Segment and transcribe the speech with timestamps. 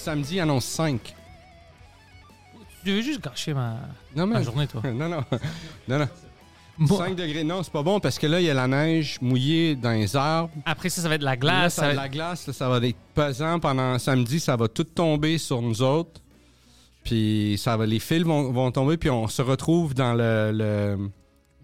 [0.00, 1.14] Samedi, il annonce 5.
[2.84, 3.76] Tu veux juste gâcher ma,
[4.16, 4.82] Non, ma journée, toi?
[4.92, 5.24] Non, non.
[5.88, 6.08] Non, non.
[6.78, 7.44] Moi- 5 degrés.
[7.44, 10.16] Non, c'est pas bon parce que là, il y a la neige mouillée dans les
[10.16, 10.50] arbres.
[10.64, 11.74] Après ça, ça va être de la Là, glace.
[11.74, 14.40] ça, ça va la glace, là, ça va être pesant pendant samedi.
[14.40, 16.20] Ça va tout tomber sur nous autres.
[17.04, 18.96] Puis ça va, les fils vont, vont tomber.
[18.96, 21.10] Puis on se retrouve dans le, le-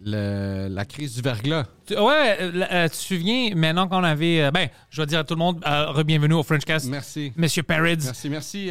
[0.08, 1.64] le- la crise du verglas.
[1.84, 4.40] Tu- Ouais, euh, euh, tu te souviens, maintenant qu'on avait.
[4.44, 6.86] euh, ben, je vais dire à tout le monde, euh, re-bienvenue au Frenchcast.
[6.88, 7.32] Merci.
[7.36, 7.98] Monsieur Parrids.
[8.04, 8.70] Merci, merci,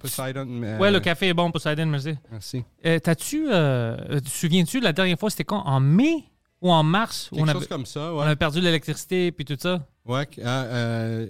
[0.00, 0.46] Poseidon.
[0.80, 2.14] Ouais, le café est bon, Poseidon, merci.
[2.30, 2.64] Merci.
[2.82, 3.44] T'as-tu.
[3.46, 6.24] te souviens-tu, la dernière fois, c'était quand En mai
[6.60, 9.56] ou en mars Quelque on, chose avait, comme ça, on avait perdu l'électricité puis tout
[9.58, 9.86] ça?
[10.04, 10.64] Ouais, ah,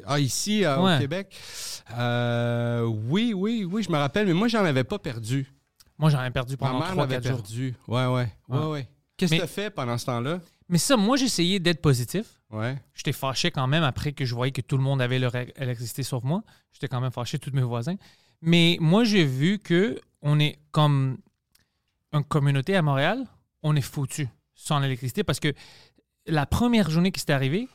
[0.06, 0.96] ah, ici, Ouais.
[0.96, 1.36] au Québec.
[3.10, 5.52] Oui, oui, oui, je me rappelle, mais moi, j'en avais pas perdu.
[5.98, 7.36] Moi, j'en ai perdu pendant mère l'avait 3-4 jours.
[7.42, 7.74] perdu.
[7.88, 8.32] Ouais, ouais.
[8.48, 8.64] Ouais, Ouais.
[8.66, 8.88] ouais.
[9.18, 10.40] Qu'est-ce que tu as fait pendant ce temps-là?
[10.70, 12.40] Mais ça, moi, j'essayais d'être positif.
[12.50, 12.78] Ouais.
[12.94, 16.02] J'étais fâché quand même après que je voyais que tout le monde avait leur électricité
[16.02, 16.42] sauf moi.
[16.72, 17.96] J'étais quand même fâché, tous mes voisins.
[18.40, 21.18] Mais moi, j'ai vu que on est comme
[22.12, 23.26] une communauté à Montréal,
[23.62, 25.52] on est foutu sans l'électricité parce que
[26.26, 27.68] la première journée qui s'est arrivée,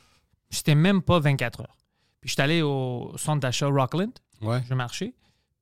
[0.50, 1.78] c'était même pas 24 heures.
[2.22, 4.12] Puis j'étais allé au centre d'achat Rockland,
[4.42, 4.62] Ouais.
[4.68, 5.14] je marchais,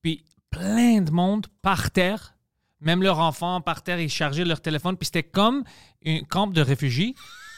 [0.01, 2.35] puis plein de monde par terre,
[2.81, 5.63] même leurs enfants par terre, ils chargeaient leur téléphone, puis c'était comme
[6.05, 7.15] un camp de réfugiés.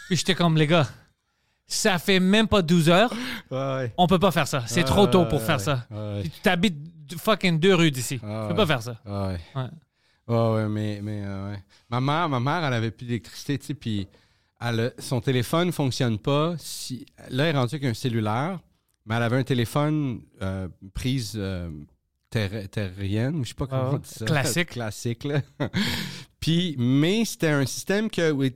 [0.07, 0.87] Puis j'étais comme, les gars,
[1.65, 3.13] ça fait même pas 12 heures,
[3.49, 3.93] Ouais.
[3.97, 4.63] on peut pas faire ça.
[4.67, 5.87] C'est trop tôt pour faire ça.
[6.43, 8.19] Tu habites fucking deux rues d'ici.
[8.23, 8.99] Ah tu peux pas faire ça.
[9.05, 9.37] Ouais.
[9.55, 9.69] Ouais.
[10.27, 11.63] Ouais, mais, mais euh, ouais.
[11.89, 14.07] Ma mère, ma mère, elle avait plus d'électricité, tu sais, puis
[14.99, 16.55] son téléphone fonctionne pas.
[16.57, 18.59] Si, là, elle est rendue avec un cellulaire,
[19.05, 21.69] mais elle avait un téléphone euh, prise euh,
[22.33, 24.25] terre- terrienne, ou je sais pas comment Ah, on dit ça.
[24.25, 24.69] classique.
[24.69, 25.41] Classique, là.
[26.39, 28.09] puis, mais c'était un système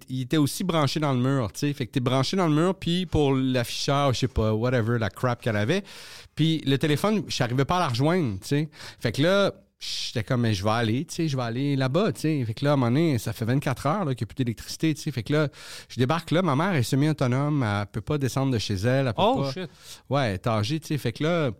[0.10, 1.74] il était aussi branché dans le mur, tu sais.
[1.74, 5.10] Fait que t'es branché dans le mur, puis pour l'afficheur, je sais pas, whatever, la
[5.10, 5.84] crap qu'elle avait.
[6.36, 8.70] Puis le téléphone, je n'arrivais pas à la rejoindre, tu sais.
[9.00, 12.12] Fait que là, j'étais comme, mais je vais aller, tu sais, je vais aller là-bas,
[12.12, 12.44] tu sais.
[12.46, 14.36] Fait que là, à un moment donné, ça fait 24 heures qu'il n'y a plus
[14.44, 15.12] d'électricité, tu sais.
[15.12, 15.48] Fait que là,
[15.88, 19.14] je débarque là, ma mère est semi-autonome, elle peut pas descendre de chez elle, elle
[19.14, 19.52] peut Oh pas...
[19.54, 19.70] shit.
[20.10, 20.98] Ouais, elle est âgée, tu sais.
[20.98, 21.52] Fait que là,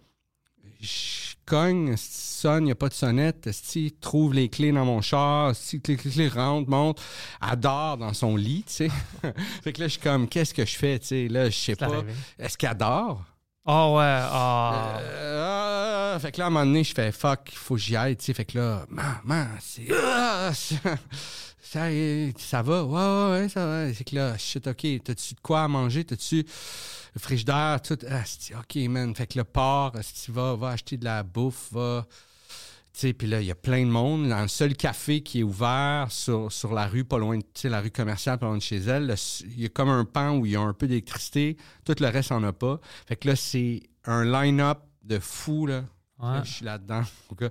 [0.80, 5.02] je cogne, sonne, il n'y a pas de sonnette, esti, trouve les clés dans mon
[5.02, 7.02] char, esti, les clés rentrent, monte,
[7.42, 8.90] elle dort dans son lit, tu sais.
[9.64, 11.28] fait que là, je suis comme, qu'est-ce que je fais, tu sais?
[11.28, 12.04] Là, je sais pas.
[12.38, 13.24] Est-ce qu'elle dort?
[13.70, 14.04] Oh ouais.
[14.06, 15.00] ah.
[15.02, 17.82] Euh, ah, fait que là, à un moment donné, je fais fuck, il faut que
[17.82, 18.34] j'y aille, tu sais.
[18.34, 19.88] Fait que là, maman, c'est.
[19.92, 20.96] ah, ça,
[21.60, 21.90] ça,
[22.38, 22.86] ça va?
[22.86, 23.94] Ouais, ouais, ouais, ça va.
[23.94, 26.06] C'est que là, shit, ok, t'as-tu de quoi à manger?
[26.06, 26.46] T'as-tu
[27.18, 27.82] frigidaire?
[27.82, 27.98] Tout.
[28.10, 28.24] Ah,
[28.60, 29.16] ok, man.
[29.16, 32.06] Fait que le port, tu vas, va acheter de la bouffe, va.
[33.00, 34.28] Puis là, il y a plein de monde.
[34.28, 37.80] Dans le seul café qui est ouvert sur, sur la rue, pas loin de, la
[37.80, 40.46] rue commerciale, pas loin de chez elle, le- il y a comme un pan où
[40.48, 41.58] il y a un peu d'électricité.
[41.86, 42.80] Tout le reste, en a pas.
[43.08, 45.84] Fait que là, c'est un line-up de fou, là.
[46.20, 46.34] Ouais.
[46.34, 47.04] Là, je suis là-dedans.
[47.38, 47.50] cas.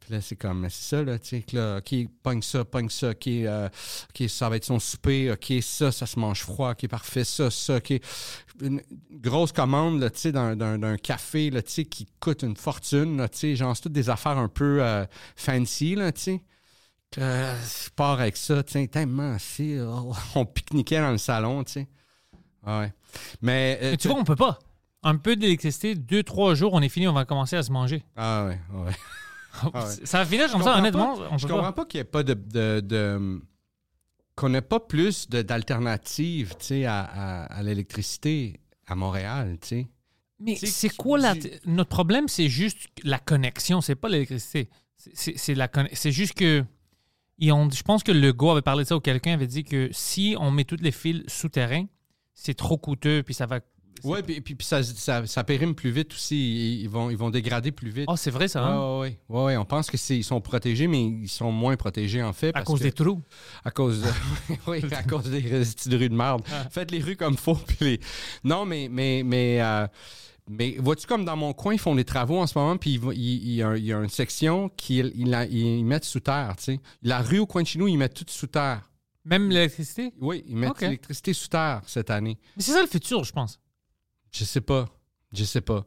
[0.00, 3.10] Puis là, c'est comme, c'est ça, là, tu sais, là, OK, pogne ça, pogne ça,
[3.10, 3.68] OK, euh,
[4.10, 7.50] OK, ça va être son souper, OK, ça, ça se mange froid, OK, parfait, ça,
[7.50, 7.94] ça, OK.
[8.60, 12.42] Une grosse commande, là, tu sais, d'un, d'un- d'un café, là, tu sais, qui coûte
[12.42, 15.06] une fortune, là, tu sais, genre, c'est toutes des affaires un peu euh,
[15.36, 16.42] fancy, là, tu sais.
[17.18, 19.78] Euh, je pars avec ça, tu sais, tellement, si,
[20.34, 21.88] on pique-niquait dans le salon, tu sais.
[22.66, 22.92] Ouais.
[23.40, 24.58] Mais, euh, Mais tu vois, on peut pas.
[25.02, 28.02] Un peu d'électricité, deux, trois jours, on est fini, on va commencer à se manger.
[28.16, 28.92] Ah ouais, ouais.
[29.74, 29.94] Ah ouais.
[30.04, 31.14] Ça va finir comme ça, honnêtement.
[31.18, 31.72] pas- on je comprends pas.
[31.72, 32.32] pas, qu'il n'y ait pas de.
[32.34, 33.42] de, de-
[34.34, 39.58] qu'on n'ait pas plus d'alternatives tu sais, à, à- à l'électricité à Montréal.
[39.60, 39.86] tu sais.
[40.40, 41.34] Mais c'est quoi la...
[41.66, 44.70] Notre problème, c'est juste la connexion, c'est pas l'électricité.
[44.96, 46.64] C'est- la c'est juste que...
[47.38, 50.50] je pense que Legault avait parlé de ça ou quelqu'un avait dit que si on
[50.50, 51.84] met tous les fils souterrains,
[52.32, 53.60] c'est trop coûteux, puis ça va...
[54.04, 56.80] Oui, puis, puis, puis ça, ça, ça périme plus vite aussi.
[56.82, 58.06] Ils, vont, ils vont dégrader plus vite.
[58.08, 59.00] Oh, c'est vrai ça, hein?
[59.00, 59.56] Oui, oui, oui.
[59.56, 62.54] On pense qu'ils sont protégés, mais ils sont moins protégés en fait.
[62.54, 63.20] à cause que- des trous.
[63.64, 64.08] À cause de...
[64.66, 66.42] oui, à cause des restes de rues de merde.
[66.70, 67.54] Faites les rues comme faut.
[67.54, 68.00] Puis les...
[68.44, 69.86] Non, mais, mais, mais, euh,
[70.48, 73.54] mais vois-tu, comme dans mon coin, ils font des travaux en ce moment, puis il,
[73.54, 76.80] y, a, une section qu'ils ils mettent sous terre, tu sais.
[77.02, 78.90] La rue au coin de chez nous, ils mettent tout sous terre.
[79.24, 80.12] Même l'électricité?
[80.20, 82.38] Oui, ils mettent l'électricité sous terre cette année.
[82.56, 83.60] Mais c'est ça le futur, je pense.
[84.32, 84.88] Je sais pas.
[85.32, 85.86] Je sais pas.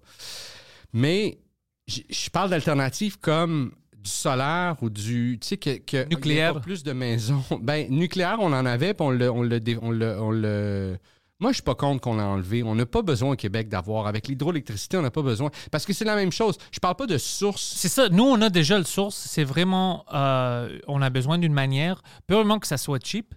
[0.93, 1.39] Mais
[1.87, 5.37] je parle d'alternatives comme du solaire ou du.
[5.41, 6.51] Tu sais, que, que- Nucléaire.
[6.51, 7.43] il y a plus de maisons.
[7.61, 9.29] Ben, nucléaire, on en avait, puis on le.
[9.31, 10.97] On le, dé- on le, on le-
[11.39, 12.63] moi, je suis pas contre qu'on l'a enlevé.
[12.63, 14.07] On n'a pas besoin au Québec d'avoir.
[14.07, 15.51] Avec l'hydroélectricité, on n'a pas besoin.
[15.69, 16.57] Parce que c'est la même chose.
[16.71, 17.73] Je parle pas de source.
[17.75, 18.07] C'est ça.
[18.09, 19.15] Nous, on a déjà le source.
[19.17, 20.05] C'est vraiment...
[20.13, 23.35] euh, on a besoin d'une manière, purement que ça soit cheap,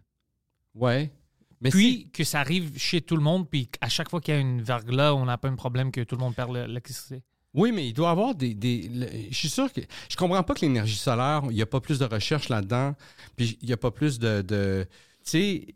[0.77, 1.11] Ouais.
[1.61, 4.37] Mais puis que ça arrive chez tout le monde, puis à chaque fois qu'il y
[4.37, 7.23] a une verglas, on n'a pas un problème que tout le monde perd le- l'électricité.
[7.55, 8.55] Oui, mais il doit y avoir des.
[8.55, 9.81] des- le- je suis sûr que.
[10.09, 12.95] Je comprends pas que l'énergie solaire, il n'y a pas plus de recherche là-dedans,
[13.37, 14.43] puis il n'y a pas plus de.
[14.43, 14.87] de-
[15.25, 15.67] tu sais,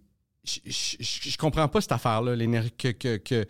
[0.45, 2.71] je, je, je- je comprends pas cette affaire-là, l'énergie.
[2.77, 3.47] Que, que, que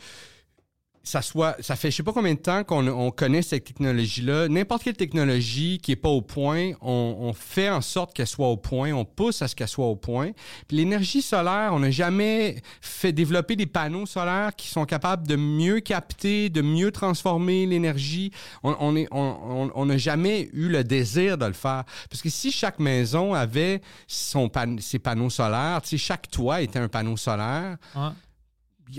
[1.04, 1.56] ça soit.
[1.60, 4.48] Ça fait je sais pas combien de temps qu'on on connaît cette technologie-là.
[4.48, 8.48] N'importe quelle technologie qui est pas au point, on, on fait en sorte qu'elle soit
[8.48, 10.30] au point, on pousse à ce qu'elle soit au point.
[10.68, 15.36] Puis l'énergie solaire, on n'a jamais fait développer des panneaux solaires qui sont capables de
[15.36, 18.30] mieux capter, de mieux transformer l'énergie.
[18.62, 21.84] On on est- on- on- on n'a jamais eu le désir de le faire.
[22.10, 26.78] Parce que si chaque maison avait son pan- ses panneaux solaires, si chaque toit était
[26.78, 28.08] un panneau solaire, Ouais.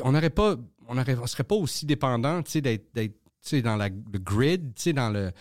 [0.03, 0.55] on n'aurait pas,
[0.88, 2.94] on on serait pas aussi dépendant, d'être,
[3.62, 5.31] dans la, le grid, dans le,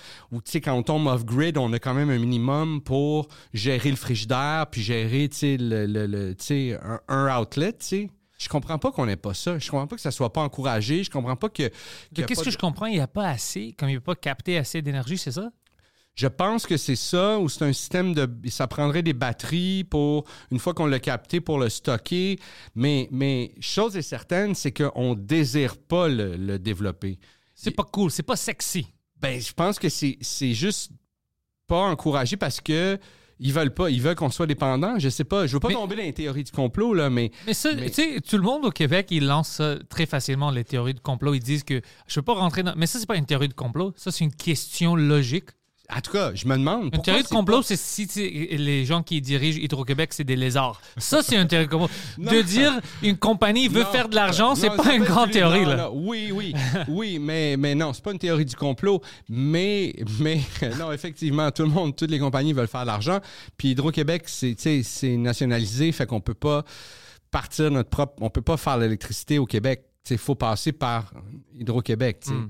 [0.53, 3.97] sais, quand on tombe off grid, on a quand même un minimum pour gérer le
[3.97, 5.29] frigidaire, puis gérer,
[5.87, 6.07] le, le-
[6.83, 8.11] un, un outlet, tu sais.
[8.39, 9.57] Je comprends pas qu'on ait pas ça.
[9.61, 11.05] Je comprends pas que ça soit pas encouragé.
[11.05, 11.63] Je comprends pas que.
[12.25, 12.87] a Qu'est-ce que de- je comprends?
[12.87, 15.53] Il n'y a pas assez, comme il ne peut pas capter assez d'énergie, c'est ça?
[16.15, 18.29] Je pense que c'est ça, ou c'est un système de.
[18.51, 22.39] Ça prendrait des batteries pour, une fois qu'on l'a capté, pour le stocker.
[22.75, 27.19] Mais, mais chose est certaine, c'est qu'on désire pas le, le développer.
[27.55, 28.87] C'est pas cool, c'est pas sexy.
[29.21, 30.19] Ben, je pense que c'est
[30.53, 30.91] juste
[31.67, 32.99] pas encouragé parce que
[33.39, 34.99] ils veulent pas, ils veulent qu'on soit dépendant.
[34.99, 37.31] Je sais pas, je veux pas Mais- tomber dans les théories du complot là, mais
[37.47, 40.65] Mais ça, Mais- tu sais, tout le monde au Québec, ils lancent très facilement, les
[40.65, 41.33] théories de complot.
[41.35, 42.75] Ils disent que je veux pas rentrer dans.
[42.77, 43.93] Mais ça, c'est pas une théorie de complot.
[43.97, 45.51] Ça, c'est une question logique.
[45.95, 46.95] En tout cas, je me demande.
[46.95, 48.07] Une théorie de complot, pas- c'est si
[48.57, 50.81] les gens qui dirigent Hydro-Québec, c'est des lézards.
[50.97, 51.89] Ça, c'est une théorie de complot.
[52.19, 55.63] de dire une compagnie veut Non, faire de l'argent, c'est pas une grande théorie.
[55.63, 55.77] non, là.
[55.77, 56.55] non, oui, oui,
[56.89, 59.03] oui, mais, mais non, c'est pas une théorie du complot.
[59.29, 60.41] Mais, mais
[60.79, 63.19] non, effectivement, tout le monde, toutes les compagnies veulent faire de l'argent.
[63.59, 64.57] Puis Hydro-Québec, c'est,
[65.17, 66.65] nationalisé, fait qu'on peut pas
[67.31, 68.15] partir notre propre.
[68.21, 69.85] On peut pas faire l'électricité au Québec.
[70.11, 71.13] Il faut passer par
[71.59, 72.21] Hydro-Québec.
[72.23, 72.35] tu sais.
[72.35, 72.49] Mm.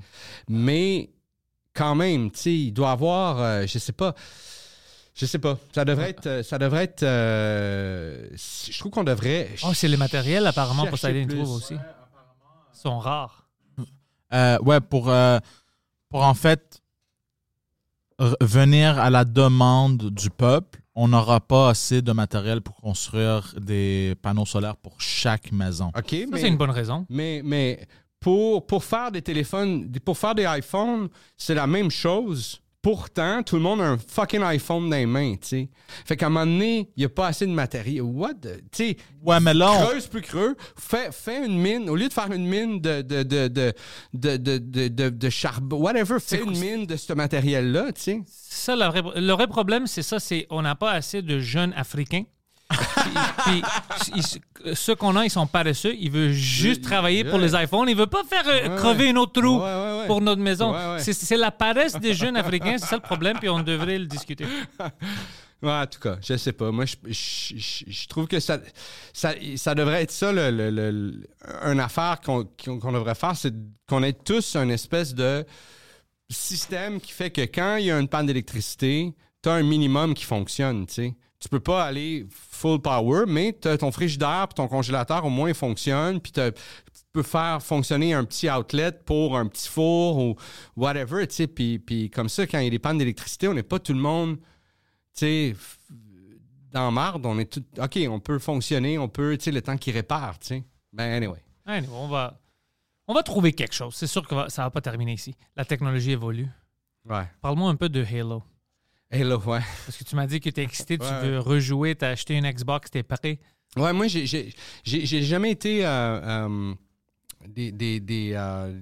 [0.49, 1.11] Mais
[1.75, 4.15] quand même, tu sais, il doit avoir, euh, je sais pas.
[5.15, 5.59] Je sais pas.
[5.75, 6.27] Ça devrait être.
[6.27, 7.03] euh, Ça devrait être.
[7.03, 9.51] euh, je trouve qu'on devrait.
[9.65, 11.27] Oh, c'est les matériels, apparemment, pour plus.
[11.27, 11.75] trouve aussi.
[11.75, 13.47] Ils sont rares.
[14.33, 15.39] Euh, ouais, pour, euh,
[16.09, 16.81] pour en fait
[18.41, 24.15] venir à la demande du peuple, on n'aura pas assez de matériel pour construire des
[24.23, 25.91] panneaux solaires pour chaque maison.
[25.97, 26.41] OK, Ça, mais.
[26.41, 27.07] c'est une bonne raison.
[27.09, 27.87] Mais, mais
[28.23, 32.61] pour, pour faire des téléphones, pour faire des iPhones, c'est la même chose.
[32.81, 35.69] Pourtant, tout le monde a un fucking iPhone dans les mains, tu sais.
[36.05, 38.03] Fait qu'à un moment donné, il n'y a pas assez de matériel.
[38.03, 38.35] What?
[38.43, 40.57] the- Tu sais, Ouais, mais là, on- creuse plus creux.
[40.77, 41.89] Fais, fais une mine.
[41.89, 43.73] Au lieu de faire une mine de, de, de, de,
[44.15, 48.21] de, de, de, de- de charbon, whatever, fais une mine de ce matériel-là, tu sais.
[48.27, 51.73] Ça, le vrai, le vrai problème, c'est ça, c'est on n'a pas assez de jeunes
[51.77, 52.25] Africains.
[53.45, 53.63] Puis,
[54.01, 54.23] puis,
[54.65, 55.95] ils- ceux qu'on a, ils sont paresseux.
[55.99, 57.89] Ils veulent juste travailler pour les iPhones.
[57.89, 59.11] Ils veulent pas faire euh, Ouais, crever ouais.
[59.11, 60.75] un autre trou Ouais, pour notre maison.
[60.99, 62.77] C'est- la paresse des jeunes Africains.
[62.79, 64.47] C'est ça le problème, puis on devrait le discuter.
[65.65, 66.73] En tout cas, je sais pas.
[66.73, 68.59] Moi, je, je- je- je trouve que ça,
[69.13, 71.29] ça, ça devrait être ça, le, le- le- le-
[71.71, 72.43] une affaire qu'on
[72.93, 73.55] devrait faire, c'est
[73.89, 75.47] qu'on ait tous une espèce de
[76.29, 80.15] système qui fait que quand il y a une panne d'électricité, tu as un minimum
[80.15, 81.15] qui fonctionne, tu sais.
[81.43, 85.49] Tu peux pas aller full power, mais t'as ton frigidaire puis ton congélateur au moins
[85.49, 86.41] il fonctionne, puis tu
[87.13, 90.37] peux faire fonctionner un petit outlet pour un petit four ou
[90.77, 91.47] whatever, tu sais.
[91.49, 93.93] Puis, puis comme ça, quand il y a des pannes d'électricité, on n'est pas tout
[93.93, 94.39] le monde
[95.15, 95.57] tu sais,
[96.71, 97.65] dans marde, on est tout.
[97.79, 100.65] OK, on peut fonctionner, on peut, tu sais, le temps qu'il répare, tu sais.
[100.93, 101.43] Ben, anyway.
[101.67, 102.41] Anyway, on va,
[103.07, 103.95] On va trouver quelque chose.
[103.95, 105.35] C'est sûr que ça va pas terminer ici.
[105.57, 106.49] La technologie évolue.
[107.05, 107.29] Ouais.
[107.41, 108.43] Parle-moi un peu de Halo.
[109.13, 109.61] Halo, ouais.
[109.87, 111.21] Parce que tu m'as dit que tu es excité, tu Ouais.
[111.29, 113.39] veux rejouer, tu as acheté une Xbox, tu es prêt.
[113.77, 114.51] Ouais, moi, j'ai-
[115.23, 115.85] jamais été.
[115.85, 115.91] euh,
[116.49, 116.75] euh,
[117.49, 118.73] des, des, des, euh,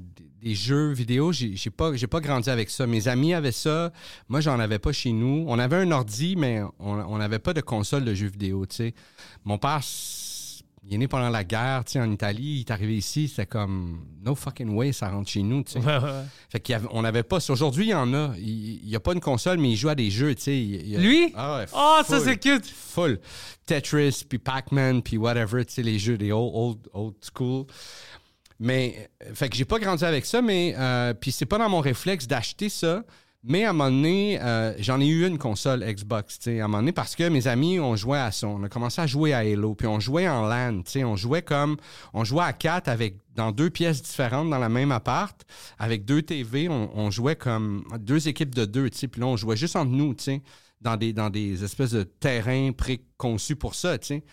[0.40, 2.87] des- jeux vidéo, j'ai pas, pas grandi avec ça.
[2.87, 3.92] Mes amis avaient ça.
[4.28, 5.44] Moi, j'en avais pas chez nous.
[5.49, 8.76] On avait un ordi, mais on on n'avait pas de console de jeux vidéo, tu
[8.76, 8.94] sais.
[9.44, 9.80] Mon père,
[10.82, 12.56] il est né pendant la guerre, tu sais, en Italie.
[12.56, 15.78] Il est arrivé ici, c'était comme no fucking way, ça rentre chez nous, tu sais.
[15.78, 16.25] Ouais, ouais, ouais.
[16.49, 17.38] Fait qu'il y avait- on n'avait pas.
[17.50, 18.32] Aujourd'hui, il y en a.
[18.38, 20.58] Il n'y a pas une console, mais il joue à des jeux, tu sais.
[20.58, 21.32] Il- il- Lui?
[21.37, 22.66] Ah ouais, Oh, ça c'est cute!
[22.66, 23.20] full.
[23.66, 27.66] Tetris, puis Pac-Man, puis whatever, tu sais, les jeux des old, old, old school.
[28.58, 31.68] Mais, euh, fait que j'ai pas grandi avec ça, mais, euh, puis c'est pas dans
[31.68, 33.02] mon réflexe d'acheter ça.
[33.42, 36.66] Mais à un moment donné, euh, j'en ai eu une console Xbox, tu sais, à
[36.66, 38.47] un moment donné, parce que mes amis, on jouait à ça.
[38.47, 41.16] On a commencé à jouer à Halo, puis on jouait en LAN, tu sais, on
[41.16, 41.78] jouait comme,
[42.12, 45.42] on jouait à quatre avec, dans deux pièces différentes dans la même appart,
[45.78, 49.38] avec deux TV, on, jouait comme deux équipes de deux, tu sais, puis là, on
[49.38, 50.42] jouait juste entre nous, tu sais,
[50.82, 54.25] dans des, dans des espèces de terrains préconçus pour ça, tu sais.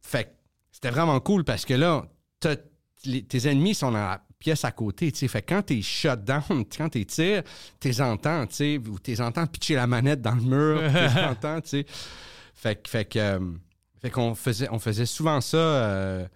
[0.00, 0.34] Fait
[0.72, 2.06] c'était vraiment cool parce que là,
[2.40, 5.28] tes ennemis sont dans la pièce à côté, tu sais.
[5.28, 7.42] Fait quand t'es shut down, quand t'es tires,
[7.80, 11.60] t'es entends, tu sais, ou t'es entends pitcher la manette dans le mur, t'es entends,
[11.60, 11.86] tu sais.
[12.54, 13.40] Fait que, fait que, euh,
[14.00, 16.26] fait qu'on faisait, on faisait souvent ça, euh,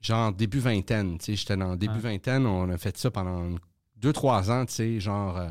[0.00, 1.36] genre début vingtaine, tu sais.
[1.36, 3.56] J'étais dans début vingtaine, on a fait ça pendant
[3.96, 5.48] deux, trois ans, tu sais, genre euh,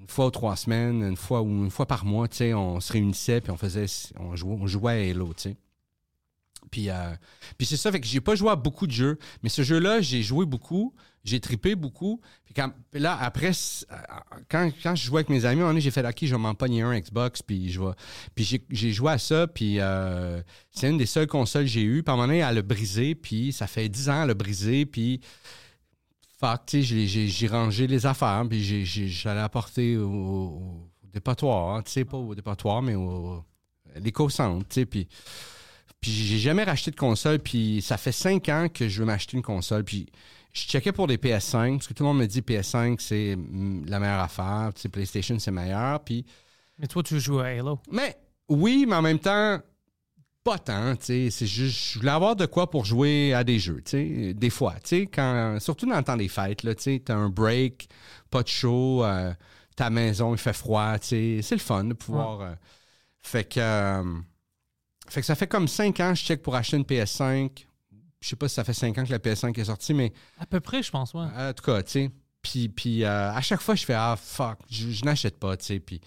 [0.00, 2.80] une fois ou trois semaines, une fois ou une fois par mois, tu sais, on
[2.80, 3.86] se réunissait puis on faisait,
[4.18, 5.56] on jouait, on jouait à Halo, tu sais.
[6.70, 7.14] Puis, euh,
[7.58, 10.00] puis c'est ça, fait que j'ai pas joué à beaucoup de jeux, mais ce jeu-là,
[10.00, 12.20] j'ai joué beaucoup, j'ai trippé beaucoup.
[12.44, 12.54] Puis
[13.00, 13.96] là, après, euh,
[14.48, 16.98] quand, quand je jouais avec mes amis, j'ai fait, OK, je vais m'en pogner un
[16.98, 17.92] Xbox, puis je vais...
[18.34, 22.02] Puis j'ai, joué à ça, puis euh, c'est une des seules consoles que j'ai eues.
[22.02, 24.34] Puis à un moment donné, elle a brisé, puis ça fait 10 ans, elle a
[24.34, 25.20] brisé, puis...
[26.38, 31.90] Fuck, tu sais, j'ai, rangé les affaires, puis j'allais apporter au, au- dépotoir, hein, tu
[31.90, 33.44] sais, pas au dépotoir, mais au
[33.96, 35.06] l'éco-centre, tu sais, puis...
[36.00, 39.36] Puis j'ai jamais racheté de console, puis ça fait cinq ans que je veux m'acheter
[39.36, 40.06] une console, puis
[40.52, 43.84] je checkais pour des PS5, parce que tout le monde me dit PS5, c'est mm,
[43.86, 46.24] la meilleure affaire, tu sais, PlayStation, c'est meilleur, puis...
[46.78, 47.78] Mais toi, tu joues à Halo.
[47.92, 48.16] Mais
[48.48, 49.60] oui, mais en même temps,
[50.42, 53.58] pas tant, tu sais, c'est juste, je voulais avoir de quoi pour jouer à des
[53.58, 56.74] jeux, tu sais, des fois, tu sais, quand, surtout dans le temps des fêtes, là,
[56.74, 57.90] tu sais, t'as un break,
[58.30, 59.34] pas de show, euh,
[59.76, 62.40] ta maison, il fait froid, tu sais, c'est le fun de pouvoir...
[62.40, 62.54] euh,
[63.22, 63.60] fait que...
[63.60, 64.20] euh,
[65.10, 67.66] fait que ça fait comme 5 ans que je check pour acheter une PS5.
[68.20, 70.46] Je sais pas si ça fait 5 ans que la PS5 est sortie, mais À
[70.46, 71.20] peu près, je pense, ouais.
[71.20, 72.10] en tout cas, tu sais.
[72.42, 75.66] Puis, puis euh, à chaque fois, je fais Ah, fuck, je, je n'achète pas, tu
[75.66, 75.80] sais.
[75.80, 76.00] Puis,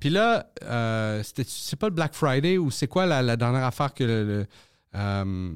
[0.00, 3.92] puis là, euh, c'est pas le Black Friday ou c'est quoi la, la dernière affaire
[3.92, 4.24] que le.
[4.24, 4.46] le,
[4.94, 5.52] euh,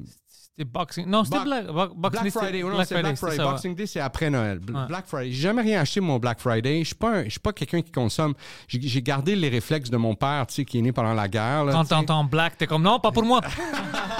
[0.59, 1.05] C'était Boxing.
[1.07, 3.35] Non, c'était Black, Black c'était Friday, non, Black c'est Black Friday, Friday.
[3.37, 3.49] c'est ouais.
[3.51, 4.59] Boxing Day, c'est après Noël.
[4.67, 4.87] Ouais.
[4.89, 5.31] Black Friday.
[5.31, 6.79] J'ai jamais rien acheté mon Black Friday.
[6.79, 8.33] Je suis pas, un- je suis pas quelqu'un qui consomme.
[8.67, 11.63] J'ai gardé les réflexes de mon père, tu sais, qui est né pendant la guerre.
[11.63, 13.39] là, Quand t'entends Black, t'es comme non, pas pour moi.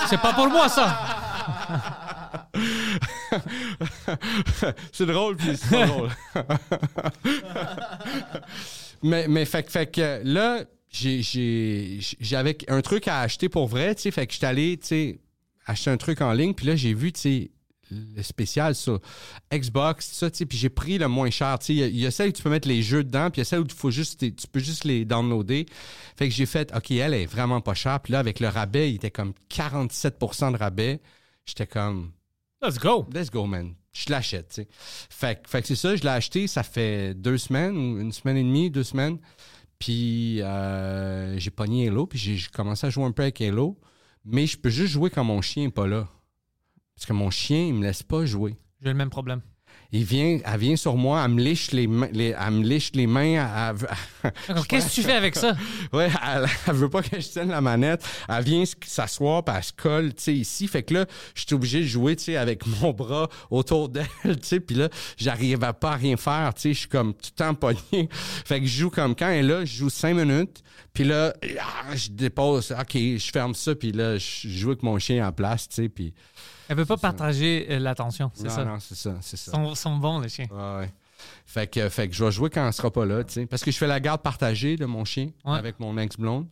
[0.07, 0.97] c'est pas pour moi ça.
[4.93, 6.09] c'est drôle, puis c'est pas drôle.
[9.03, 14.03] mais, mais fait, que- fait que là, j'avais un truc à acheter pour vrai, tu
[14.03, 15.19] sais, fait que j'étais allé, tu sais,
[15.69, 17.51] acheter un truc en ligne, puis là, j'ai vu, tu sais,
[17.91, 18.99] le spécial sur
[19.51, 21.83] Xbox, tout ça, tu sais, puis j'ai pris le moins cher, tu sais, il y
[21.83, 23.41] a- il y, a celle où tu peux mettre les jeux dedans, puis il y
[23.41, 25.65] a celle où tu, faut juste, tu peux juste les downloader.
[26.15, 28.91] Fait que j'ai fait, OK, elle est vraiment pas chère, puis là, avec le rabais,
[28.91, 30.99] il était comme 47% de rabais.
[31.45, 32.11] J'étais comme,
[32.61, 33.07] Let's go.
[33.13, 33.73] Let's go, man.
[33.93, 34.67] Je l'achète, tu sais.
[35.09, 38.11] Fait, que- fait que c'est ça, je l'ai acheté, ça fait deux semaines, ou une
[38.11, 39.17] semaine et demie, deux semaines.
[39.79, 43.79] Puis euh, j'ai pogné Halo, puis j'ai j'ai commencé à jouer un peu avec Halo.
[44.25, 46.07] Mais je peux juste jouer quand mon chien n'est pas là.
[46.95, 48.57] Parce que mon chien, il me laisse pas jouer.
[48.81, 49.41] J'ai le même problème.
[49.91, 52.91] Il vient, elle vient sur moi, elle me liche les mains, les, elle me liche
[52.93, 53.73] les mains.
[54.67, 55.55] Qu'est-ce que tu fais avec ça?
[55.93, 58.03] Ouais, elle, elle veut pas que je tienne la manette.
[58.27, 60.67] Elle vient s'asseoir, puis elle se colle, tu sais, ici.
[60.67, 64.05] Fait que là, je suis obligé de jouer, tu sais, avec mon bras autour d'elle,
[64.23, 64.59] tu sais.
[64.59, 66.73] Puis là, j'arrive à pas rien faire, tu sais.
[66.73, 68.09] Je suis comme tout le temps pogné.
[68.11, 70.61] Fait que je joue comme quand elle est là, je joue cinq minutes.
[70.93, 72.71] Puis là, ah, je dépose.
[72.71, 75.89] OK, je ferme ça, puis là, je joue avec mon chien en place, tu sais.
[75.89, 76.13] Puis...
[76.67, 78.65] Elle veut pas partager euh, l'attention, c'est ça.
[78.65, 79.51] non, c'est ça, c'est ça.
[79.53, 80.47] Ils sont, sont bons, les chiens.
[80.51, 80.93] Ouais, ouais.
[81.45, 83.45] Fait que, fait que je vais jouer quand elle sera pas là, tu sais.
[83.45, 85.57] Parce que je fais la garde partagée de mon chien Ouais.
[85.57, 86.47] avec mon ex-blonde.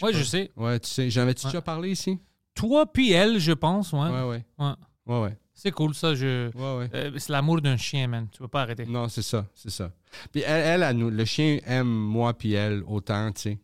[0.00, 0.50] Ouais, pas- je sais.
[0.56, 1.10] Ouais, tu sais.
[1.10, 2.18] J'en avais-tu déjà parlé ici?
[2.54, 4.08] Toi puis elle, je pense, ouais.
[4.08, 4.74] Ouais, ouais.
[5.06, 5.36] Ouais.
[5.54, 6.14] C'est cool, ça.
[6.14, 6.50] Je...
[6.56, 6.90] Ouais, ouais.
[6.94, 8.28] Euh, c'est l'amour d'un chien, man.
[8.30, 8.86] Tu peux pas arrêter.
[8.86, 9.90] Non, c'est ça, c'est ça.
[10.32, 13.58] Puis elle, elle, elle nous- le chien aime moi puis elle autant, tu sais.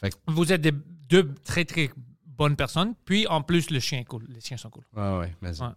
[0.00, 0.72] Fait que, Vous êtes des,
[1.08, 1.90] deux très, très
[2.26, 2.94] bonnes personnes.
[3.04, 4.24] Puis, en plus, le chien est cool.
[4.28, 4.84] Les chiens sont cool.
[4.96, 5.68] ouais, ouais, mais Ouais.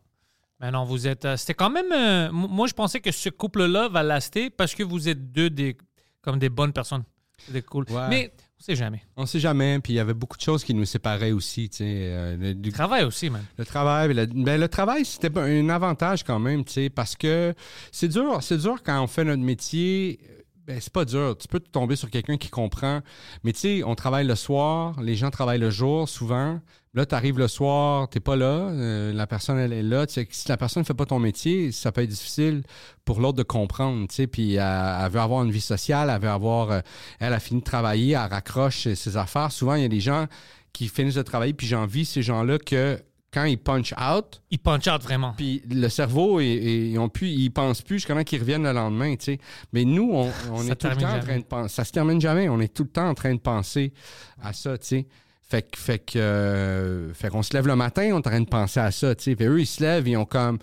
[0.60, 1.26] Mais non, vous êtes.
[1.26, 1.92] euh, C'était quand même.
[1.92, 5.76] euh, moi, je pensais que ce couple-là va laster parce que vous êtes deux des,
[6.22, 7.04] comme des bonnes personnes.
[7.50, 7.86] Des cool.
[7.90, 8.08] Ouais.
[8.10, 9.02] Mais on sait jamais.
[9.18, 9.80] On sait jamais.
[9.80, 11.68] Puis il y avait beaucoup de choses qui nous séparaient aussi.
[11.72, 13.44] tu sais, euh, le, du- Travail aussi, man.
[13.58, 17.56] le travail, le, ben, le travail, c'était un avantage quand même, tu sais, parce que
[17.92, 20.20] c'est dur, c'est dur quand on fait notre métier.
[20.68, 21.36] Ben, c'est pas dur.
[21.40, 23.02] Tu peux tomber sur quelqu'un qui comprend.
[23.44, 26.60] Mais tu sais, on travaille le soir, les gens travaillent le jour souvent.
[26.94, 30.06] Là, tu arrives le soir, t'es pas là, euh, la personne, elle est là.
[30.06, 32.64] Tu sais, si la personne ne fait pas ton métier, ça peut être difficile
[33.06, 34.28] pour l'autre de comprendre, tu sais.
[34.28, 36.70] Puis elle, elle veut avoir une vie sociale, elle veut avoir...
[36.72, 36.82] euh,
[37.20, 39.52] elle a fini de travailler, elle raccroche ses affaires.
[39.52, 40.28] Souvent, il y a des gens
[40.74, 43.02] qui finissent de travailler, puis j'envie ces gens-là que
[43.34, 45.34] quand ils punch out, Il punch out vraiment.
[45.38, 49.16] puis le cerveau, et, et- ils ont ils pensent plus jusqu'à qu'ils reviennent le lendemain,
[49.16, 49.40] tu sais.
[49.72, 50.28] Mais nous, on,
[50.68, 51.74] est tout le temps en train de penser.
[51.74, 52.50] Ça se termine jamais.
[52.50, 53.94] On est tout le temps en train de penser
[54.42, 55.08] à ça, tu sais.
[55.44, 58.40] Fait que, fait que, euh, fait qu'on se lève le matin, on est en train
[58.40, 59.36] de penser à ça, tu sais.
[59.36, 60.60] Puis eux, ils se lèvent, ils ont comme,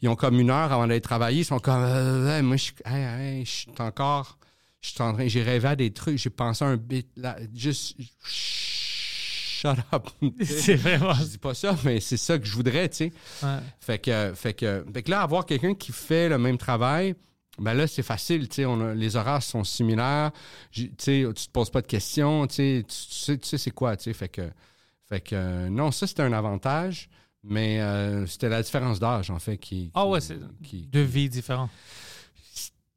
[0.00, 2.62] ils ont comme une heure avant d'aller travailler, ils sont comme, euh, ouais, moi, je
[2.64, 4.38] suis, hey, hey, je suis encore,
[4.80, 7.36] je suis en train, j'ai rêvé à des trucs, j'ai pensé à un bit, là,
[7.54, 7.96] juste,
[9.62, 10.08] shut up.
[10.44, 11.14] C'est vraiment.
[11.14, 13.12] Je dis pas ça, mais c'est ça que je voudrais, tu sais.
[13.42, 13.58] Ouais.
[13.80, 17.14] Fait que, fait que, fait que là, avoir quelqu'un qui fait le même travail,
[17.58, 18.64] ben là, c'est facile, tu sais.
[18.64, 20.30] on a- Les horaires sont similaires.
[20.72, 23.58] Tu sais, tu te poses pas de questions, tu sais, tu tu sais, tu sais
[23.58, 24.12] c'est quoi, tu sais.
[24.14, 24.42] Fait que,
[25.08, 27.08] fait que, euh, non, ça, c'était un avantage,
[27.44, 29.90] mais euh, c'était la différence d'âge, en fait, qui.
[29.94, 31.70] Ah ouais, c'est qui- deux vies différentes.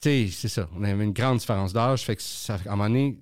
[0.02, 0.70] tu sais, c'est ça.
[0.78, 2.04] On avait une grande différence d'âge.
[2.04, 3.18] Fait que ça, à un moment donné,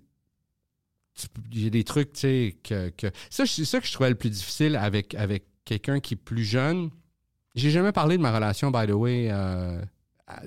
[1.52, 3.08] il y a des trucs, tu sais, que, que.
[3.30, 6.44] Ça, c'est ça que je trouvais le plus difficile avec, avec quelqu'un qui est plus
[6.44, 6.90] jeune.
[7.56, 9.80] J'ai jamais parlé de ma relation, by the way, euh,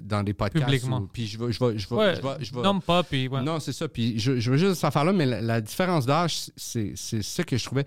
[0.02, 0.64] dans des podcasts.
[0.64, 1.06] Publiquement.
[1.06, 1.52] puis je vais.
[1.52, 3.42] Je vais, je vais, Ouais, je vais- je vais- nomme pas, puis ouais.
[3.42, 3.88] non, c'est ça.
[3.88, 7.44] Puis je, je veux juste cette affaire-là, mais la, la différence d'âge, c'est c'est ça
[7.44, 7.84] que je trouvais.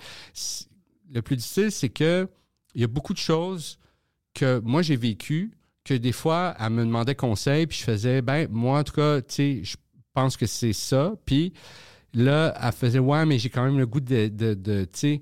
[1.14, 2.30] Le plus difficile, c'est que
[2.76, 3.80] il y a beaucoup de choses
[4.34, 5.52] que moi j'ai vécues
[5.84, 9.22] que des fois, elle me demandait conseil, puis je faisais, ben, moi, en tout cas,
[9.22, 9.76] tu sais, je
[10.14, 11.14] pense que c'est ça.
[11.26, 11.52] Puis
[12.14, 15.22] là, elle faisait, ouais, mais j'ai quand même le goût de, de, de, tu sais.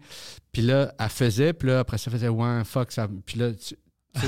[0.52, 3.08] Puis là, elle faisait, puis là, après ça, elle faisait, ouais, fuck, ça.
[3.26, 3.76] Puis là, tu-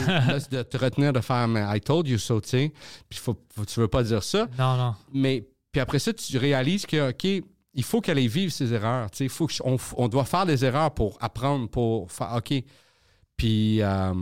[0.07, 2.73] là, de te retenir de faire, mais I told you so, tu sais.
[3.09, 4.47] Puis faut, faut- tu veux pas dire ça.
[4.57, 4.93] Non, non.
[5.13, 7.43] Mais puis après ça, tu réalises que, OK,
[7.73, 9.09] il faut qu'elle ait vive ses erreurs.
[9.11, 12.33] Tu sais, faut que je- on, on doit faire des erreurs pour apprendre, pour faire,
[12.35, 12.53] OK.
[13.37, 14.13] Puis, euh,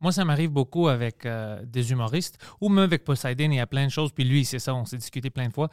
[0.00, 3.50] Moi, ça m'arrive beaucoup avec euh, des humoristes ou même avec Poseidon.
[3.50, 4.12] Il y a plein de choses.
[4.12, 5.68] Puis lui, c'est ça, on s'est discuté plein de fois.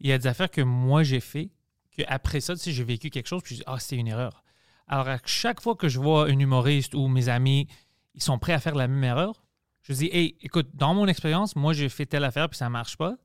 [0.00, 1.50] Il y a des affaires que moi, j'ai fait,
[1.96, 4.08] que après ça, tu sais, j'ai vécu quelque chose, puis je dis, ah, c'était une
[4.08, 4.42] erreur.
[4.88, 7.66] Alors, à chaque fois que je vois un humoriste ou mes amis,
[8.14, 9.42] ils sont prêts à faire la même erreur,
[9.82, 12.96] je dis, hey, écoute, dans mon expérience, moi, j'ai fait telle affaire, puis ça marche
[12.96, 13.16] pas.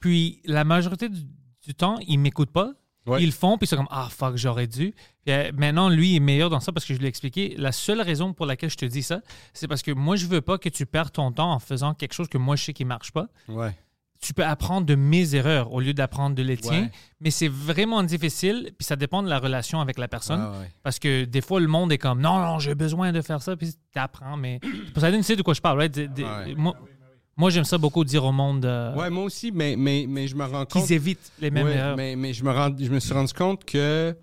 [0.00, 1.22] Puis la majorité du,
[1.62, 2.72] du temps, ils m'écoutent pas.
[3.06, 3.22] Ouais.
[3.22, 4.94] Ils le font, puis c'est comme Ah, fuck, j'aurais dû.
[5.24, 7.54] Puis, euh, maintenant, lui est meilleur dans ça parce que je lui ai expliqué.
[7.58, 9.20] La seule raison pour laquelle je te dis ça,
[9.52, 12.12] c'est parce que moi, je veux pas que tu perds ton temps en faisant quelque
[12.14, 13.26] chose que moi, je sais qui marche pas.
[13.48, 13.76] ouais.
[14.24, 16.56] Tu peux apprendre de mes erreurs au lieu d'apprendre de les.
[16.68, 16.92] Ouais.
[17.20, 20.40] Mais c'est vraiment difficile, puis ça dépend de la relation avec la personne.
[20.60, 20.70] Ouais.
[20.84, 23.56] Parce que des fois, le monde est comme non, non, j'ai besoin de faire ça,
[23.56, 24.36] puis tu apprends.
[24.36, 24.60] Mais
[24.94, 25.92] pour ça, tu sais de quoi je parle, right?
[25.92, 26.54] De- de- Ouais.
[26.54, 26.72] Moi,
[27.36, 30.34] moi j'aime ça beaucoup dire au monde euh, Ouais, moi aussi, mais, mais, mais je
[30.36, 30.84] me rends compte.
[30.86, 31.96] qu'ils évitent les mêmes Ouais, erreurs.
[31.96, 34.14] mais, mais je, me rends, je me suis rendu compte que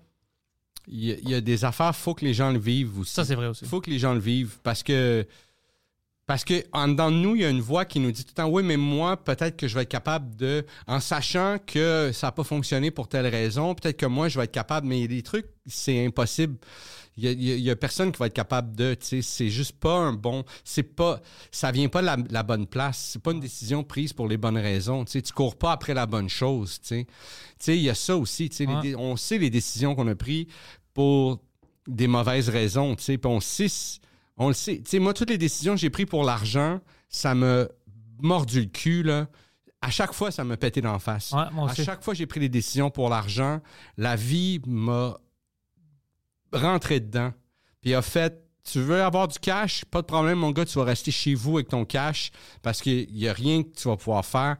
[0.88, 2.98] il y, a- il y a des affaires, il faut que les gens le vivent
[3.00, 3.12] aussi.
[3.14, 3.64] Ça, c'est vrai aussi.
[3.64, 5.26] Il faut que les gens le vivent parce que
[6.26, 8.30] parce que en dedans de nous, il y a une voix qui nous dit tout
[8.30, 12.10] le temps oui, mais moi, peut-être que je vais être capable de en sachant que
[12.12, 14.98] ça n'a pas fonctionné pour telle raison, peut-être que moi je vais être capable, mais
[14.98, 16.56] il y a des trucs, c'est impossible.
[17.16, 18.94] Il y, a, il y a- il y a personne qui va être capable de,
[18.94, 21.20] tu sais, c'est juste pas un bon, c'est pas,
[21.50, 24.36] ça vient pas de la, la bonne place, c'est pas une décision prise pour les
[24.38, 27.04] bonnes raisons, tu sais, tu cours pas après la bonne chose, tu sais.
[27.06, 27.12] Tu
[27.58, 28.94] sais, il y a ça aussi, tu sais, Ouais.
[28.94, 30.46] on sait les décisions qu'on a prises
[30.94, 31.40] pour
[31.86, 33.66] des mauvaises raisons, tu sais, puis on sait,
[34.36, 34.76] on le sait.
[34.78, 37.68] Tu sais, moi, toutes les décisions que j'ai prises pour l'argent, ça me
[38.22, 39.28] mordu le cul, là.
[39.82, 41.32] À chaque fois, ça me pétait d'en face.
[41.32, 43.60] Ouais, à chaque fois que j'ai pris des décisions pour l'argent,
[43.96, 45.16] la vie m'a
[46.52, 47.32] rentré dedans.
[47.80, 50.84] Puis a fait, tu veux avoir du cash, pas de problème, mon gars, tu vas
[50.84, 52.30] rester chez vous avec ton cash
[52.62, 54.56] parce qu'il n'y a rien que tu vas pouvoir faire.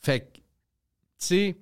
[0.00, 0.40] Fait que, tu
[1.18, 1.56] sais,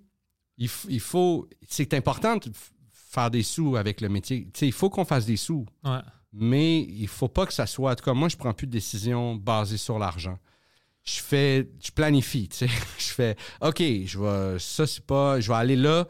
[0.58, 1.48] il, il faut.
[1.68, 2.50] C'est important de
[2.92, 4.44] faire des sous avec le métier.
[4.52, 5.98] Tu sais, il faut qu'on fasse des sous, Ouais.
[6.32, 7.92] mais il faut pas que ça soit.
[7.92, 10.38] En tout cas, moi, je prends plus de décisions basées sur l'argent.
[11.04, 12.68] Je fais, je planifie, tu sais.
[12.98, 16.06] Je fais, OK, je vais, ça, c'est pas, je vais aller là,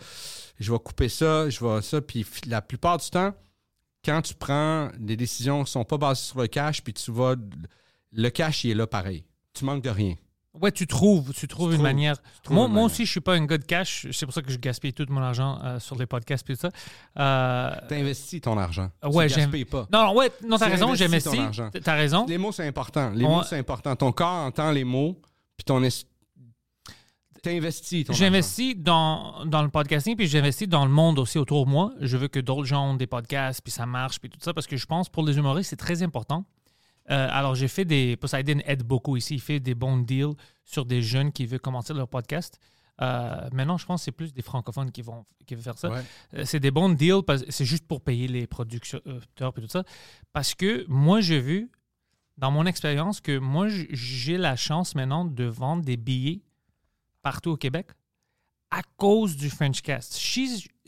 [0.61, 2.01] je vais couper ça, je vais ça.
[2.01, 3.35] Puis la plupart du temps,
[4.05, 7.35] quand tu prends des décisions qui sont pas basées sur le cash, puis tu vas,
[8.13, 9.25] le cash, il est là pareil.
[9.55, 10.15] Tu manques de rien.
[10.61, 12.17] Ouais, tu trouves, tu trouves une trouves- manière.
[12.43, 12.93] trouves Moi, une moi manière.
[12.93, 14.07] aussi, je suis pas un gars de cash.
[14.13, 16.61] C'est pour ça que je gaspille tout mon argent euh, sur les podcasts et tout
[16.61, 16.71] ça.
[17.19, 18.91] Euh, T'investis ton argent.
[19.03, 19.87] ouais, tu gaspilles pas.
[19.91, 21.33] Non, ouais, non, t'as raison, investis j'investis.
[21.33, 21.71] ton argent.
[21.83, 22.27] T'as raison.
[22.29, 23.11] Les mots, c'est important.
[23.11, 23.97] Les mots, c'est important.
[23.97, 25.19] Ton corps entend les mots,
[25.57, 25.89] puis ton es...
[27.43, 28.25] T'investis ton argent.
[28.25, 31.91] J'investis dans, dans le podcasting, puis j'investis dans le monde aussi autour de moi.
[32.01, 34.67] Je veux que d'autres gens ont des podcasts, puis ça marche, puis tout ça, parce
[34.69, 36.45] que je pense pour les humoristes, c'est très important.
[37.11, 38.17] Euh, alors, j'ai fait des.
[38.17, 39.35] Poseidon aide beaucoup ici.
[39.35, 40.35] Il fait des bons deals
[40.65, 42.59] sur des jeunes qui veulent commencer leur podcast.
[43.01, 45.91] Euh, maintenant, je pense que c'est plus des francophones qui vont, qui vont faire ça.
[45.91, 46.03] Ouais.
[46.35, 49.83] Euh, c'est des bons deals, parce- c'est juste pour payer les producteurs et tout ça.
[50.33, 51.71] Parce que moi, j'ai vu,
[52.39, 56.43] dans mon expérience, que moi, j'ai la chance maintenant de vendre des billets
[57.23, 57.89] partout au Québec
[58.71, 60.21] à cause du Frenchcast.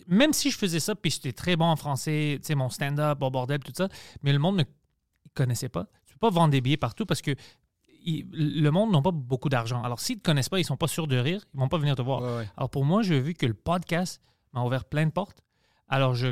[0.07, 3.20] Même si je faisais ça, puis j'étais très bon en français, tu sais, mon stand-up,
[3.22, 3.88] au bordel, tout ça,
[4.22, 4.64] mais le monde ne
[5.35, 5.87] connaissait pas.
[6.24, 7.32] Pas vendre des billets partout parce que
[8.06, 9.82] le monde n'a pas beaucoup d'argent.
[9.82, 11.76] Alors, s'ils ne te connaissent pas, ils sont pas sûrs de rire, ils vont pas
[11.76, 12.22] venir te voir.
[12.22, 12.48] Ouais, ouais.
[12.56, 14.22] Alors, pour moi, j'ai vu que le podcast
[14.54, 15.42] m'a ouvert plein de portes.
[15.87, 16.28] Alors, je,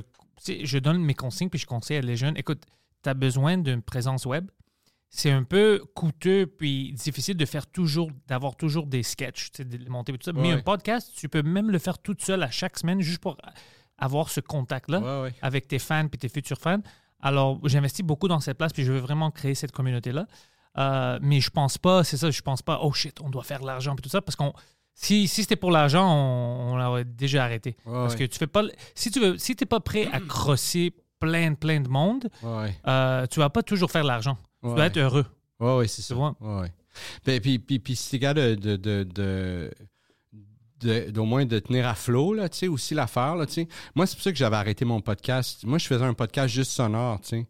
[0.47, 2.63] je donne mes consignes, puis je conseille à les jeunes, écoute,
[3.03, 4.51] tu as besoin d'une présence web.
[5.11, 10.15] C'est un peu coûteux puis difficile de faire toujours, d'avoir toujours des sketchs, de monter
[10.15, 10.33] tout ça.
[10.33, 13.37] Mais un podcast, tu peux même le faire toute seule à chaque semaine juste pour
[13.99, 16.81] avoir ce contact-là avec tes fans puis tes futurs fans.
[17.23, 20.27] Alors, j'investis beaucoup dans cette place puis je veux vraiment créer cette communauté-là.
[20.79, 23.61] Euh, mais je pense pas, c'est ça, je pense pas, oh shit, on doit faire
[23.61, 24.53] de l'argent puis tout ça parce qu'on.
[24.95, 27.77] Si, si c'était pour l'argent, on, on l'aurait déjà arrêté.
[27.87, 28.63] Ouais, parce que tu fais pas.
[28.95, 33.27] Si tu veux, si t'es pas prêt à crosser plein, plein de monde, Ouais, euh,
[33.27, 34.37] tu vas pas toujours faire de l'argent.
[34.63, 35.25] Tu dois être heureux.
[35.61, 36.15] Ouais, ouais, c'est ça.
[36.15, 36.37] Tu.
[37.25, 39.73] Ben, puis, puis, puis si capable de, de- de-
[40.83, 43.69] d'au moins de tenir à flot, là, tu sais, aussi l'affaire, là, tu sais.
[43.95, 45.65] Moi, c'est pour ça que j'avais arrêté mon podcast.
[45.65, 47.45] Moi, je faisais un podcast juste sonore, tu.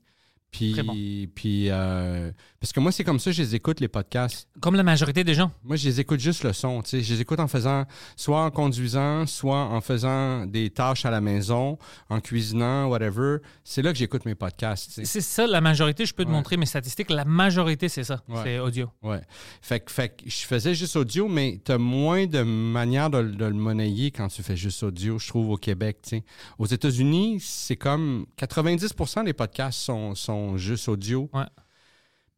[0.53, 0.95] Puis, bon.
[1.35, 4.47] puis euh, parce que moi, c'est comme ça je les écoute, les podcasts.
[4.61, 5.51] Comme la majorité des gens.
[5.65, 7.01] Moi, je les écoute juste le son, tu sais.
[7.03, 7.85] Je les écoute en faisant,
[8.17, 11.79] soit en conduisant, soit en faisant des tâches à la maison,
[12.11, 13.39] en cuisinant, whatever.
[13.65, 15.05] C'est là que j'écoute mes podcasts, tu sais.
[15.07, 16.05] C'est ça, la majorité.
[16.05, 16.35] Je peux te Ouais.
[16.37, 17.11] montrer mes statistiques.
[17.11, 18.23] La majorité, c'est ça.
[18.29, 18.41] Ouais.
[18.45, 18.91] C'est audio.
[19.03, 19.23] Ouais.
[19.63, 23.45] Fait que, fait que je faisais juste audio, mais t'as moins de manière de, de
[23.47, 25.99] le monnayer quand tu fais juste audio, je trouve, au Québec.
[26.03, 26.25] tu sais.
[26.59, 31.29] Aux États-Unis, c'est comme 90% des podcasts sont, sont juste audio.
[31.33, 31.45] Ouais.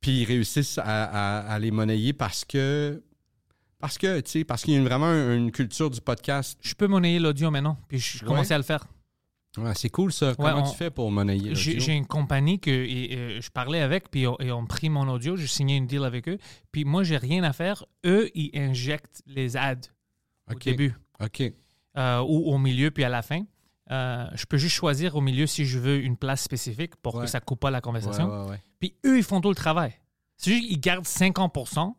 [0.00, 3.02] Puis ils réussissent à, à- à les monnayer parce que.
[3.78, 6.58] Parce que, tu sais, parce qu'il y a vraiment une culture du podcast.
[6.62, 7.76] Je peux monnayer l'audio maintenant.
[7.88, 8.26] Puis je Ouais.
[8.28, 8.86] commençais à le faire.
[9.58, 10.34] Ouais, c'est cool, ça.
[10.34, 11.86] Comment on- tu fais pour monnayer J'ai l'audio?
[11.86, 15.36] j'ai une compagnie que et, je parlais avec, puis on- et on pris mon audio,
[15.36, 16.38] j'ai signé une deal avec eux.
[16.72, 17.84] Puis moi, j'ai rien à faire.
[18.06, 19.76] Eux, ils injectent les ads
[20.50, 21.42] au début OK.
[21.96, 23.42] euh, ou au milieu, puis à la fin.
[23.90, 27.22] Euh, je peux juste choisir au milieu si je veux une place spécifique pour Ouais.
[27.24, 28.44] que ça coupe pas la conversation.
[28.44, 28.62] ouais, ouais.
[28.80, 29.92] Puis eux, ils font tout le travail.
[30.36, 31.94] C'est juste qu'ils gardent 50%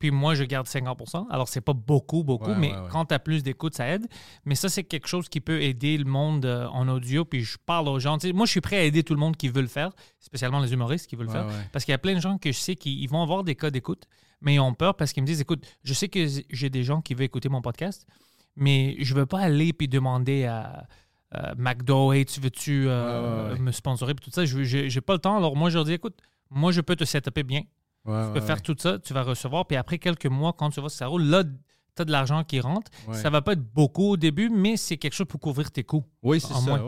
[0.00, 3.42] puis moi, je garde 50% Alors, c'est pas beaucoup, beaucoup, mais quand tu as plus
[3.42, 4.06] d'écoute, ça aide.
[4.44, 7.24] Mais ça, c'est quelque chose qui peut aider le monde euh, en audio.
[7.24, 8.16] Puis je parle aux gens.
[8.32, 10.72] Moi, je suis prêt à aider tout le monde qui veut le faire, spécialement les
[10.72, 11.48] humoristes qui veulent le faire.
[11.72, 13.56] Parce qu'il y a plein de gens que je sais qui ils vont avoir des
[13.56, 14.04] cas d'écoute,
[14.40, 17.00] mais ils ont peur parce qu'ils me disent écoute, je sais que j'ai des gens
[17.02, 18.06] qui veulent écouter mon podcast,
[18.54, 20.86] mais je veux pas aller puis demander à.
[21.34, 23.58] Euh, McDo, hey, tu veux-tu euh, Ouais, ouais, ouais.
[23.60, 25.36] me sponsorer puis tout ça, je j'ai j'ai pas le temps.
[25.36, 26.18] Alors moi je leur dis écoute,
[26.50, 29.76] moi je peux te setuper bien, tu peux faire tout ça, tu vas recevoir, puis
[29.76, 32.90] après quelques mois, quand tu vois ça roule, là, tu as de l'argent qui rentre.
[33.12, 36.04] Ça va pas être beaucoup au début, mais c'est quelque chose pour couvrir tes coûts.
[36.22, 36.78] Oui, c'est ça.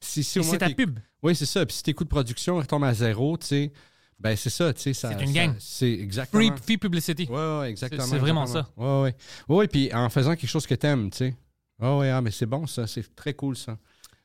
[0.00, 0.98] Si, c'est ta pub.
[1.22, 1.64] Oui, c'est ça.
[1.64, 3.72] Puis si tes coûts de production retombe à zéro, tu sais,
[4.18, 4.92] ben c'est ça, tu sais.
[4.92, 5.54] ça- C'est une ça- gang.
[5.58, 6.42] C'est exactement.
[6.42, 7.26] Free, free publicity.
[7.30, 8.04] Ouais, exactement.
[8.04, 9.02] C'est- vraiment exactement.
[9.02, 9.16] Ouais, ouais.
[9.48, 11.34] Ouais, ouais, puis en faisant quelque chose que t'aimes, tu sais.
[11.80, 12.86] Ouais, ouais, ah, mais c'est bon, ça.
[12.86, 13.78] C'est très cool, ça.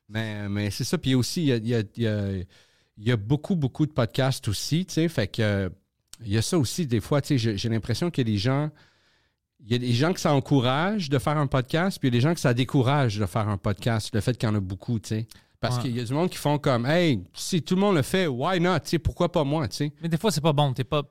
[0.09, 0.97] Mais, mais c'est ça.
[0.97, 2.29] Puis aussi, il y a, y, a, il y, a,
[2.97, 5.07] y a beaucoup, beaucoup de podcasts aussi, tu sais.
[5.07, 5.71] Fait que,
[6.23, 8.37] il y a ça aussi, des fois, tu sais, j'ai- l'impression qu'il y a des
[8.37, 8.69] gens.
[9.61, 12.15] Il y a des gens que ça encourage de faire un podcast, puis il y
[12.15, 14.55] a des gens que ça décourage de faire un podcast, le fait qu'il y en
[14.55, 15.27] a beaucoup, tu sais.
[15.59, 15.83] Parce Ouais.
[15.83, 18.27] qu'il y a du monde qui font comme, hey, si tout le monde le fait,
[18.27, 19.93] why not, tu sais, pourquoi pas moi, tu sais?
[20.03, 20.73] Mais des fois, c'est pas bon.
[20.73, 21.01] T'es pas.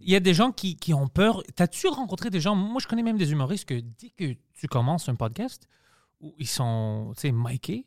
[0.00, 1.42] Il y a des gens qui, qui ont peur.
[1.54, 2.54] T'as-tu rencontré des gens?
[2.54, 5.68] Moi, je connais même des humoristes que dès que tu commences un podcast
[6.20, 7.86] où ils sont, tu sais, micés,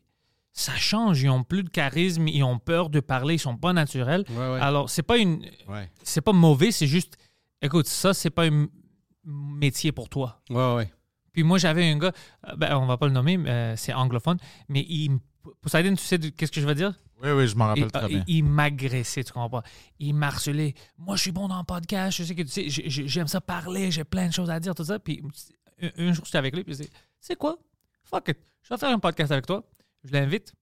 [0.52, 1.22] ça change.
[1.22, 4.24] Ils ont plus de charisme, ils ont peur de parler, ils sont pas naturels.
[4.30, 4.60] Ouais, ouais.
[4.60, 5.44] Alors, c'est pas une.
[5.68, 7.16] Ouais, C'est pas mauvais, c'est juste.
[7.60, 8.66] Écoute, ça, c'est pas un
[9.24, 10.40] métier pour toi.
[10.50, 10.90] ouais, ouais.
[11.32, 12.12] Puis moi, j'avais un gars,
[12.48, 14.36] euh, ben, on va pas le nommer, euh, c'est anglophone,
[14.68, 15.18] mais il.
[15.62, 16.92] Poseidon, tu sais qu'est-ce que je veux dire?
[17.22, 18.22] Oui, oui, je m'en rappelle Il, très bien.
[18.28, 19.62] il m'agressait, tu comprends pas.
[19.98, 20.74] Il m'harcelait.
[20.98, 23.26] Moi, je suis bon dans le podcast, je sais que tu sais, j'ai- j'ai- j'aime
[23.28, 24.98] ça parler, j'ai plein de choses à dire, tout ça.
[24.98, 25.22] Puis
[25.80, 26.76] un, un jour, j'étais avec lui, puis
[27.18, 27.56] C'est quoi?
[28.12, 29.62] Fuck it, je vais faire un podcast avec toi.
[30.04, 30.52] Je l'invite,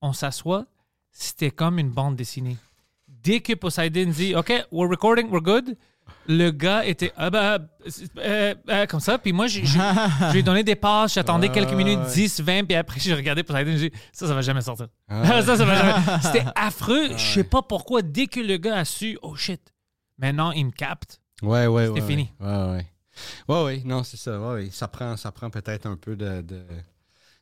[0.00, 0.64] on s'assoit,
[1.12, 2.56] c'était comme une bande dessinée.
[3.06, 5.76] Dès que Poseidon dit OK, we're recording, we're good,
[6.26, 7.58] le gars était ah bah,
[8.16, 9.18] euh, euh, comme ça.
[9.18, 9.60] Puis moi, je
[10.32, 11.12] lui ai donné des passes.
[11.12, 12.64] J'attendais quelques minutes, 10, 20.
[12.64, 13.72] Puis après, j'ai regardé Poseidon.
[13.76, 14.88] J'ai dit, ça, ça va jamais sortir.
[15.08, 16.20] ça, ça va jamais.
[16.22, 17.10] C'était affreux.
[17.18, 18.00] Je sais pas pourquoi.
[18.00, 19.74] Dès que le gars a su, oh shit,
[20.16, 21.20] maintenant, il me capte.
[21.42, 22.06] Ouais, ouais, C'était ouais.
[22.06, 22.32] fini.
[22.40, 22.86] Ouais, ouais.
[23.48, 24.38] Ouais, ouais, non, c'est ça.
[24.40, 24.68] Ouais, ouais.
[24.72, 26.62] Ça prend, ça prend peut-être un peu de, de,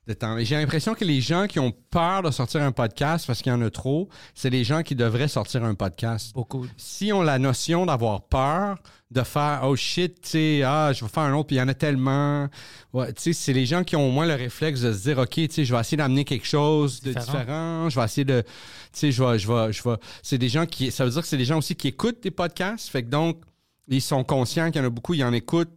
[0.06, 0.34] de temps.
[0.34, 3.50] Mais j'ai l'impression que les gens qui ont peur de sortir un podcast parce qu'il
[3.50, 6.32] y en a trop, c'est les gens qui devraient sortir un podcast.
[6.34, 6.66] Beaucoup.
[6.76, 8.78] Si on la notion d'avoir peur,
[9.10, 11.62] de faire oh shit, tu sais, ah, je vais faire un autre, puis il y
[11.62, 12.48] en a tellement.
[12.92, 15.18] Ouais, tu sais, c'est les gens qui ont au moins le réflexe de se dire,
[15.18, 17.38] OK, tu sais, je vais essayer d'amener quelque chose de Différent.
[17.38, 17.88] différent.
[17.90, 18.42] Je vais essayer de.
[18.42, 18.48] Tu
[18.92, 19.38] sais, je vais.
[19.38, 20.90] Je vais, je vais c'est des gens qui.
[20.90, 22.88] Ça veut dire que c'est des gens aussi qui écoutent des podcasts.
[22.88, 23.42] Fait que donc,
[23.88, 25.72] ils sont conscients qu'il y en a beaucoup, ils en écoutent.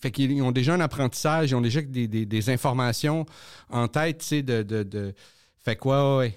[0.00, 3.24] Fait qu'ils ont déjà un apprentissage, ils ont déjà des, des, des informations
[3.70, 5.14] en tête, tu sais, de, de, de-
[5.60, 6.30] Fait que, ouais.
[6.32, 6.36] Tu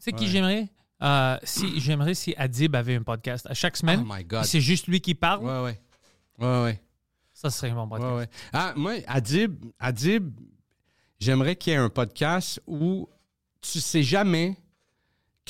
[0.00, 0.30] sais qui Ouais.
[0.30, 0.68] j'aimerais?
[1.02, 3.46] Euh, si, j'aimerais si Adib avait un podcast.
[3.48, 5.44] À chaque semaine, Oh c'est juste lui qui parle.
[5.46, 5.80] Ouais, ouais.
[6.38, 6.82] Ouais, ouais.
[7.32, 8.10] Ça serait un bon podcast.
[8.12, 8.28] Ouais, ouais.
[8.52, 10.30] Ah, moi, Adib, Adib,
[11.18, 13.08] j'aimerais qu'il y ait un podcast où
[13.62, 14.58] tu sais jamais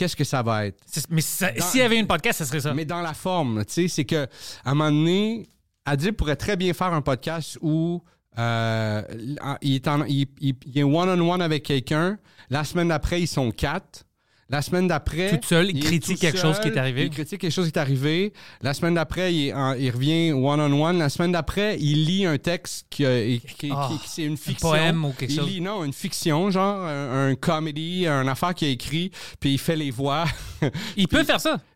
[0.01, 0.81] qu'est-ce que ça va être?
[1.11, 2.73] Mais s'il y avait un podcast, ça serait ça.
[2.75, 4.25] Mais dans la forme, tu sais, c'est que
[4.65, 5.47] à un moment donné,
[5.85, 8.03] Adib pourrait très bien faire un podcast où
[8.39, 9.03] euh,
[9.61, 12.19] il, est en- il, il- il est one-on-one avec quelqu'un.
[12.49, 14.05] La semaine d'après, ils sont quatre.
[14.51, 15.31] La semaine d'après.
[15.39, 17.05] Tout seul, il critique quelque chose qui est arrivé.
[17.05, 18.33] Il critique quelque chose qui est arrivé.
[18.63, 20.99] La semaine d'après, il, revient one-on-one.
[20.99, 23.05] La semaine d'après, il lit un texte qui,
[23.47, 24.69] qui, qui- Ah, qui- c'est une fiction.
[24.71, 25.49] poème ou quelque il chose.
[25.49, 29.59] Lit, non, une fiction, genre un, un comedy, un affaire qu'il a écrit, puis il
[29.59, 30.25] fait les voix.
[30.97, 31.61] Il peut faire ça.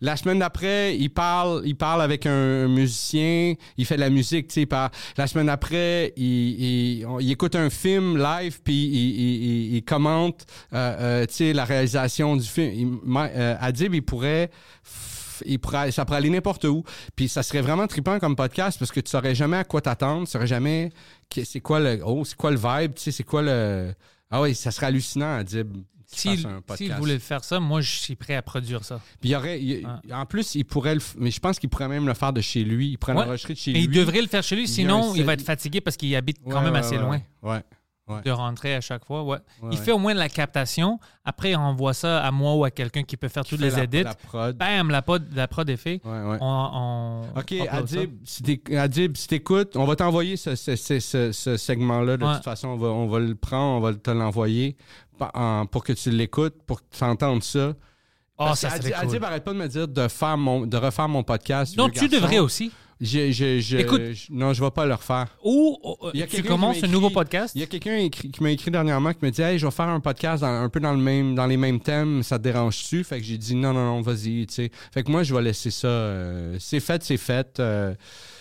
[0.00, 4.48] La semaine d'après, il parle, il parle avec un musicien, il fait de la musique,
[4.48, 4.68] tu sais.
[5.16, 11.52] La semaine d'après, il, écoute un film live, puis il, commente, euh, euh, tu sais,
[11.52, 13.00] la réalisation du film.
[13.16, 14.50] Euh, Adib, il pourrait,
[15.44, 16.84] il pourrait, ça pourrait aller n'importe où.
[17.16, 20.26] Puis ça serait vraiment trippant comme podcast parce que tu saurais jamais à quoi t'attendre,
[20.26, 20.90] tu saurais jamais
[21.42, 23.92] c'est quoi le, oh, c'est quoi le vibe, tu sais, c'est quoi le,
[24.30, 25.76] ah oui, ça serait hallucinant, Adib.
[26.18, 29.00] S'il voulait faire ça, moi, je suis prêt à produire ça.
[29.20, 30.20] Puis il y aurait, il- Ah.
[30.20, 32.64] en plus, il pourrait le, mais je pense qu'il pourrait même le faire de chez
[32.64, 32.90] lui.
[32.90, 33.24] Il pourrait Ouais.
[33.24, 33.82] l'enregistrer de chez Et lui.
[33.84, 36.62] il devrait le faire chez lui, sinon il va être fatigué parce qu'il habite quand
[36.62, 37.62] même ouais, assez loin Ouais.
[38.08, 38.22] Ouais.
[38.22, 39.22] de rentrer à chaque fois.
[39.22, 39.36] Ouais.
[39.62, 39.84] Ouais, il ouais.
[39.84, 40.98] fait au moins de la captation.
[41.24, 43.70] Après, il envoie ça à moi ou à quelqu'un qui peut faire Qui toutes les
[43.70, 44.02] la- edits.
[44.02, 44.56] La prod.
[44.56, 46.00] Bam, la prod, la prod est faite.
[46.04, 47.54] On, on- OK.
[47.68, 48.42] Adib, si
[49.22, 52.16] si t'écoutes, on va t'envoyer ce, ce, ce, ce- ce segment-là.
[52.16, 54.76] De toute façon, on va, on va le prendre, on va te l'envoyer
[55.70, 57.72] pour que tu l'écoutes, pour que tu entendes ça.
[58.36, 59.08] Oh, Parce ça que serait Adib, cool.
[59.10, 61.76] Adib, arrête pas de me dire de, faire mon, de refaire mon podcast.
[61.76, 62.16] Non, tu garçon.
[62.16, 62.72] devrais aussi.
[63.04, 64.00] Je, je, je- Écoute.
[64.12, 65.26] je- non, je vais pas le refaire.
[65.44, 67.54] Ou euh, Il y a tu quelqu'un qui commences m'a un nouveau écrit- podcast.
[67.54, 69.70] Il y a quelqu'un écrit- qui m'a écrit dernièrement qui me dit Hey, je vais
[69.72, 72.44] faire un podcast dans- un peu dans, le même, dans les mêmes thèmes, ça te
[72.44, 73.04] dérange-tu?
[73.04, 74.46] Fait que j'ai dit non, non, non, vas-y.
[74.46, 74.70] tu sais.
[74.92, 75.86] Fait que moi, je vais laisser ça.
[75.88, 77.60] euh, c'est fait, c'est fait.
[77.60, 77.94] euh,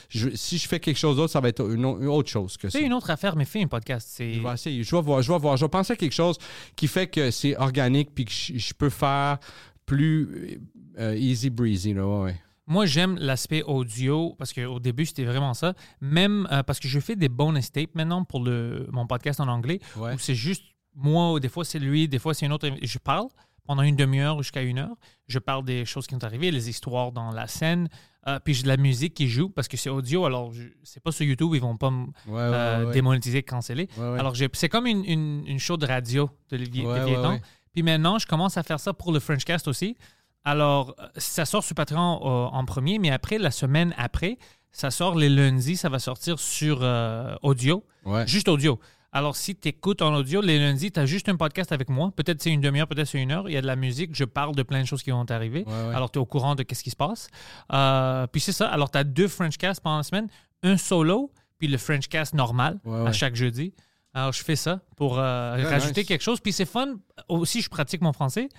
[0.09, 2.55] je- si je fais quelque chose d'autre, ça va être une, au- une autre chose
[2.55, 2.79] que ça.
[2.79, 4.07] Fais une autre affaire, mais fais un podcast.
[4.11, 4.33] C'est...
[4.33, 4.83] Je vais essayer.
[4.83, 5.21] Je vais voir.
[5.21, 5.57] Je vais voir.
[5.57, 6.37] Je vais penser à quelque chose
[6.75, 9.39] qui fait que c'est organique puis que je, je peux faire
[9.85, 10.59] plus
[10.99, 11.93] euh, easy breezy.
[11.93, 12.35] Là, ouais, ouais.
[12.65, 15.73] Moi, j'aime l'aspect audio parce qu'au début, c'était vraiment ça.
[15.99, 19.47] Même euh, parce que je fais des bonus tapes maintenant pour le, mon podcast en
[19.47, 20.13] anglais Ouais.
[20.13, 20.63] où c'est juste
[20.95, 22.69] moi, ou des fois c'est lui, des fois c'est une autre.
[22.81, 23.27] Je parle
[23.65, 24.95] pendant une demi-heure jusqu'à une heure.
[25.27, 27.89] Je parle des choses qui sont arrivées, les histoires dans la scène.
[28.27, 30.23] euh, puis j'ai de la musique qui joue parce que c'est audio.
[30.25, 32.93] Alors, je- c'est pas sur YouTube, ils vont pas me Ouais, euh, ouais.
[32.93, 33.89] démonétiser, canceller.
[33.99, 36.81] Alors, j'ai- c'est comme une, une, une show de radio de de
[37.27, 37.41] ouais.
[37.73, 39.97] Puis maintenant, je commence à faire ça pour le Frenchcast aussi.
[40.45, 44.37] Alors, euh, ça sort sur Patreon euh, en premier, mais après, la semaine après,
[44.71, 48.27] ça sort les lundis, ça va sortir sur euh, audio, Ouais.
[48.27, 48.79] juste audio.
[49.15, 52.11] Alors, si tu écoutes en audio, les lundis, tu as juste un podcast avec moi.
[52.15, 53.47] Peut-être c'est une demi-heure, peut-être c'est une heure.
[53.47, 55.63] Il y a de la musique, je parle de plein de choses qui vont t'arriver.
[55.67, 55.95] Ouais, ouais.
[55.95, 57.27] Alors, tu es au courant de ce qui se passe.
[57.71, 58.67] Euh, puis c'est ça.
[58.69, 60.27] Alors, tu as deux Frenchcasts pendant la semaine,
[60.63, 63.73] un solo, puis le Frenchcast normal à chaque jeudi.
[64.15, 66.07] Alors, je fais ça pour euh, rajouter nice.
[66.07, 66.39] quelque chose.
[66.39, 66.95] Puis c'est fun.
[67.29, 68.49] Aussi, je pratique mon français.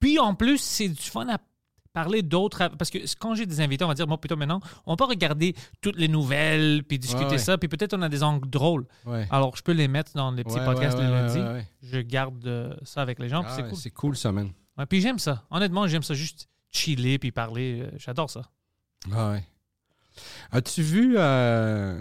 [0.00, 1.38] Puis en plus, c'est du fun à
[1.92, 2.68] parler d'autres.
[2.78, 5.54] Parce que quand j'ai des invités, on va dire, moi, plutôt maintenant, on peut regarder
[5.80, 7.38] toutes les nouvelles, puis discuter Ouais, ouais.
[7.38, 7.58] ça.
[7.58, 8.86] Puis peut-être on a des angles drôles.
[9.06, 9.26] Ouais.
[9.30, 11.66] Alors, je peux les mettre dans les petits podcasts ouais, ouais.
[11.82, 13.42] Je garde euh, ça avec les gens.
[13.46, 13.76] Ah, c'est cool.
[13.76, 14.50] C'est cool, ça, man.
[14.88, 15.44] Puis j'aime ça.
[15.50, 17.82] Honnêtement, j'aime ça juste chiller puis parler.
[17.82, 18.42] Euh, J'adore ça.
[19.12, 19.44] Ah ouais.
[20.52, 21.14] As-tu vu.
[21.18, 21.98] Euh...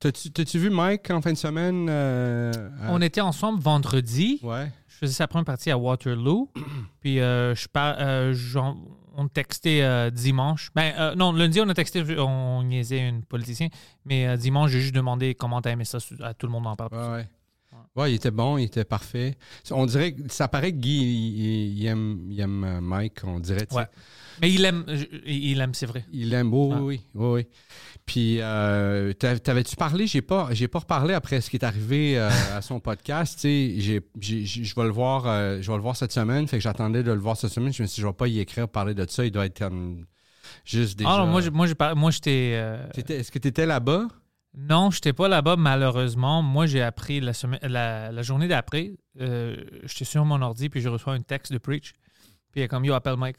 [0.00, 1.88] T'as-tu, vu Mike en fin de semaine?
[1.90, 4.38] euh, à- On était ensemble vendredi.
[4.44, 4.70] Ouais.
[4.86, 6.50] Je faisais sa première partie à Waterloo.
[7.00, 8.32] puis euh, je par- euh,
[9.16, 10.70] on textait euh, dimanche.
[10.76, 13.68] Ben, euh, non, lundi, on a texté, on niaisait un politicien.
[14.04, 15.98] Mais dimanche, j'ai juste demandé comment t'as aimé ça.
[16.22, 16.90] À tout le monde en parle.
[16.92, 17.28] Ouais, ouais.
[17.98, 19.36] Ouais, il était bon, il était parfait.
[19.72, 23.66] On dirait que ça paraît que Guy, il, aime, il aime euh, Mike, on dirait.
[23.72, 23.86] Ouais.
[24.40, 24.84] Mais il aime,
[25.26, 26.04] il aime, c'est vrai.
[26.12, 26.80] Il aime, oui, Ah.
[26.80, 27.46] oui, oui, oui.
[28.06, 30.06] Puis, euh, t'avais-tu parlé?
[30.06, 33.34] J'ai pas, j'ai pas reparlé après ce qui est arrivé euh, à son podcast.
[33.40, 36.46] Tu sais, je vais le voir, euh, je vais le voir cette semaine.
[36.46, 37.72] Fait que j'attendais de le voir cette semaine.
[37.72, 39.24] Je me suis dit, je vais pas y écrire, parler de ça.
[39.26, 40.06] Il doit être comme
[40.64, 41.10] juste déjà.
[41.10, 42.62] Ah non, moi, moi, moi, j'étais.
[42.94, 44.06] T'étais- Est-ce que tu étais là-bas?
[44.54, 46.42] Non, j'étais pas là-bas, malheureusement.
[46.42, 48.92] Moi, j'ai appris la, semaine, la, la journée d'après.
[49.20, 51.92] euh, j'étais sur mon ordi, puis je reçois un texte de Preach.
[52.50, 53.38] Puis il est comme Yo, appelle Mike.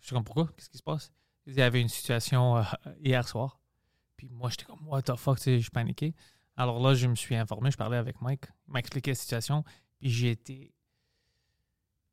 [0.00, 0.48] Je suis comme Pourquoi?
[0.56, 1.12] Qu'est-ce qui se passe?
[1.46, 2.62] Il y avait une situation euh,
[3.02, 3.60] hier soir.
[4.16, 6.14] Puis moi, j'étais comme What the fuck, tu sais, je paniquais.
[6.56, 8.46] Alors là, je me suis informé, je parlais avec Mike.
[8.66, 9.64] Il m'a expliqué la situation.
[10.00, 10.72] Puis.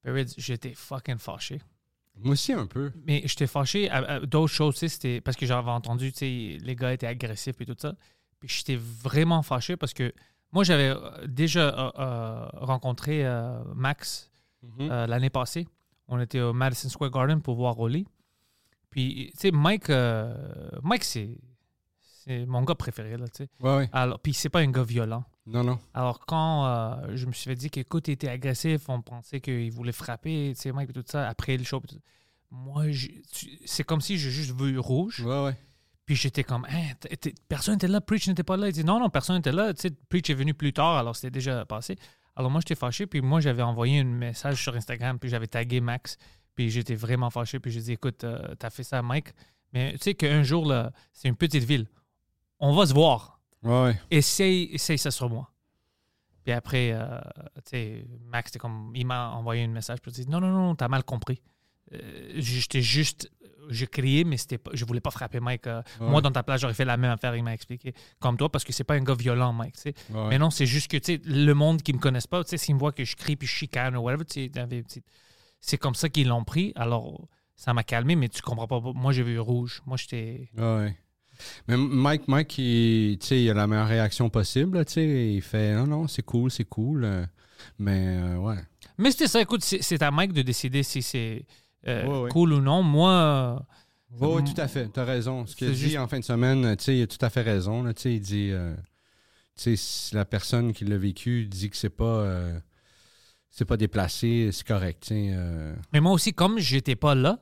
[0.04, 1.62] Barrett, J'étais fucking fâché.
[2.18, 2.92] Moi aussi, un peu.
[3.06, 6.20] Mais j'étais fâché à, à d'autres choses, tu sais, c'était parce que j'avais entendu, tu
[6.20, 7.96] sais, les gars étaient agressifs et tout ça.
[8.46, 10.14] J'étais vraiment fâché parce que
[10.52, 14.32] moi, j'avais euh, déjà euh, euh, rencontré euh, Max
[14.64, 14.88] Mhm.
[15.08, 15.68] l'année passée.
[16.08, 18.08] On était au Madison Square Garden pour voir Rolly.
[18.90, 19.90] Puis, tu sais, Mike,
[20.82, 21.38] Mike c'est,
[22.00, 23.50] c'est mon gars préféré, là, tu sais.
[23.60, 23.90] Ouais, ouais.
[23.92, 25.24] Alors, puis c'est pas un gars violent.
[25.46, 25.78] Non, non.
[25.94, 29.72] Alors, quand euh, je me suis fait dire qu'écoute, il était agressif, on pensait qu'il
[29.72, 31.80] voulait frapper, tu sais, Mike, et tout ça, après le show,
[32.50, 32.86] moi,
[33.66, 35.20] c'est comme si j'ai juste vu rouge.
[35.20, 35.58] Ouais, ouais.
[36.06, 36.94] Puis j'étais comme, Hein,
[37.48, 38.68] personne n'était là, Preach n'était pas là.
[38.68, 39.74] Il dit, non, non, personne n'était là.
[39.74, 41.96] Tu sais, Preach est venu plus tard, alors c'était déjà passé.
[42.36, 45.80] Alors moi, j'étais fâché, puis moi, j'avais envoyé un message sur Instagram, puis j'avais tagué
[45.80, 46.18] Max,
[46.54, 49.30] puis j'étais vraiment fâché, puis j'ai dit, écoute, euh, t'as fait ça à Mike,
[49.74, 51.88] mais tu sais qu'un jour, là, c'est une petite ville.
[52.60, 55.50] On va se voir Ouais, essaye, essaye ça sur moi.
[56.44, 57.20] Puis après, euh,
[57.56, 60.88] tu sais, Max, comme, il m'a envoyé un message pour dire non, non, non, t'as
[60.88, 61.42] mal compris.
[61.94, 63.32] Euh, J'étais juste,
[63.70, 65.68] j'ai crié, mais c'était pas, je voulais pas frapper Mike.
[65.68, 66.10] euh, Ouais.
[66.10, 67.94] Moi, dans ta place, j'aurais fait la même affaire, il m'a expliqué.
[68.20, 69.76] Comme toi, parce que c'est pas un gars violent, Mike.
[69.86, 69.94] Ouais.
[70.30, 73.04] Mais non, c'est juste que, le monde qui me connaisse pas, s'ils me voient que
[73.04, 74.24] je crie puis je chicane ou whatever,
[75.62, 76.72] c'est comme ça qu'ils l'ont pris.
[76.76, 78.80] Alors, ça m'a calmé, mais tu comprends pas.
[78.94, 79.82] Moi, j'ai vu rouge.
[79.86, 80.50] Moi, j'étais.
[80.58, 80.96] Ouais.
[81.68, 84.78] Mais Mike, Mike, il, il a la meilleure réaction possible.
[84.78, 84.84] là.
[84.96, 87.04] Il fait non, non, c'est cool, c'est cool.
[87.04, 87.26] euh,
[87.80, 88.58] Mais euh, ouais.
[88.98, 91.46] Mais c'était ça, écoute, c'est à Mike de décider si c'est
[91.88, 92.30] euh, Ouais, ouais.
[92.30, 92.82] cool ou non.
[92.84, 93.60] Moi, euh,
[94.20, 94.92] Oui, tout à fait.
[94.92, 95.46] Tu as raison.
[95.46, 97.42] Ce qu'il dit juste- en fin de semaine, tu sais, il a tout à fait
[97.42, 97.84] raison.
[97.84, 98.74] Là, tu sais, il dit, euh,
[99.56, 102.58] tu sais, si la personne qui l'a vécu dit que c'est pas, euh,
[103.50, 105.10] c'est pas déplacé, c'est correct.
[105.12, 105.76] euh.
[105.94, 107.40] mais moi aussi, comme j'étais pas là,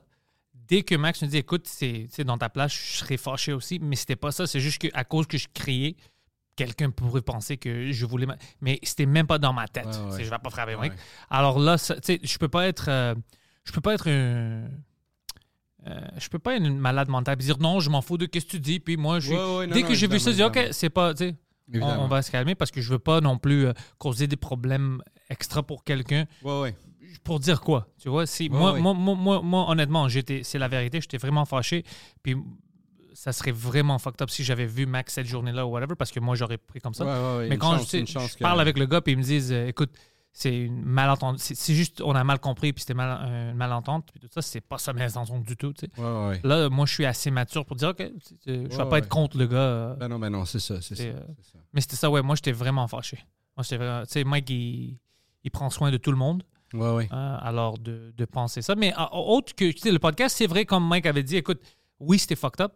[0.68, 3.52] dès que Max me dit, écoute, c'est tu sais, dans ta place, je serais fâché
[3.52, 4.46] aussi, mais c'était pas ça.
[4.46, 5.96] C'est juste qu'à cause que je criais,
[6.56, 8.26] quelqu'un pourrait penser que je voulais.
[8.26, 9.86] ma- Mais c'était même pas dans ma tête.
[9.86, 10.24] Ouais, ouais.
[10.24, 10.92] Je vais pas frapper Mike.
[10.92, 10.98] Ouais.
[11.30, 12.86] Alors là, ça- tu sais, je peux pas être.
[12.88, 13.14] euh,
[13.64, 14.68] je peux pas être un.
[15.86, 18.24] euh, je peux pas être une malade mentale et dire non, je m'en fous de
[18.32, 18.80] ce que tu dis.
[18.80, 20.42] Puis moi, je suis- Ouais, ouais, non, dès non, que j'ai vu ça, je dis
[20.42, 21.12] OK, c'est pas.
[21.80, 25.02] on, va se calmer parce que je veux pas non plus euh, causer des problèmes
[25.30, 26.26] extra pour quelqu'un.
[26.42, 26.76] Ouais, ouais.
[27.22, 27.86] Pour dire quoi?
[27.98, 28.78] Tu vois, si, Ouais, moi.
[28.78, 31.84] Moi, moi, moi, moi, honnêtement, j'étais, c'est la vérité, j'étais vraiment fâché.
[32.22, 32.34] Puis
[33.14, 36.18] ça serait vraiment fucked up si j'avais vu Max cette journée-là ou whatever, parce que
[36.18, 37.04] moi, j'aurais pris comme ça.
[37.48, 39.90] Mais quand chance, je, que- parle avec le gars, puis ils me disent euh, écoute,
[40.36, 41.38] c'est une malentente.
[41.38, 44.60] C'est, juste, on a mal compris, puis c'était mal, une malentente, puis tout ça, c'est
[44.60, 45.72] pas ça mes intentions du tout.
[45.72, 46.00] tu sais.
[46.02, 46.40] Ouais, ouais.
[46.42, 48.02] Là, moi, je suis assez mature pour dire OK,
[48.46, 49.56] je vais Ouais, pas être contre le gars.
[49.56, 51.02] euh, Ben non, ben non, c'est ça, c'est ça.
[51.04, 51.58] C'est, euh, c'est ça.
[51.72, 53.16] mais c'était ça, ouais, moi, j'étais vraiment fâché.
[53.56, 54.02] Moi, j'étais vraiment.
[54.04, 54.98] Tu sais, Mike, il,
[55.44, 56.42] il prend soin de tout le monde.
[56.72, 57.08] Ouais, ouais.
[57.12, 58.74] alors de, de penser ça.
[58.74, 61.60] Mais euh, autre que tu sais, le podcast, c'est vrai, comme Mike avait dit, écoute,
[62.00, 62.72] oui, c'était fucked up.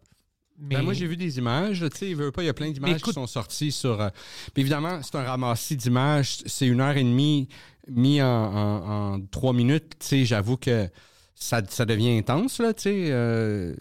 [0.60, 1.80] Mais Ben, moi, j'ai vu des images.
[1.82, 4.00] là, Tu sais, il veut pas, il y a plein d'images qui sont sorties sur.
[4.00, 4.08] euh,
[4.56, 6.38] évidemment, c'est un ramassis d'images.
[6.46, 7.48] C'est une heure et demie
[7.88, 9.92] mis en, en- en trois minutes.
[10.00, 10.88] Tu sais, j'avoue que
[11.36, 12.74] ça, ça devient intense, là.
[12.74, 13.72] Tu sais, euh,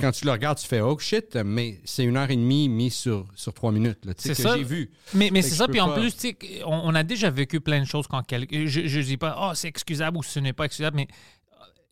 [0.00, 2.90] quand tu le regardes, tu fais oh shit, mais c'est une heure et demie mis
[2.90, 4.14] sur, sur trois minutes, là.
[4.14, 4.56] Tu sais, C'est que ça.
[4.56, 4.90] j'ai vu.
[5.12, 7.60] Mais, mais c'est ça, puis en pas- plus, tu sais, on, on a déjà vécu
[7.60, 8.64] plein de choses quand quelqu'un.
[8.66, 11.08] Je, je dis pas, oh, c'est excusable ou ce n'est pas excusable, mais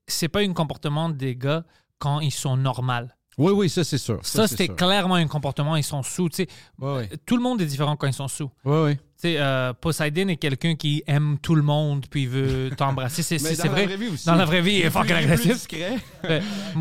[0.07, 1.65] c'est pas un comportement des gars
[1.99, 3.07] quand ils sont normaux.
[3.41, 4.19] Oui, oui, ça, c'est sûr.
[4.23, 6.29] Ça, c'était clairement un comportement, ils sont sous.
[6.29, 6.49] Tu sais,
[6.79, 7.09] Ouais, ouais.
[7.25, 8.51] tout le monde est différent quand ils sont sous.
[8.65, 13.23] Tu sais, euh, Poseidon est quelqu'un qui aime tout le monde puis il veut t'embrasser.
[13.23, 13.85] C'est, la vrai.
[13.87, 14.27] vraie vie aussi.
[14.27, 15.67] Dans la vraie vie, il est plus agressif.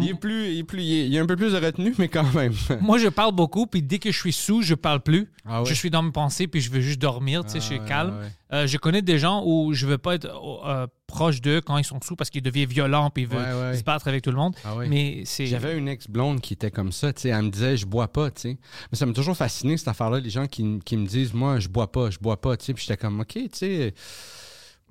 [0.02, 2.08] Il est plus, il est plus, il y a un peu plus de retenue, mais
[2.08, 2.54] quand même.
[2.82, 5.30] Moi, je parle beaucoup, puis dès que je suis sous, je parle plus.
[5.45, 5.63] Ah?
[5.65, 7.88] Je suis dans mes pensées, puis je veux juste dormir, tu sais, je suis Ah,
[7.88, 8.17] calme.
[8.17, 8.32] ouais, ouais.
[8.54, 10.28] Euh, je connais des gens où je veux pas être
[10.65, 13.69] euh, proche d'eux quand ils sont sous parce qu'ils deviennent violents, puis ils veulent Ouais,
[13.72, 13.78] ouais.
[13.78, 14.56] se battre avec tout le monde.
[14.63, 14.76] Ah.
[14.88, 15.45] Mais c'est.
[15.48, 18.31] J'avais une ex-blonde qui était comme ça, tu sais, elle me disait je bois pas,
[18.31, 18.58] tu sais.
[18.92, 21.67] Mais ça m'a toujours fasciné cette affaire-là, les gens qui, qui me disent moi je
[21.67, 22.73] bois pas, je bois pas, tu sais.
[22.73, 23.94] Puis j'étais comme OK, tu sais.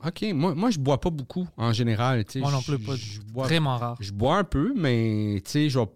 [0.04, 2.38] OK, moi, moi je bois pas beaucoup en général, tu sais.
[2.40, 2.94] Moi non plus, pas.
[2.96, 3.96] Je bois, Vraiment rare.
[4.00, 5.86] je bois un peu, mais tu sais, je vais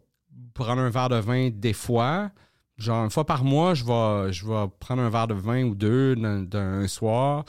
[0.55, 2.31] prendre un verre de vin des fois,
[2.79, 5.75] Genre, une fois par mois, je vais, je vais prendre un verre de vin ou
[5.77, 7.45] deux d'un soir.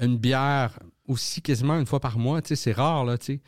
[0.00, 2.42] Une bière aussi quasiment une fois par mois.
[2.42, 3.40] Tu sais, c'est rare, là, tu sais.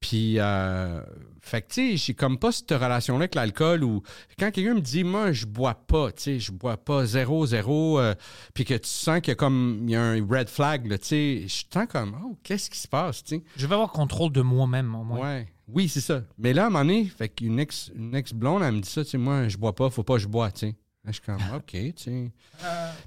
[0.00, 1.00] Puis, euh,
[1.40, 4.02] fait que, tu sais, j'ai comme pas cette relation-là avec l'alcool où
[4.38, 7.98] quand quelqu'un me dit, moi, je bois pas, tu sais, je bois pas zéro, zéro,
[7.98, 8.14] euh,
[8.52, 10.98] puis que tu sens qu'il y a comme, il y a un red flag, là,
[10.98, 13.42] tu sais, je sens comme, oh, qu'est-ce qui se passe, tu sais?
[13.56, 15.18] Je vais avoir contrôle de moi-même, au moins.
[15.18, 15.48] Ouais.
[15.68, 16.22] Oui, c'est ça.
[16.38, 19.02] Mais là, à un moment donné, fait qu'une ex, une ex-blonde, elle me dit ça,
[19.02, 20.76] tu sais, moi, je bois pas, faut pas que je bois, tu sais.
[21.04, 22.32] Là, je suis comme, OK, tu sais.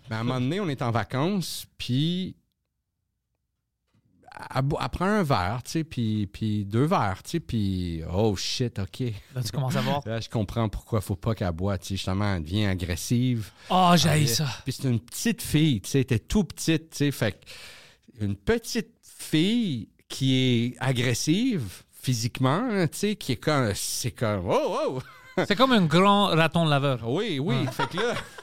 [0.10, 2.36] Mais à un moment donné, on est en vacances, puis
[4.56, 8.80] elle, prend un verre, tu sais, puis, puis deux verres, tu sais, puis oh shit,
[8.80, 9.12] OK.
[9.36, 10.02] Là, tu commences à voir.
[10.06, 13.52] Là, je comprends pourquoi faut pas qu'elle boive, tu sais, justement, elle devient agressive.
[13.70, 14.48] Oh, j'ai ça.
[14.64, 17.44] Puis c'est une petite fille, tu sais, elle était tout petite, tu sais, fait
[18.22, 24.46] une petite fille qui est agressive physiquement, hein, tu sais, qui est comme, c'est comme,
[24.48, 25.00] oh, oh!
[25.46, 27.10] C'est comme un grand raton laveur.
[27.10, 27.56] Oui, oui.
[27.72, 28.14] Fait que là,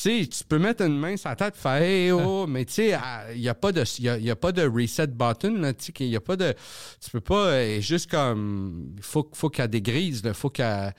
[0.00, 2.74] sais, tu peux mettre une main sur la tête et faire hey, oh, mais tu
[2.74, 2.98] sais,
[3.34, 5.92] il n'y a, pas de- y a, y a pas de reset button, là, tu
[5.96, 6.54] sais, a pas de.
[7.02, 8.94] Tu peux pas, euh, juste comme.
[8.96, 10.94] Il faut, faut qu'elle dégrise, il faut qu'elle.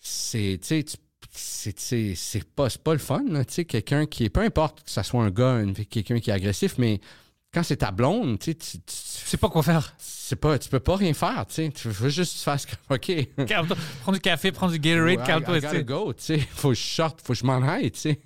[0.00, 0.84] C'est, tu sais,
[1.30, 4.30] c'est, c'est, pas, pas le fun, tu sais, quelqu'un qui est.
[4.30, 7.00] Peu importe que ce soit un gars, quelqu'un qui est agressif, mais
[7.52, 9.94] quand c'est ta blonde, tu sais, tu- sais pas quoi faire.
[9.98, 11.70] c'est pas, tu peux pas rien faire, tu sais.
[11.70, 12.74] Tu veux juste faire ce que.
[12.90, 13.46] OK.
[13.46, 13.76] Calme-toi.
[14.02, 15.60] Prends du café, prends du Gatorade, calme-toi.
[15.60, 15.84] Tu sais.
[15.84, 16.38] go, tu sais.
[16.38, 18.20] Faut que je sorte, faut que je m'en aille, tu sais.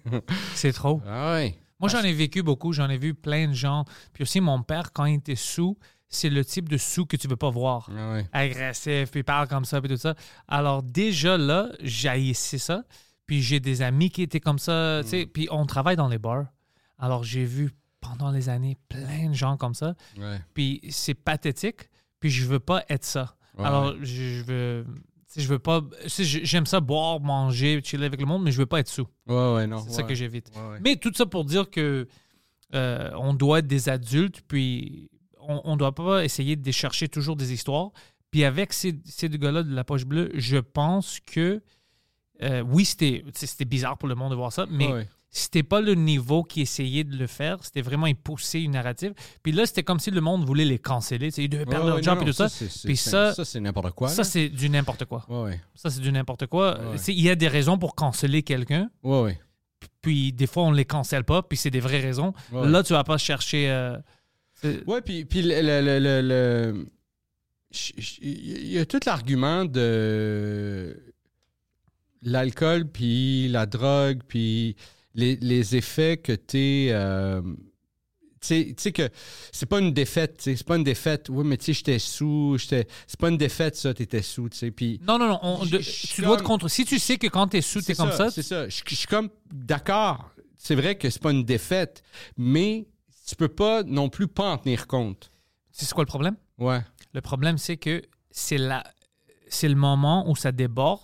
[0.54, 1.00] C'est trop.
[1.06, 1.56] Ah ouais.
[1.78, 2.72] Moi, j'en ai vécu beaucoup.
[2.72, 3.84] J'en ai vu plein de gens.
[4.12, 5.76] Puis aussi, mon père, quand il était sous,
[6.08, 7.88] c'est le type de sous que tu veux pas voir.
[7.96, 8.26] Ah ouais.
[8.32, 10.14] Agressif, puis il parle comme ça, puis tout ça.
[10.46, 12.82] Alors, déjà là, j'haïssais ça.
[13.26, 15.10] Puis j'ai des amis qui étaient comme ça, tu Mm.
[15.10, 15.26] sais.
[15.26, 16.46] Puis on travaille dans les bars.
[16.98, 17.70] Alors, j'ai vu
[18.02, 19.94] pendant les années plein de gens comme ça.
[20.18, 20.38] Ouais.
[20.52, 21.88] Puis c'est pathétique.
[22.20, 23.34] Puis je veux pas être ça.
[23.56, 24.86] Ouais, Alors, je veux.
[25.26, 25.80] sais, Je veux pas.
[26.06, 29.06] J'aime ça boire, manger, chiller avec le monde, mais je veux pas être sous.
[29.26, 29.78] Ouais, ouais, non.
[29.78, 30.50] C'est ça que j'évite.
[30.84, 32.06] Mais tout ça pour dire que
[32.74, 37.36] euh, on doit être des adultes, puis on ne doit pas essayer de chercher toujours
[37.36, 37.90] des histoires.
[38.30, 41.62] Puis avec ces, ces deux gars-là de la poche bleue, je pense que
[42.42, 45.06] euh, oui, c'était bizarre pour le monde de voir ça, mais.
[45.34, 47.64] C'était pas le niveau qui essayait de le faire.
[47.64, 49.14] C'était vraiment ils poussaient une narrative.
[49.42, 51.28] Puis là, c'était comme si le monde voulait les canceller.
[51.38, 52.48] Ils devaient perdre Ouais, leur ouais, job non, et tout ça.
[52.50, 54.08] c'est- Puis ça- ça, c'est n'importe quoi.
[54.08, 55.24] Ça, c'est du n'importe quoi.
[55.30, 55.58] Ouais.
[55.74, 56.78] Ça, c'est du n'importe quoi.
[57.08, 58.90] Il y a des raisons pour canceller quelqu'un
[60.02, 62.32] puis des fois on les cancelle pas, puis c'est des vraies raisons.
[62.52, 63.70] Là, tu vas pas chercher.
[63.70, 63.96] euh,
[64.54, 66.86] c'est- Ouais, puis, puis le, le-
[68.20, 70.94] Il y a tout l'argument de
[72.22, 74.76] l'alcool, puis la drogue, puis
[75.14, 76.88] les, les effets que t'es...
[76.90, 77.42] euh,
[78.40, 79.08] tu sais- tu sais que
[79.52, 81.28] c'est pas une défaite, tu sais, c'est pas une défaite.
[81.28, 82.86] Oui, mais tu sais, j'étais sous, j'étais...
[83.06, 85.00] C'est pas une défaite, ça, t'étais sous, tu sais, puis...
[85.06, 85.38] Non, non, non.
[85.42, 86.68] on- de- tu dois te comme- contre.
[86.68, 88.30] Si tu sais que quand t'es sous, t'es comme ça.
[88.30, 88.68] C'est ça.
[88.68, 90.30] Je, suis comme d'accord.
[90.56, 92.02] C'est vrai que c'est pas une défaite,
[92.36, 92.86] mais
[93.26, 95.30] tu peux pas non plus pas en tenir compte.
[95.70, 96.36] C'est quoi le problème?
[96.58, 96.80] Ouais.
[97.12, 98.82] Le problème, c'est que c'est la...
[99.48, 101.00] c'est le moment où ça déborde.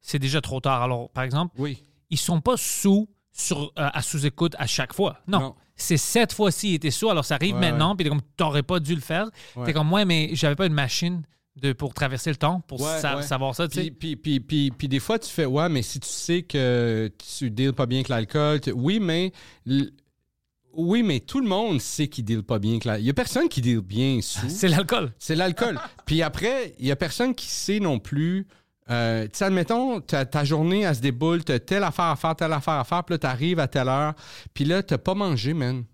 [0.00, 0.82] C'est déjà trop tard.
[0.82, 1.82] Alors, par exemple, Oui.
[2.10, 3.08] ils sont pas sous
[3.38, 5.18] sur, euh, à sous-écoute à chaque fois.
[5.28, 5.40] Non.
[5.40, 5.54] Non.
[5.76, 7.08] C'est cette fois-ci, ils étaient sous.
[7.08, 9.26] Alors, ça arrive Ouais, maintenant, puis t'es comme, t'aurais pas dû le faire.
[9.54, 9.66] Ouais.
[9.66, 11.22] T'es comme, ouais, mais j'avais pas une machine
[11.54, 13.22] de, pour traverser le temps, pour Ouais, sa- ouais.
[13.22, 14.40] savoir ça, Puis, puis, puis,
[14.72, 17.98] puis, des fois, tu fais, ouais, mais si tu sais que tu deals pas bien
[17.98, 19.32] avec l'alcool, oui, mais.
[20.74, 22.78] Oui, mais tout le monde sait qu'il deal pas bien.
[22.98, 24.48] Il y a personne qui deal bien sous.
[24.48, 25.12] C'est l'alcool.
[25.18, 25.78] C'est l'alcool.
[26.06, 28.46] Puis après, il y a personne qui sait non plus.
[28.90, 32.52] Euh, tu sais, admettons, ta, journée, elle se déboule, t'as telle affaire à faire, telle
[32.52, 34.14] affaire à faire, puis là, t'arrives à telle heure,
[34.54, 35.84] puis là, t'as pas mangé, man.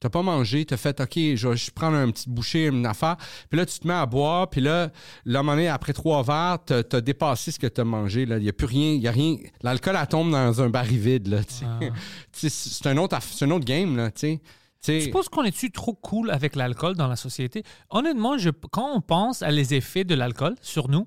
[0.00, 3.16] T'as pas mangé, t'as fait, OK, je vais prendre un petit bouchée, une affaire,
[3.48, 4.90] puis là, tu te mets à boire, puis là,
[5.24, 8.26] là, à un moment donné, après trois verres, t'as as dépassé ce que t'as mangé,
[8.26, 8.38] là.
[8.38, 9.36] Il y a plus rien, il y a rien.
[9.62, 11.64] L'alcool, elle tombe dans un baril vide, là, tu sais.
[11.66, 11.80] Ah.
[12.32, 14.40] C'est un autre, c'est un autre game, là, tu sais.
[14.42, 15.00] Tu sais.
[15.00, 17.62] Je pense qu'on est-tu trop cool avec l'alcool dans la société?
[17.88, 21.06] Honnêtement, je, quand on pense à les effets de l'alcool sur nous,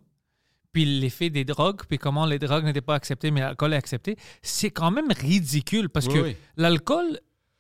[0.72, 4.16] puis l'effet des drogues, puis comment les drogues n'étaient pas acceptées, mais l'alcool est accepté,
[4.42, 6.36] c'est quand même ridicule parce Oui, que oui.
[6.58, 7.20] l'alcool,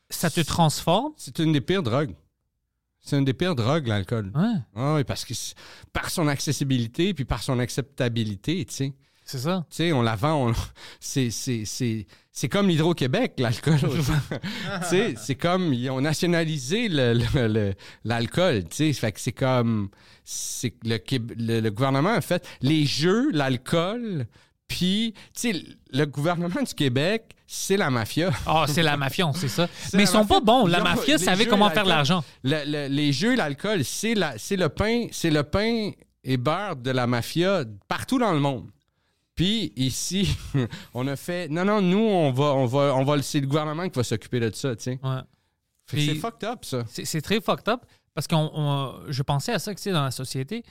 [0.09, 1.13] ça te transforme.
[1.17, 2.15] C'est une des pires drogues.
[2.99, 4.31] C'est une des pires drogues, l'alcool.
[4.35, 5.33] Ouais, Ah oui, parce que
[5.93, 8.93] par son accessibilité puis par son acceptabilité, tu sais.
[9.23, 9.65] c'est ça.
[9.69, 10.53] Tu sais, on la vend, on-
[10.99, 11.29] c'est,
[12.39, 13.79] c'est, comme l'Hydro-Québec, l'alcool.
[15.17, 16.87] c'est comme, ils ont nationalisé
[18.03, 18.63] l'alcool.
[18.71, 19.89] Fait que c'est comme,
[20.23, 20.99] c'est le,
[21.35, 24.27] le, le gouvernement a fait les jeux, l'alcool,
[24.67, 28.29] puis, tu sais, le gouvernement du Québec, c'est la mafia.
[28.45, 29.67] Ah, c'est la mafia, c'est ça.
[29.93, 30.35] Mais ils sont mafia.
[30.35, 30.67] pas bons.
[30.67, 32.23] La mafia les savait jeux, comment faire de l'argent.
[32.43, 35.89] Le- le- les jeux, l'alcool, c'est la, le pain, c'est le pain
[36.23, 38.69] et beurre de la mafia partout dans le monde.
[39.37, 40.35] Puis ici,
[40.93, 43.87] on a fait non, non, nous, on va, on va, on va, c'est le gouvernement
[43.87, 44.99] qui va s'occuper de ça, tu sais.
[45.01, 45.21] Ouais.
[45.89, 46.83] C'est fucked up, ça.
[46.89, 48.35] C'est c'est très fucked up parce que
[49.07, 50.63] je pensais à ça que tu sais, dans la société.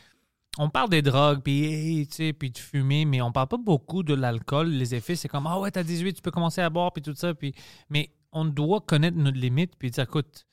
[0.58, 4.02] On parle des drogues, puis, tu sais, puis de fumer, mais on parle pas beaucoup
[4.02, 4.68] de l'alcool.
[4.70, 7.14] Les effets, c'est comme Ah ouais, t'as 18, tu peux commencer à boire, puis tout
[7.14, 7.34] ça.
[7.34, 7.54] Puis,
[7.90, 10.46] mais on doit connaître notre limite, puis dire écoute,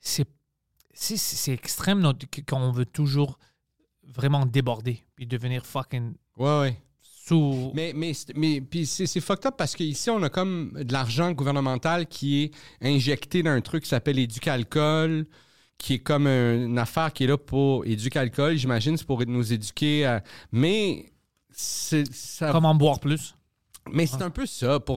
[0.00, 0.26] c'est
[0.94, 3.38] c'est- c'est extrême notre- qu'on veut toujours
[4.04, 6.82] vraiment déborder, puis devenir fucking Ouais, ouais.
[7.26, 7.70] Sous.
[7.74, 10.92] Mais, mais, c'est- mais puis c'est, c'est fucked up parce qu'ici, on a comme de
[10.92, 12.50] l'argent gouvernemental qui est
[12.82, 15.26] injecté dans un truc qui s'appelle Éducalcool,
[15.78, 18.56] qui est comme un- une affaire qui est là pour Éducalcool.
[18.56, 20.04] J'imagine c'est pour nous éduquer.
[20.06, 21.12] à- mais
[21.50, 23.34] c'est, ça, Comment boire plus?
[23.92, 24.80] mais c'est un peu ça.
[24.80, 24.96] Pour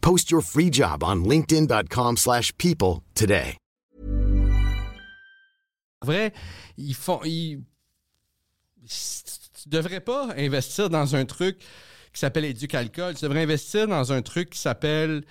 [0.00, 3.56] Post your free job on linkedin.com/people slash people today.
[6.02, 6.32] vrai,
[6.76, 7.20] ils font.
[7.24, 7.62] Ils...
[9.62, 11.58] Tu devrais pas investir dans un truc
[12.12, 13.14] qui s'appelle Éducalcool.
[13.14, 15.22] Tu devrais investir dans un truc qui s'appelle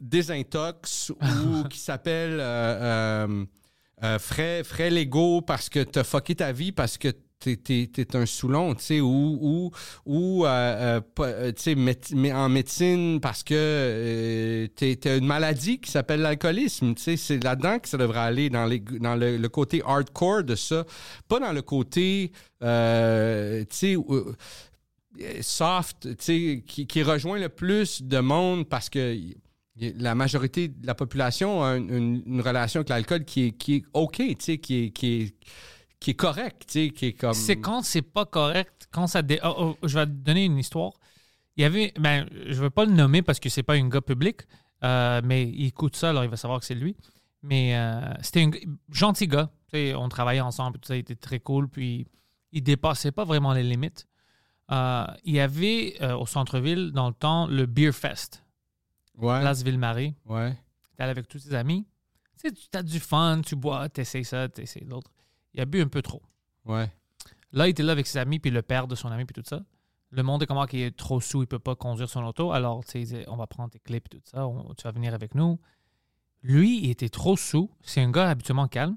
[0.00, 3.46] Désintox ou qui s'appelle euh, euh,
[4.04, 7.08] euh, frais, frais légaux parce que t'as fucké ta vie parce que
[7.38, 9.70] t'es, t'es un Soulon, tu sais, ou, ou,
[10.04, 16.94] ou euh, euh, euh, en médecine parce que euh, t'as une maladie qui s'appelle l'alcoolisme,
[16.94, 20.54] tu sais, c'est là-dedans que ça devrait aller, dans, les, dans le, côté hardcore de
[20.54, 20.84] ça,
[21.28, 22.66] pas dans le côté, tu
[23.70, 23.96] sais,
[25.40, 29.16] soft, tu sais, qui, qui rejoint le plus de monde parce que
[29.80, 34.16] la majorité de la population a une, relation avec l'alcool qui est, qui est OK,
[34.16, 35.34] tu sais, qui est, qui est,
[36.00, 37.34] qui est correct, tu sais, qui est comme...
[37.34, 39.22] C'est quand c'est pas correct, quand ça.
[39.22, 40.92] dé- oh, oh, je vais te donner une histoire.
[41.56, 41.92] Il y avait.
[41.98, 44.42] Ben, je veux pas le nommer parce que c'est pas un gars public,
[44.84, 46.96] euh, mais il écoute ça, alors il va savoir que c'est lui.
[47.42, 48.50] Mais euh, c'était un
[48.92, 49.50] gentil gars.
[49.72, 52.06] Tu sais, on travaillait ensemble, tout ça, il était très cool, puis
[52.52, 54.06] il dépassait pas vraiment les limites.
[54.70, 58.44] Euh, il y avait au centre-ville, dans le temps, le Beer Fest,
[59.16, 60.14] Ouais, Place Ville-Marie.
[60.26, 60.56] ouais.
[60.96, 61.86] T'es allé avec tous tes amis.
[62.40, 65.10] Tu sais, tu as du fun, tu bois, t'essayes ça, t'essayes l'autre.
[65.58, 66.22] Il a bu un peu trop.
[66.66, 66.88] Ouais.
[67.52, 69.46] Là, il était là avec ses amis, puis le père de son ami, puis tout
[69.46, 69.60] ça.
[70.10, 72.52] Le monde est comment qu'il est trop sous, il peut pas conduire son auto.
[72.52, 75.12] Alors, tu sais, on va prendre tes clés, puis tout ça, on- tu vas venir
[75.14, 75.58] avec nous.
[76.42, 77.70] Lui, il était trop sous.
[77.82, 78.96] C'est un gars habituellement calme.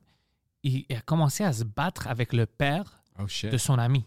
[0.61, 4.05] Il, il a commencé à se battre avec le père Oh de son ami.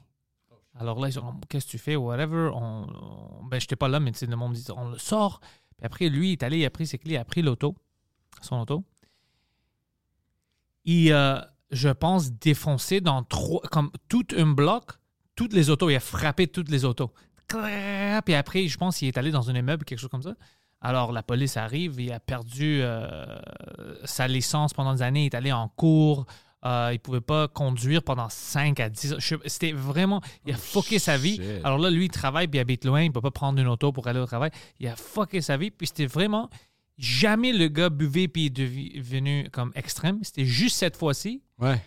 [0.76, 2.50] Alors là, ils ont qu'est-ce que tu fais, whatever.
[2.54, 2.86] On,
[3.40, 5.40] on- ben, j'étais pas là, mais tu sais, le monde dit, on le sort.
[5.76, 7.74] Puis après, lui, il est allé, il a pris ses clés, il a pris l'auto,
[8.40, 8.84] son auto.
[10.84, 11.40] Il, euh,
[11.70, 14.84] je pense, défoncé dans trois, comme tout un bloc,
[15.36, 15.90] toutes les autos.
[15.90, 17.12] Il a frappé toutes les autos.
[17.48, 20.34] Puis après, je pense qu'il est allé dans un immeuble, quelque chose comme ça.
[20.80, 23.24] Alors, la police arrive, il a perdu euh,
[24.04, 26.26] sa licence pendant des années, il est allé en cours,
[26.66, 29.16] euh, il pouvait pas conduire pendant 5 à 10 ans.
[29.46, 30.20] C'était vraiment.
[30.46, 31.36] Il a fucké sa vie.
[31.36, 31.64] shit.
[31.64, 33.92] Alors là, lui, il travaille puis il habite loin, il peut pas prendre une auto
[33.92, 34.50] pour aller au travail.
[34.78, 36.48] Il a fucké sa vie, puis c'était vraiment.
[36.96, 40.20] Jamais le gars buvait puis est devenu comme extrême.
[40.22, 41.80] C'était juste cette fois-ci, Ouais.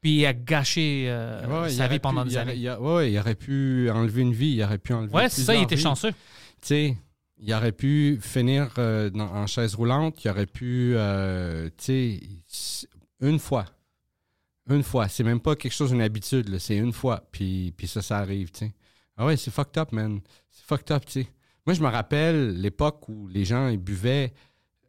[0.00, 2.54] puis il a gâché euh, Ouais, sa vie pendant pu- des années.
[2.56, 5.42] il a- ouais, il aurait pu enlever une vie, il aurait pu enlever Ouais, c'est
[5.42, 5.82] ça, il était vies.
[5.82, 6.12] chanceux.
[6.12, 6.16] Tu
[6.62, 6.96] sais,
[7.38, 12.80] il aurait pu finir euh, dans- en chaise roulante, il aurait pu, euh, tu sais,
[13.20, 13.66] une fois.
[14.70, 15.08] Une fois.
[15.08, 17.24] C'est même pas quelque chose, une habitude, c'est une fois.
[17.32, 18.72] Puis, puis ça, ça arrive, tu sais.
[19.16, 20.20] Ah ouais, c'est fucked up, man.
[20.50, 21.28] C'est fucked up, tu sais.
[21.70, 24.32] Moi, je me rappelle l'époque où les gens ils buvaient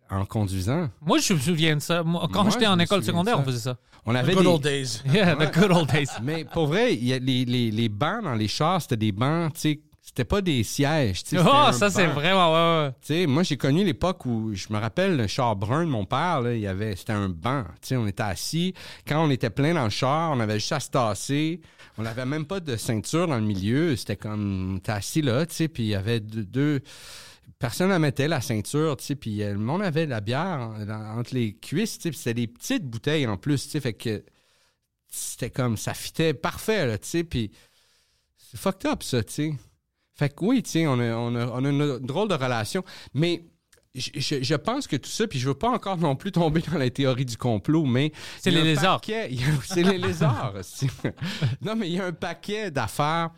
[0.09, 0.89] en conduisant.
[0.99, 2.01] Moi, je me souviens de ça.
[2.01, 3.77] Moi, quand j'étais en école secondaire, on faisait ça.
[4.03, 5.01] On avait Good des- old days.
[5.13, 6.07] Yeah, the good old days.
[6.23, 9.11] Mais pour vrai, il y a les, les, les bancs dans les chars, c'était des
[9.11, 9.81] bancs, tu sais,
[10.13, 11.23] c'était pas des sièges.
[11.33, 12.51] Oh, un ça, c'est vraiment.
[12.83, 13.27] Ouais, ouais.
[13.27, 16.53] Moi, j'ai connu l'époque où, je me rappelle, le char brun de mon père, là,
[16.53, 17.63] il y avait, c'était un banc.
[17.81, 18.73] Tu sais, on était assis.
[19.07, 21.61] Quand on était plein dans le char, on avait juste à se tasser.
[21.97, 23.95] On n'avait même pas de ceinture dans le milieu.
[23.95, 26.43] C'était comme, on était assis là, puis il y avait deux...
[26.43, 26.81] deux-
[27.57, 30.71] Personne ne mettait la ceinture, tu sais, puis euh, le monde avait de la bière
[30.89, 33.79] en- entre les cuisses, tu sais, puis c'était des petites bouteilles en plus, tu sais,
[33.79, 34.23] fait que
[35.07, 37.51] c'était comme, ça fitait parfait, là, tu sais, puis
[38.35, 39.53] c'est fucked up, ça, tu sais.
[40.15, 42.83] Fait que oui, tu sais, on a, on, a, on a une drôle de relation,
[43.13, 43.43] mais
[43.95, 46.61] je, je- je pense que tout ça, puis je veux pas encore non plus tomber
[46.71, 48.11] dans la théorie du complot, mais...
[48.39, 49.01] C'est les lézards.
[49.63, 50.53] C'est les lézards.
[50.59, 50.87] aussi.
[51.61, 53.31] non, mais il y a un paquet d'affaires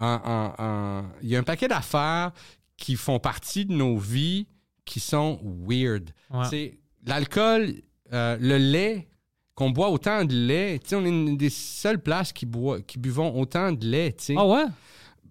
[0.00, 2.32] Il y a un paquet d'affaires
[2.76, 4.46] qui font partie de nos vies
[4.84, 6.10] qui sont weird.
[6.30, 6.78] Ouais.
[7.06, 7.74] L'alcool,
[8.12, 9.08] euh, le lait,
[9.54, 12.80] qu'on boit autant de lait, tu sais, on est une des seules places qui, boit,
[12.80, 14.12] qui buvons autant de lait.
[14.16, 14.34] tu sais.
[14.38, 14.64] Ah ouais?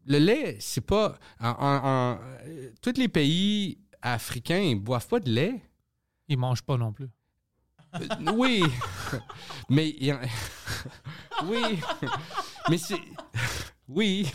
[0.08, 1.18] Le lait, c'est pas.
[1.40, 1.54] En, en-
[1.86, 5.62] en- euh, tous les pays africains, ils boivent pas de lait.
[6.30, 7.10] Ils mangent pas non plus.
[7.96, 8.64] Euh, oui.
[9.70, 9.94] Mais.
[11.46, 11.80] oui.
[12.70, 12.96] Mais c'est.
[13.88, 14.30] Oui.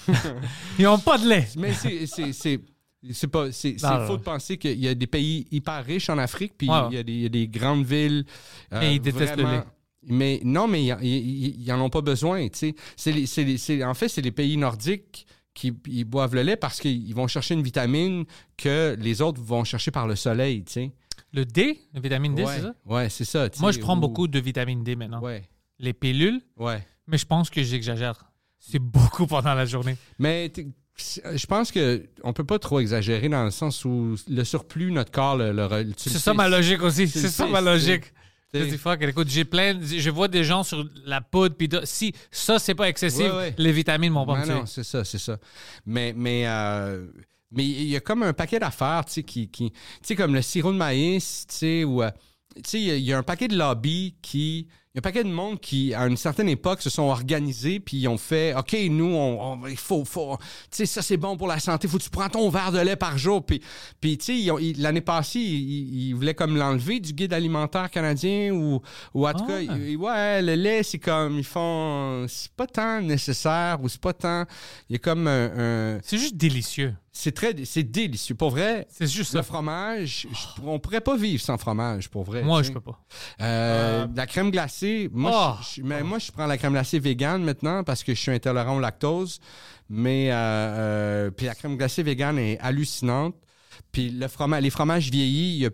[0.79, 1.49] Ils ont pas de lait.
[1.57, 2.07] Mais c'est.
[2.07, 6.53] c'est- pas c'est faux de penser qu'il y a des pays hyper riches en Afrique
[6.57, 8.25] puis il y, a des- il y a des grandes villes
[8.73, 9.63] euh, Et ils détestent le lait.
[10.05, 13.27] mais non mais ils- ils ils en ont pas besoin tu sais
[13.59, 17.27] c'est- en fait c'est les pays nordiques qui ils boivent le lait parce qu'ils vont
[17.27, 18.25] chercher une vitamine
[18.57, 20.93] que les autres vont chercher par le soleil tu sais
[21.33, 22.75] Le D, la vitamine D, ouais, c'est ça?
[22.87, 25.21] ouais c'est ça Moi, je prends ou- beaucoup de vitamine D maintenant.
[25.21, 25.43] ouais
[25.79, 28.25] Les pilules, ouais mais je pense que j'exagère.
[28.59, 29.97] C'est beaucoup pendant la journée.
[30.21, 30.51] Mais
[30.97, 35.11] je pense que on peut pas trop exagérer dans le sens où le surplus, notre
[35.11, 37.09] corps, le, le tu C'est le ça ma logique aussi.
[37.09, 38.13] C'est le ça ma logique.
[38.59, 42.59] Dis, fuck, écoute, j'ai plein, je vois des gens sur la poudre, puis si ça,
[42.59, 43.55] c'est pas excessif, Ouais, ouais.
[43.57, 44.53] les vitamines m'ont pas Non, tué.
[44.55, 45.39] non, c'est ça, c'est ça.
[45.87, 47.07] Mais, mais, euh,
[47.51, 50.35] mais il y a comme un paquet d'affaires, tu sais, qui, qui tu sais, comme
[50.35, 52.11] le sirop de maïs, tu sais, ou, euh,
[52.57, 55.03] tu sais, il y y, a un paquet de lobbies qui, il y a un
[55.11, 58.55] paquet de monde qui, à une certaine époque, se sont organisés puis ils ont fait,
[58.55, 60.37] OK, nous, on, on- il faut, faut,
[60.71, 62.79] tu sais, ça c'est bon pour la santé, faut que tu prends ton verre de
[62.79, 63.43] lait par jour.
[63.43, 63.63] Puis,
[64.03, 68.53] puis tu sais, l'année passée, ils, ils- ils voulaient comme l'enlever du guide alimentaire canadien
[68.53, 68.83] ou,
[69.15, 69.53] ou en tout Ah.
[69.53, 73.99] cas, ils- ouais, le lait, c'est comme, ils font, c'est pas tant nécessaire ou c'est
[74.01, 74.45] pas tant,
[74.91, 76.95] il y a comme un, un- C'est juste délicieux.
[77.15, 78.35] C'est très, c'est délicieux.
[78.35, 79.43] Pour vrai, C'est juste le ça.
[79.43, 82.43] fromage, je- on pourrait pas vivre sans fromage, pour vrai.
[82.43, 82.99] Moi, tu je peux pas.
[83.41, 85.63] Euh, La crème glacée, moi, Oh!
[85.77, 88.77] je, mais moi, je prends la crème glacée végane maintenant parce que je suis intolérant
[88.77, 89.41] au lactose.
[89.91, 93.35] Mais euh, euh, puis la crème glacée végane est hallucinante.
[93.91, 95.71] Puis le fromage, les fromages vieillis, il y a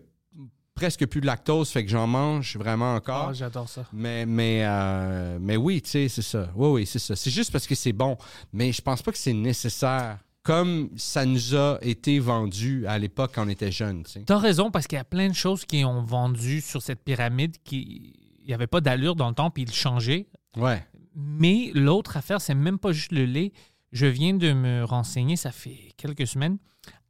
[0.74, 3.28] presque plus de lactose, fait que j'en mange vraiment encore.
[3.30, 3.84] Ah, j'adore ça.
[3.92, 6.48] Mais, mais, euh, mais oui, tu sais, c'est ça.
[6.54, 7.14] Oui, oui, c'est ça.
[7.16, 8.16] C'est juste parce que c'est bon.
[8.52, 10.18] Mais je pense pas que c'est nécessaire.
[10.48, 14.24] Comme ça nous a été vendu à l'époque quand on était jeunes, tu.
[14.24, 17.56] T'as raison, parce qu'il y a plein de choses qui ont vendu sur cette pyramide
[17.64, 18.14] qui.
[18.46, 20.26] N'y avait pas d'allure dans le temps, puis ils changeaient.
[20.56, 20.82] Ouais.
[21.14, 23.52] Mais l'autre affaire, c'est même pas juste le lait.
[23.92, 26.56] Je viens de me renseigner, ça fait quelques semaines.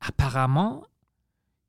[0.01, 0.83] Apparemment,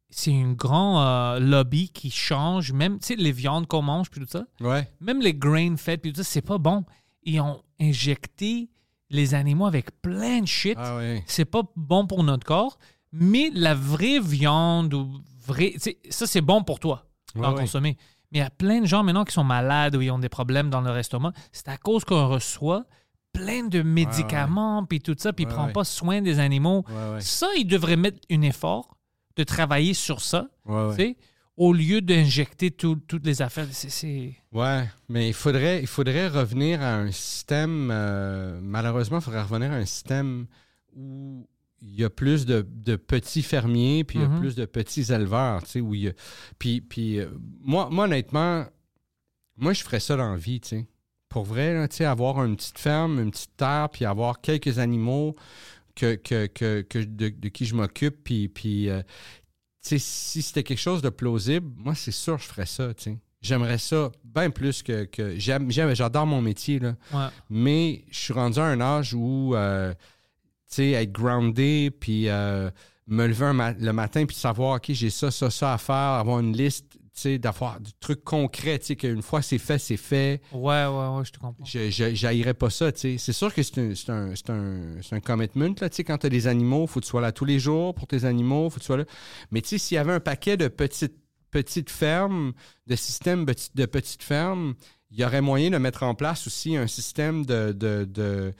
[0.10, 4.20] c'est un grand euh, lobby qui change, même, tu sais, les viandes qu'on mange, puis
[4.20, 4.48] tout ça.
[4.60, 4.92] Ouais.
[5.02, 6.84] Même les grain fed, puis tout ça, c'est pas bon.
[7.22, 8.70] Ils ont injecté
[9.10, 10.78] les animaux avec plein de shit.
[10.80, 11.00] Ah.
[11.26, 12.78] C'est pas bon pour notre corps.
[13.12, 15.74] Mais la vraie viande, ou vrai,
[16.10, 17.06] ça, c'est bon pour toi
[17.36, 17.98] d'en consommer.
[18.32, 20.30] Mais il y a plein de gens maintenant qui sont malades ou ils ont des
[20.30, 21.34] problèmes dans leur estomac.
[21.52, 22.86] C'est à cause qu'on reçoit
[23.34, 26.86] plein de médicaments, puis tout ça, puis ils prennent pas soin des animaux.
[27.20, 28.96] Ça, ils devraient mettre un effort
[29.36, 31.16] de travailler sur ça, Ouais,
[31.60, 33.68] au lieu d'injecter tout- toutes les affaires.
[33.72, 34.34] C'est-.
[34.54, 37.90] Ouais, mais il faudrait, il faudrait revenir à un système.
[37.92, 40.48] euh, malheureusement, il faudrait revenir à un système
[40.96, 41.46] où
[41.82, 44.40] il y a plus de, de petits fermiers, puis il y a Mhm.
[44.40, 46.14] plus de petits éleveurs, tu sais, où il y a-
[46.58, 47.28] Puis, puis euh,
[47.62, 48.66] moi, moi, honnêtement,
[49.58, 50.88] moi, je ferais ça dans la vie, tu sais.
[51.28, 54.80] Pour vrai, là, tu sais, avoir une petite ferme, une petite terre, puis avoir quelques
[54.80, 55.36] animaux
[55.96, 59.02] que, que, que, que- de, de qui je m'occupe, puis, puis euh,
[59.82, 62.90] si c'était quelque chose de plausible, moi, c'est sûr je ferais ça.
[63.42, 65.06] J'aimerais ça bien plus que...
[65.06, 66.96] que j'aime, j'adore mon métier, là.
[67.14, 67.28] Ouais.
[67.50, 69.98] Mais je suis rendu à un âge où, euh, tu
[70.68, 72.70] sais, être groundé, puis euh,
[73.08, 76.40] me lever ma- le matin, puis savoir, OK, j'ai ça, ça, ça à faire, avoir
[76.42, 80.42] une liste, d'avoir du truc concret, tu sais, qu'une fois c'est fait, c'est fait.
[80.52, 81.66] Ouais, ouais, ouais, je te comprends.
[81.66, 83.18] Je pas ça, tu sais.
[83.18, 83.78] C'est sûr que c'est
[84.10, 87.06] un, un, un, un commitment, là, tu sais, quand tu as des animaux, faut que
[87.06, 89.06] tu sois là tous les jours pour tes animaux, faut que tu sois là.
[89.52, 91.18] Mais tu sais, s'il y avait un paquet de petites,
[91.52, 92.54] petites fermes,
[92.88, 94.76] de systèmes de petites- de petites fermes,
[95.12, 97.72] il y aurait moyen de mettre en place aussi un système de...
[97.72, 98.54] de, de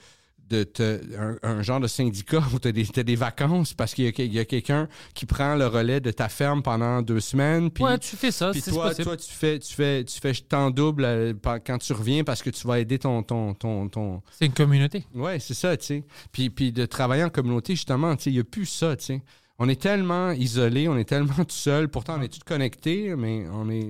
[0.50, 4.38] de te- un, un genre de syndicat où tu as, des vacances parce qu'il y
[4.38, 7.70] a, a quelqu'un qui prend le relais de ta ferme pendant deux semaines.
[7.70, 10.70] Puis, ouais, tu fais ça, puis toi, toi, tu fais, tu fais, tu fais temps
[10.70, 11.32] double euh,
[11.64, 14.22] quand tu reviens parce que tu vas aider ton, ton, ton, ton...
[14.30, 15.04] C'est une communauté.
[15.14, 16.04] Ouais, c'est ça, tu sais.
[16.32, 19.04] Puis, puis de travailler en communauté, justement, tu sais, il n'y a plus ça, tu
[19.04, 19.22] sais.
[19.62, 21.88] On est tellement isolés, on est tellement tout seul.
[21.88, 23.80] Pourtant, on est tous connectés, mais on est...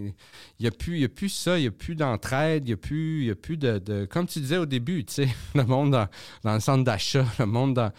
[0.59, 2.66] Il n'y a, plus- il y a plus ça, il n'y a plus d'entraide, il
[2.66, 5.14] n'y a plus, il y a plus de, de- Comme tu disais au début, tu
[5.14, 6.09] sais, le monde dans,
[6.43, 7.93] dans le centre d'achat, le monde dans...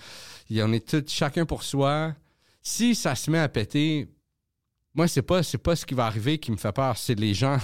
[0.49, 2.13] il y- On est tous chacun pour soi.
[2.61, 4.09] Si ça se met à péter,
[4.93, 7.33] moi, c'est pas, c'est pas ce qui va arriver qui me fait peur, c'est les
[7.33, 7.57] gens.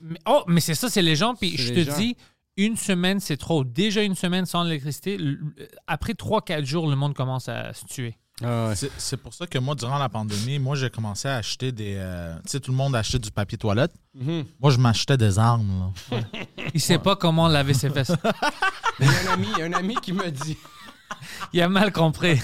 [0.00, 1.34] Mais- oh, mais c'est ça, c'est les gens.
[1.34, 1.96] Puis je te gens.
[1.98, 2.16] dis,
[2.56, 3.64] une semaine, c'est trop.
[3.64, 5.14] Déjà une semaine sans électricité.
[5.14, 5.40] l-
[5.88, 8.16] Après 3-4 jours, le monde commence à se tuer.
[8.44, 8.76] Ah ouais.
[8.76, 11.94] C'est c'est pour ça que moi, durant la pandémie, moi, j'ai commencé à acheter des.
[11.96, 13.92] euh, tu sais, tout le monde achetait du papier toilette.
[14.14, 14.44] Mhm.
[14.60, 15.92] Moi, je m'achetais des armes.
[16.10, 16.18] là.
[16.74, 18.12] Il sait pas comment laver ses fesses.
[19.00, 20.56] Il y a un ami, il y a un ami qui me dit.
[21.52, 22.38] Il a mal compris.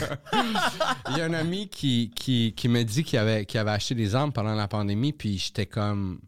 [1.11, 3.95] Il y a un ami qui, qui, qui me dit qu'il avait, qu'il avait acheté
[3.95, 6.20] des armes pendant la pandémie, puis j'étais comme.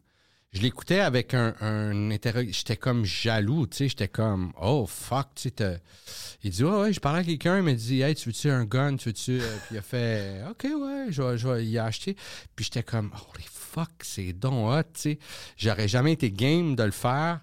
[0.55, 2.09] Je l'écoutais avec un, un
[2.49, 3.89] J'étais comme jaloux, tu sais.
[3.89, 5.81] J'étais comme, oh fuck, tu sais.
[6.43, 8.63] Il dit, ouais, ouais, je parlais à quelqu'un, il m'a dit, hey, tu veux-tu un
[8.63, 9.41] gun, tu veux-tu.
[9.41, 12.15] euh, Puis il a fait, ok, ouais, je vais, je vais y acheter.
[12.55, 15.19] Puis j'étais comme, holy fuck, c'est donc hot, tu sais.
[15.57, 17.41] J'aurais jamais été game de le faire,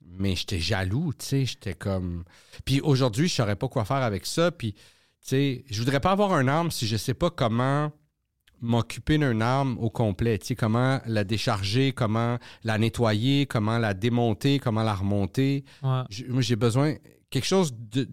[0.00, 1.44] mais j'étais jaloux, tu sais.
[1.44, 2.24] J'étais comme.
[2.64, 4.72] Puis aujourd'hui, je saurais pas quoi faire avec ça, puis.
[4.72, 4.80] Tu
[5.34, 7.92] sais, je voudrais pas avoir une arme si je sais pas comment
[8.60, 10.38] m'occuper d'une arme au complet.
[10.38, 15.64] Tu sais, comment la décharger, comment la nettoyer, comment la démonter, comment la remonter.
[15.82, 16.02] Ouais.
[16.10, 16.94] J'ai besoin
[17.30, 18.08] quelque chose de,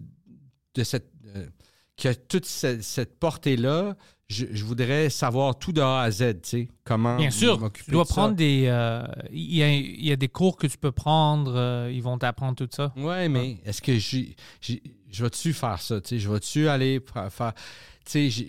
[0.74, 1.46] de cette euh,
[1.96, 3.96] qui a toute cette, cette portée-là.
[4.28, 7.92] Je, je voudrais savoir tout de A à Z, tu sais, comment Bien sûr, tu
[7.92, 8.14] dois de ça.
[8.14, 8.64] prendre des.
[8.66, 11.54] euh, Il y, a, y a des cours que tu peux prendre.
[11.54, 12.92] euh, ils vont t'apprendre tout ça.
[12.96, 16.00] Ouais, mais est-ce que je vais-tu faire ça?
[16.00, 16.18] tu sais?
[16.18, 17.52] Je vais-tu aller fa- faire.
[18.06, 18.46] Tu sais,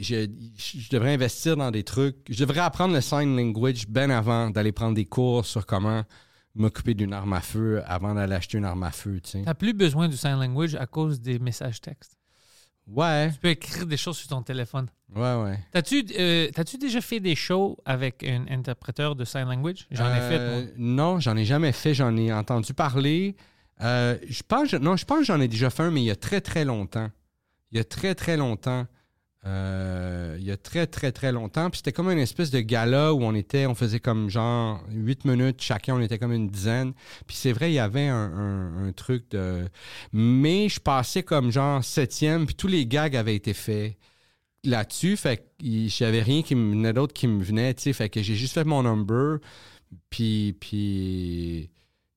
[0.56, 2.16] je devrais investir dans des trucs.
[2.30, 6.04] Je devrais apprendre le sign language bien avant d'aller prendre des cours sur comment
[6.54, 9.20] m'occuper d'une arme à feu avant d'aller acheter une arme à feu.
[9.24, 9.40] Tu sais.
[9.40, 12.14] Tu n'as plus besoin du sign language à cause des messages textes.
[12.88, 14.88] Ouais, Tu peux écrire des choses sur ton téléphone.
[15.14, 15.60] ouais, ouais.
[15.74, 16.50] T'as-tu euh,
[16.80, 19.88] déjà fait des shows avec un interpréteur de sign language?
[19.92, 20.72] J'en ai fait, Euh, moi.
[20.78, 21.94] Non, j'en ai jamais fait.
[21.94, 23.36] J'en ai entendu parler.
[23.82, 26.12] Euh, je pense, non, je pense que j'en ai déjà fait un, mais il y
[26.12, 27.10] a très, très longtemps.
[27.72, 28.88] Il y a très, très longtemps.
[29.48, 31.70] Euh, il y a très, très, très longtemps.
[31.70, 35.24] Puis c'était comme une espèce de gala où on était, on faisait comme genre huit
[35.26, 36.94] minutes chacun, on était comme une dizaine.
[37.28, 39.68] Puis c'est vrai, il y avait un, truc de.
[40.12, 43.96] Mais je passais comme genre septième, puis tous les gags avaient été faits
[44.64, 45.16] là-dessus.
[45.16, 45.44] Fait que
[45.88, 47.94] j'avais rien qui me venait d'autre qui me venait, tu sais.
[47.94, 49.40] Fait que j'ai juste fait mon number.
[50.10, 51.70] Puis, puis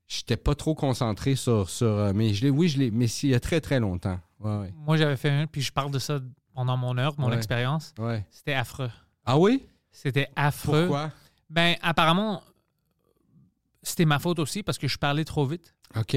[0.08, 1.70] j'étais pas trop concentré sur.
[1.70, 4.18] sur euh, mais je oui, je l'ai, mais il y a très, très longtemps.
[4.40, 6.18] Moi, j'avais fait un, puis je parle de ça
[6.54, 7.36] pendant mon heure, mon Ouais.
[7.36, 7.94] expérience.
[7.98, 8.26] ouais.
[8.30, 8.90] C'était affreux.
[9.24, 9.64] Ah oui?
[9.92, 10.86] C'était affreux.
[10.86, 11.12] Pourquoi?
[11.48, 12.42] Ben, apparemment,
[13.82, 15.74] c'était ma faute aussi parce que je parlais trop vite.
[15.96, 16.16] OK.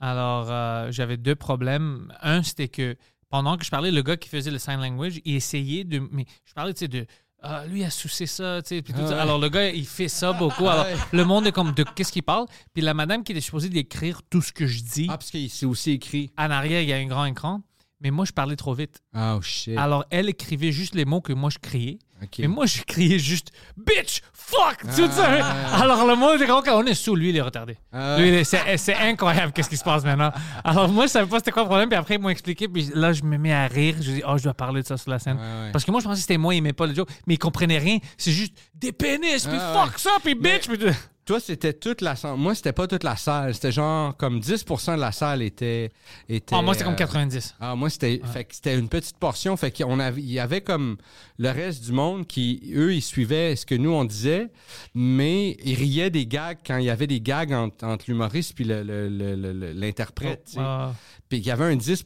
[0.00, 2.12] Alors, euh, j'avais deux problèmes.
[2.22, 2.96] Un, c'était que
[3.30, 6.00] pendant que je parlais, le gars qui faisait le sign language, il essayait de.
[6.12, 7.06] Mais je parlais, tu sais, de.
[7.40, 8.82] Ah, lui a soucé ça, tu sais.
[8.82, 9.22] puis tout Ah ça.
[9.22, 10.66] Alors, le gars, il fait ça beaucoup.
[10.66, 10.96] Ah Alors, ouais.
[11.12, 12.46] le monde est comme de qu'est-ce qu'il parle?
[12.74, 15.46] Puis la madame qui était supposée d'écrire tout ce que je dis, Ah, parce que
[15.46, 16.32] c'est aussi écrit.
[16.36, 17.62] en arrière, il y a un grand écran.
[18.00, 19.00] Mais moi, je parlais trop vite.
[19.16, 19.76] Oh shit.
[19.76, 21.98] Alors, elle écrivait juste les mots que moi, je criais.
[22.38, 25.08] Mais moi, je criais juste bitch, fuck, tu sais.
[25.16, 25.82] Ah.
[25.82, 27.76] Alors, le monde comme on est sous lui, il est retardé.
[27.92, 28.16] Ah.
[28.18, 30.32] Lui, il c'est incroyable qu'est-ce qui se passe maintenant.
[30.64, 31.88] Alors, moi, je savais pas c'était quoi le problème.
[31.88, 32.68] Puis après, ils m'ont expliqué.
[32.68, 33.94] Puis là, je me mets à rire.
[34.00, 35.36] Je dis, oh, je dois parler de ça sur la scène.
[35.36, 35.70] Ouais.
[35.72, 37.08] Parce que moi, je pensais que c'était moi, il aimait pas le joke.
[37.26, 37.98] Mais ils comprenaient rien.
[38.16, 40.68] C'est juste des pénis, puis Ah, fuck ça, puis Mais- bitch.
[40.68, 40.94] puis tout.
[41.28, 42.38] Toi, c'était toute la salle.
[42.38, 43.52] Moi, c'était pas toute la salle.
[43.52, 45.92] C'était genre comme 10% de la salle était.
[46.26, 47.54] était Ah, moi, c'était comme euh, 90.
[47.60, 49.54] Ah, moi, c'était fait que c'était une petite portion.
[49.58, 50.96] Fait qu'on avait, il y avait comme
[51.36, 54.48] le reste du monde qui, eux, ils suivaient ce que nous, on disait,
[54.94, 58.64] mais ils riaient des gags quand il y avait des gags entre, entre l'humoriste puis
[58.64, 60.44] le- le- le- le- le- l'interprète.
[60.46, 60.58] sais.
[60.58, 60.94] Ah.
[61.28, 62.04] Puis il y avait un 10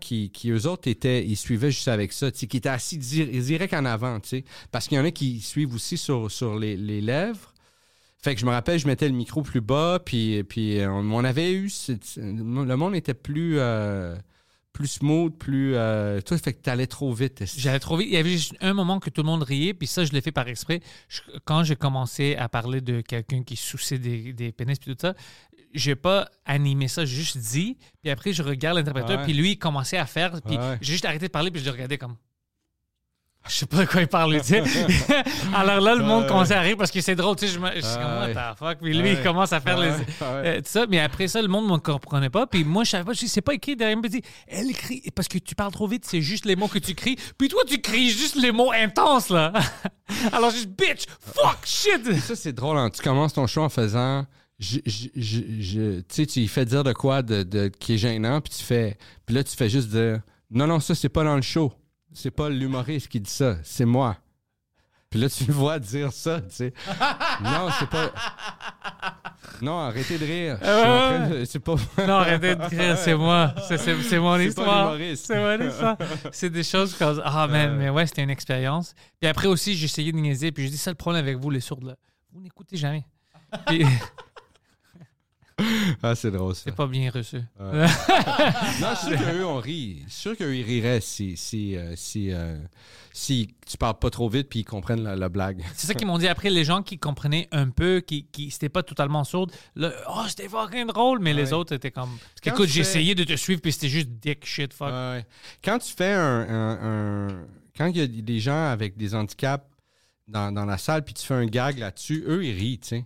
[0.00, 3.72] qui, qui, eux autres, étaient, ils suivaient juste avec ça, qui étaient assis dir- direct
[3.72, 4.44] en avant, tu sais.
[4.72, 7.53] Parce qu'il y en a qui suivent aussi sur, sur les, les lèvres.
[8.24, 11.12] Fait que je me rappelle, je mettais le micro plus bas, puis, puis euh, on,
[11.12, 11.70] on avait eu...
[12.16, 13.58] le monde était plus...
[13.58, 14.16] euh,
[14.72, 15.74] plus smooth, plus...
[15.76, 17.44] Euh, toi, fait que t'allais trop vite.
[17.56, 18.08] J'allais trop vite.
[18.08, 20.20] Il y avait juste un moment que tout le monde riait, puis ça, je l'ai
[20.20, 20.80] fait par exprès.
[21.08, 24.98] Je- quand j'ai commencé à parler de quelqu'un qui souciait des, des pénis puis tout
[25.00, 25.14] ça,
[25.74, 27.76] j'ai pas animé ça, j'ai juste dit.
[28.02, 29.24] Puis après, je regarde l'interpréteur, Ouais.
[29.24, 30.40] puis lui, il commençait à faire.
[30.42, 30.78] Puis Ouais.
[30.80, 32.16] j'ai juste arrêté de parler, puis je le regardais comme.
[33.46, 34.62] Je sais pas de quoi il parle, tu sais.
[35.54, 37.52] Alors là, le monde commençait à rire parce que c'est drôle, tu sais.
[37.52, 38.78] Je, me- je suis comme, what the fuck?
[38.80, 39.90] Puis lui, il commence à faire les.
[40.22, 40.86] Euh, tout ça.
[40.88, 42.46] Mais après ça, le monde ne me comprenait pas.
[42.46, 43.98] Puis moi, je savais pas, je dis, c'est pas écrit derrière.
[43.98, 46.68] Il me dit, elle écrit, parce que tu parles trop vite, c'est juste les mots
[46.68, 47.16] que tu cries.
[47.36, 49.52] Puis toi, tu cries juste les mots intenses, là.
[50.32, 52.14] Alors juste, bitch, fuck, shit.
[52.20, 52.78] Ça, c'est drôle.
[52.78, 52.88] hein.
[52.90, 54.24] Tu commences ton show en faisant.
[54.58, 57.94] je- je- je- je- tu sais, tu lui fais dire de quoi de, de- qui
[57.94, 58.96] est gênant, puis tu fais.
[59.26, 60.20] Puis là, tu fais juste dire
[60.50, 61.72] Non, non, ça, c'est pas dans le show.
[62.14, 64.16] C'est pas l'humoriste qui dit ça, c'est moi.
[65.10, 66.72] Puis là, tu le vois dire ça, tu sais.
[67.42, 68.10] non, c'est pas.
[69.62, 70.58] Non, arrêtez de rire.
[70.60, 71.74] De- C'est pas.
[71.98, 73.54] Non, arrêtez de crier, c'est moi.
[73.68, 74.96] C'est, c'est- c'est mon histoire.
[75.14, 75.96] C'est mon histoire.
[76.32, 78.94] C'est des choses comme Ah, man, mais ouais, c'était une expérience.
[79.20, 80.50] Puis après aussi, j'ai essayé de niaiser.
[80.50, 81.94] Puis je dis, ça le problème avec vous, les sourds, là.
[82.32, 83.04] Vous n'écoutez jamais.
[83.66, 83.86] Puis-
[86.02, 86.62] Ah, c'est drôle, ça.
[86.66, 87.38] C'est pas bien reçu.
[87.60, 90.02] Non, je suis sûr qu'eux, on rit.
[90.06, 92.58] Je suis sûr qu'eux, ils riraient si, si, euh, si, euh,
[93.12, 95.62] si tu parles pas trop vite puis ils comprennent la, la blague.
[95.74, 98.68] C'est ça qu'ils m'ont dit après, les gens qui comprenaient un peu, qui, qui c'était
[98.68, 99.48] pas totalement sourd.
[99.76, 102.10] là, oh, c'était fucking drôle, mais les autres étaient comme.
[102.42, 104.90] Quand Écoute, j'ai fais- essayé de te suivre, puis c'était juste dick shit, fuck.
[104.90, 105.24] Ouais.
[105.64, 109.64] Quand tu fais un, un- un- Quand il y a des gens avec des handicaps
[110.28, 113.04] dans, dans la salle puis tu fais un gag là-dessus, eux, ils rient, tu sais.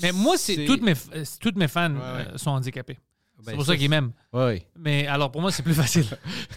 [0.00, 2.98] Mais moi, c'est toutes mes, euh, toutes mes fans euh, sont handicapés.
[3.38, 4.12] Ben, c'est pour ça qu'ils m'aiment.
[4.78, 6.06] Mais alors, pour moi, c'est plus facile.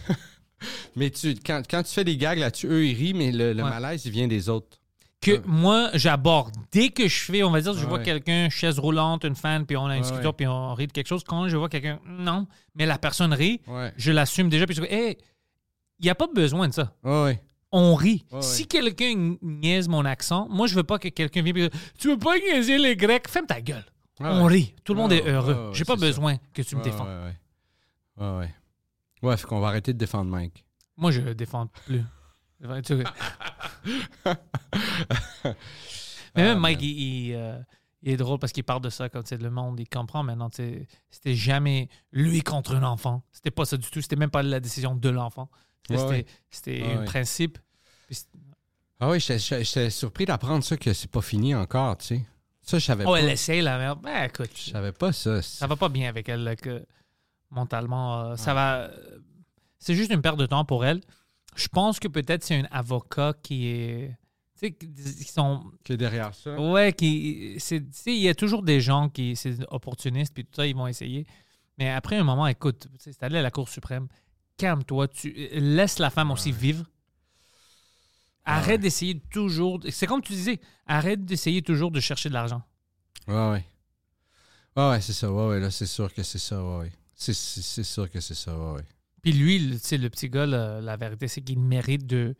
[0.96, 4.06] Mais tu, quand, quand tu fais des gags là-dessus, eux, ils rient, mais le, malaise,
[4.06, 4.80] il vient des autres.
[5.22, 6.56] que moi, j'aborde.
[6.72, 9.66] Dès que je fais, on va dire, je Ouais, vois quelqu'un, chaise roulante, une fan,
[9.66, 11.24] puis on a un Ouais, discuteur, puis on rit de quelque chose.
[11.24, 13.62] Quand je vois quelqu'un, non, mais la personne rit,
[13.98, 15.18] je l'assume déjà, puis je dis, hey,
[16.00, 16.94] il n'y a pas besoin de ça.
[17.78, 18.24] On rit.
[18.32, 21.80] Ouais, si quelqu'un niaise mon accent, moi, je veux pas que quelqu'un vienne et dise,
[22.00, 23.28] Tu veux pas niaiser les Grecs?
[23.28, 23.84] Ferme ta gueule.
[24.22, 24.74] Ouais, on rit.
[24.86, 25.72] Tout le monde est heureux.
[25.74, 26.06] J'ai pas c'est ça.
[26.08, 27.06] besoin que tu me défends.
[27.06, 28.26] Ouais, ouais.
[28.26, 28.54] Ouais, ouais.
[29.24, 30.64] Ouais, fait qu'on va arrêter de défendre Mike.
[30.96, 32.02] Moi, je le défends plus.
[36.36, 36.90] Mais même Ah, Mike, man.
[36.90, 37.00] il,
[37.30, 37.60] il, euh,
[38.04, 40.50] il est drôle parce qu'il parle de ça tu sais, le monde, il comprend maintenant.
[40.52, 43.24] C'était jamais lui contre un enfant.
[43.32, 44.02] C'était pas ça du tout.
[44.02, 45.50] C'était même pas la décision de l'enfant.
[45.88, 46.26] C'était Ouais,
[46.84, 47.06] Ouais, un ouais.
[47.06, 47.58] principe.
[49.00, 52.22] Ah oui, j'étais- surpris d'apprendre ça, que c'est pas fini encore, tu sais.
[52.62, 53.20] Ça, je savais Oh, pas.
[53.20, 54.00] elle essaie, la merde.
[54.02, 55.42] Ben, écoute, Je savais pas ça.
[55.42, 56.84] ça va pas bien avec elle, là, que
[57.52, 58.22] mentalement.
[58.32, 58.90] euh, ça va.
[59.80, 61.02] C'est juste une perte de temps pour elle.
[61.56, 64.18] Je pense que peut-être c'est un avocat qui est.
[64.60, 65.64] Tu sais, qui qui sont.
[65.84, 66.60] Que derrière ça.
[66.60, 67.56] Ouais, qui.
[67.60, 69.36] c'est- Tu sais, il y a toujours des gens qui.
[69.36, 71.28] C'est opportunistes, puis tout ça, ils vont essayer.
[71.78, 74.08] Mais après un moment, écoute, tu sais, c'est allé à la Cour suprême.
[74.58, 75.10] Calme-toi.
[75.10, 76.86] Tu laisse la femme aussi vivre.
[78.46, 79.80] Arrête d'essayer toujours.
[79.90, 82.62] C'est comme tu disais, arrête d'essayer toujours de chercher de l'argent.
[83.28, 83.66] Ouais, ouais.
[84.78, 85.32] Ouais, ouais, c'est ça.
[85.32, 86.64] Ouais, ouais, là, c'est sûr que c'est ça.
[86.64, 86.92] Ouais, ouais.
[87.16, 88.56] C'est- C'est c'est sûr que c'est ça.
[88.58, 88.86] Ouais, ouais.
[89.24, 92.36] Puis lui, le- tu sais, le petit gars, la vérité, c'est qu'il mérite de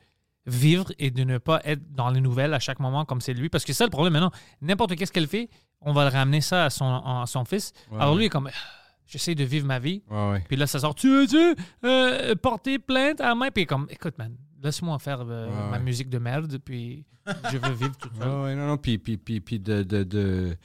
[0.46, 3.50] vivre et de ne pas être dans les nouvelles à chaque moment comme c'est lui.
[3.50, 4.32] Parce que ça, le problème maintenant,
[4.62, 5.50] n'importe qu'est-ce qu'elle fait,
[5.82, 7.74] on va le ramener ça à son, à son fils.
[7.90, 8.52] Ouais, Alors lui, il est comme,
[9.08, 10.04] j'essaie de vivre ma vie.
[10.12, 10.44] Ouais, ouais.
[10.48, 13.50] Puis là, ça sort, tu veux-tu euh, porter plainte à moi?
[13.50, 14.36] Puis il est comme, écoute, man,
[14.66, 15.84] laisse-moi faire euh, Ouais, ma ouais.
[15.84, 17.06] musique de merde, puis
[17.52, 18.28] je veux vivre tout seul.
[18.44, 20.58] Ouais, non, non, puis, puis, puis, puis de, de, de...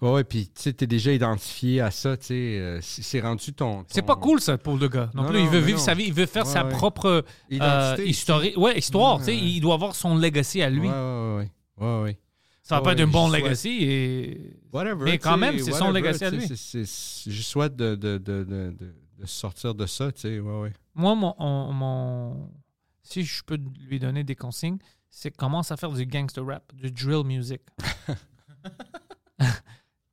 [0.00, 3.84] Ouais, puis tu sais, t'es déjà identifié à ça, tu sais, euh, c'est rendu ton...
[3.88, 5.10] C'est pas cool, ça, pour le gars.
[5.14, 5.84] Non, Non, plus, il veut vivre non.
[5.84, 9.18] sa vie, il veut faire sa propre euh, histori- ouais, histoire.
[9.18, 9.36] tu sais.
[9.36, 10.88] Il doit avoir son legacy à lui.
[10.88, 12.18] Ouais, ouais, ouais.
[12.62, 15.04] Ça va pas être un bon souhaite- legacy et Whatever.
[15.04, 16.46] Mais quand même, c'est son legacy à lui.
[16.46, 18.44] Je souhaite de, de, de, de,
[18.78, 20.72] de- de sortir de ça, tu sais, ouais, ouais.
[20.94, 22.50] moi, mon, on- mon-
[23.08, 24.78] si je peux lui donner des consignes,
[25.10, 27.60] c'est commence à faire du gangster rap, du drill music.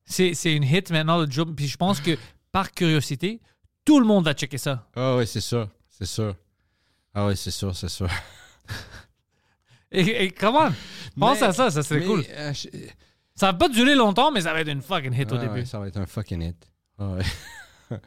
[0.05, 1.53] c'est une hit maintenant, le drill.
[1.55, 2.17] Puis je pense que
[2.51, 3.41] par curiosité,
[3.83, 4.87] tout le monde va checker ça.
[4.95, 6.35] Ah ouais, c'est sûr, c'est sûr.
[7.13, 8.09] Ah ouais, c'est sûr, c'est sûr.
[9.91, 10.69] Et, et comment?
[11.17, 12.25] Pense Mais- à ça, ça serait mais, cool.
[12.29, 12.67] euh, je-
[13.35, 15.53] Ça va pas durer longtemps, mais ça va être une fucking hit au Ah début.
[15.53, 16.69] ouais, ça va être un fucking hit.
[16.97, 17.23] Ah ouais.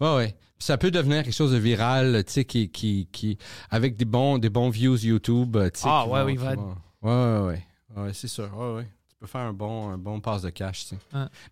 [0.00, 0.36] ouais, ouais.
[0.58, 3.38] Ça peut devenir quelque chose de viral, tu sais, qui, qui, qui,
[3.70, 5.56] avec des bons, des bons views YouTube.
[5.84, 7.66] Ah ouais, vont- oui, va- Ouais, ouais, ouais.
[7.96, 8.50] Ouais, c'est sûr.
[8.56, 8.88] Ouais, ouais.
[9.08, 10.98] Tu peux faire un bon, un bon passe de cash, tu sais.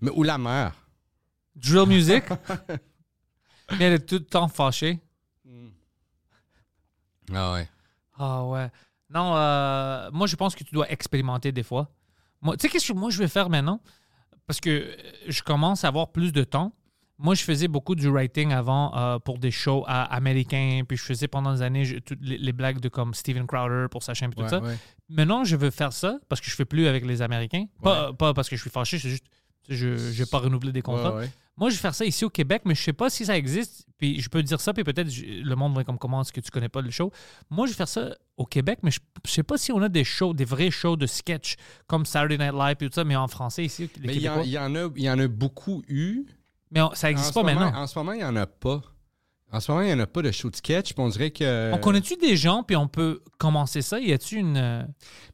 [0.01, 0.75] Mais ou la mère.
[1.55, 2.25] Drill music?
[3.79, 5.01] mais elle est tout le temps fâchée.
[7.33, 7.69] Ah ouais.
[8.19, 8.71] Ah ouais.
[9.11, 11.91] Non, euh, moi, je pense que tu dois expérimenter des fois.
[12.43, 13.81] Moi, tu sais, qu'est-ce que moi, je vais faire maintenant?
[14.47, 14.97] Parce que euh,
[15.29, 16.73] je commence à avoir plus de temps.
[17.19, 20.83] Moi, je faisais beaucoup du writing avant euh, pour des shows américains.
[20.87, 23.87] Puis je faisais pendant des années je- toutes les, les blagues de comme Steven Crowder
[23.91, 24.61] pour sa chaîne et tout ça.
[24.61, 24.77] ouais.
[25.09, 27.67] Maintenant, je veux faire ça parce que je fais plus avec les Américains.
[27.83, 29.25] Pas, pas parce que je suis fâché, c'est juste
[29.69, 31.21] je n'ai pas renouvelé des contrats.
[31.59, 33.87] Moi, je vais faire ça ici au Québec, mais je sais pas si ça existe.
[33.97, 36.51] Puis je peux dire ça, puis peut-être le monde va comme comment est-ce que tu
[36.51, 37.11] connais pas le show?
[37.49, 39.89] Moi, je vais faire ça au Québec, mais je, je sais pas si on a
[39.89, 41.57] des shows, des vrais shows de sketch
[41.87, 44.29] comme Saturday Night Live et tout ça, mais en français ici, les Mais il y,
[44.29, 44.45] en, Québécois.
[44.47, 46.27] il y en a, il y en a beaucoup eu.
[46.71, 47.83] Mais on- ça n'existe pas moment- maintenant.
[47.83, 48.83] En ce moment, il n'y en a pas.
[49.53, 50.93] En ce moment, il n'y en a pas de show de sketch.
[50.97, 51.73] on dirait que.
[51.73, 54.01] On connaît-tu des gens, puis on peut commencer ça?
[54.01, 54.57] Y a-tu une.
[54.57, 54.83] euh,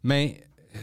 [0.02, 0.42] Mais
[0.76, 0.78] euh,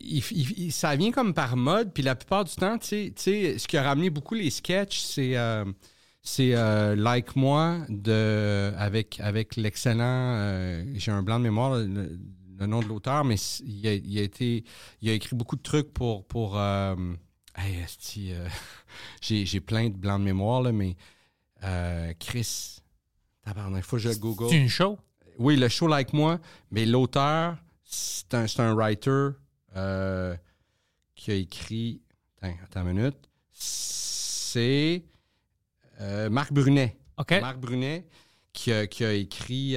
[0.00, 3.76] il- ça vient comme par mode, puis la plupart du temps, tu sais- ce qui
[3.76, 5.64] a ramené beaucoup les sketchs, c'est euh,
[6.22, 10.02] c'est euh, Like Moi de, avec, avec l'excellent,
[10.36, 12.18] euh, j'ai un blanc de mémoire, le,
[12.58, 14.64] le nom de l'auteur, mais il a, il a été,
[15.00, 16.56] il a écrit beaucoup de trucs pour, pour
[17.58, 18.48] hey, esti, euh,
[19.20, 20.96] j'ai j'ai plein de blancs de mémoire, là, mais
[21.64, 22.78] euh, Chris,
[23.44, 24.48] tabarnak, faut que je google.
[24.48, 24.98] C'est une show?
[25.38, 26.40] Oui, le show Like Moi,
[26.70, 29.30] mais l'auteur, c'est un, c'est un writer
[29.76, 30.36] euh,
[31.14, 32.02] qui a écrit.
[32.40, 33.28] Attends, attends une minute.
[33.52, 35.04] C'est
[36.00, 36.96] euh, Marc Brunet.
[37.16, 37.32] OK.
[37.40, 38.06] Marc Brunet
[38.52, 39.76] qui a, qui a écrit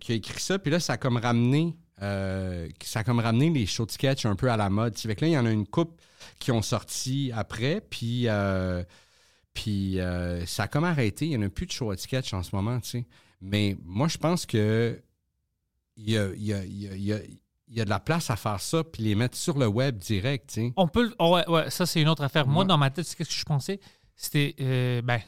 [0.00, 3.50] qui a écrit ça puis là ça a comme ramené euh, ça a comme ramené
[3.50, 4.96] les shows de sketch un peu à la mode.
[4.98, 6.00] Fait que là il y en a une coupe
[6.38, 8.82] qui ont sorti après puis euh,
[9.52, 12.34] puis euh, ça a comme arrêté, il y en a plus de shows de sketch
[12.34, 13.06] en ce moment, tu sais.
[13.40, 15.00] Mais moi je pense que
[15.96, 16.96] il y a, y a- y a-
[17.68, 20.48] y a- de la place à faire ça puis les mettre sur le web direct,
[20.48, 20.72] tu sais.
[20.76, 21.14] On peut.
[21.18, 22.46] oh, ouais, ouais, ça, c'est une autre affaire.
[22.46, 23.78] Moi, dans ma tête, c'est ce que je pensais.
[24.16, 24.54] C'était.
[25.02, 25.20] ben,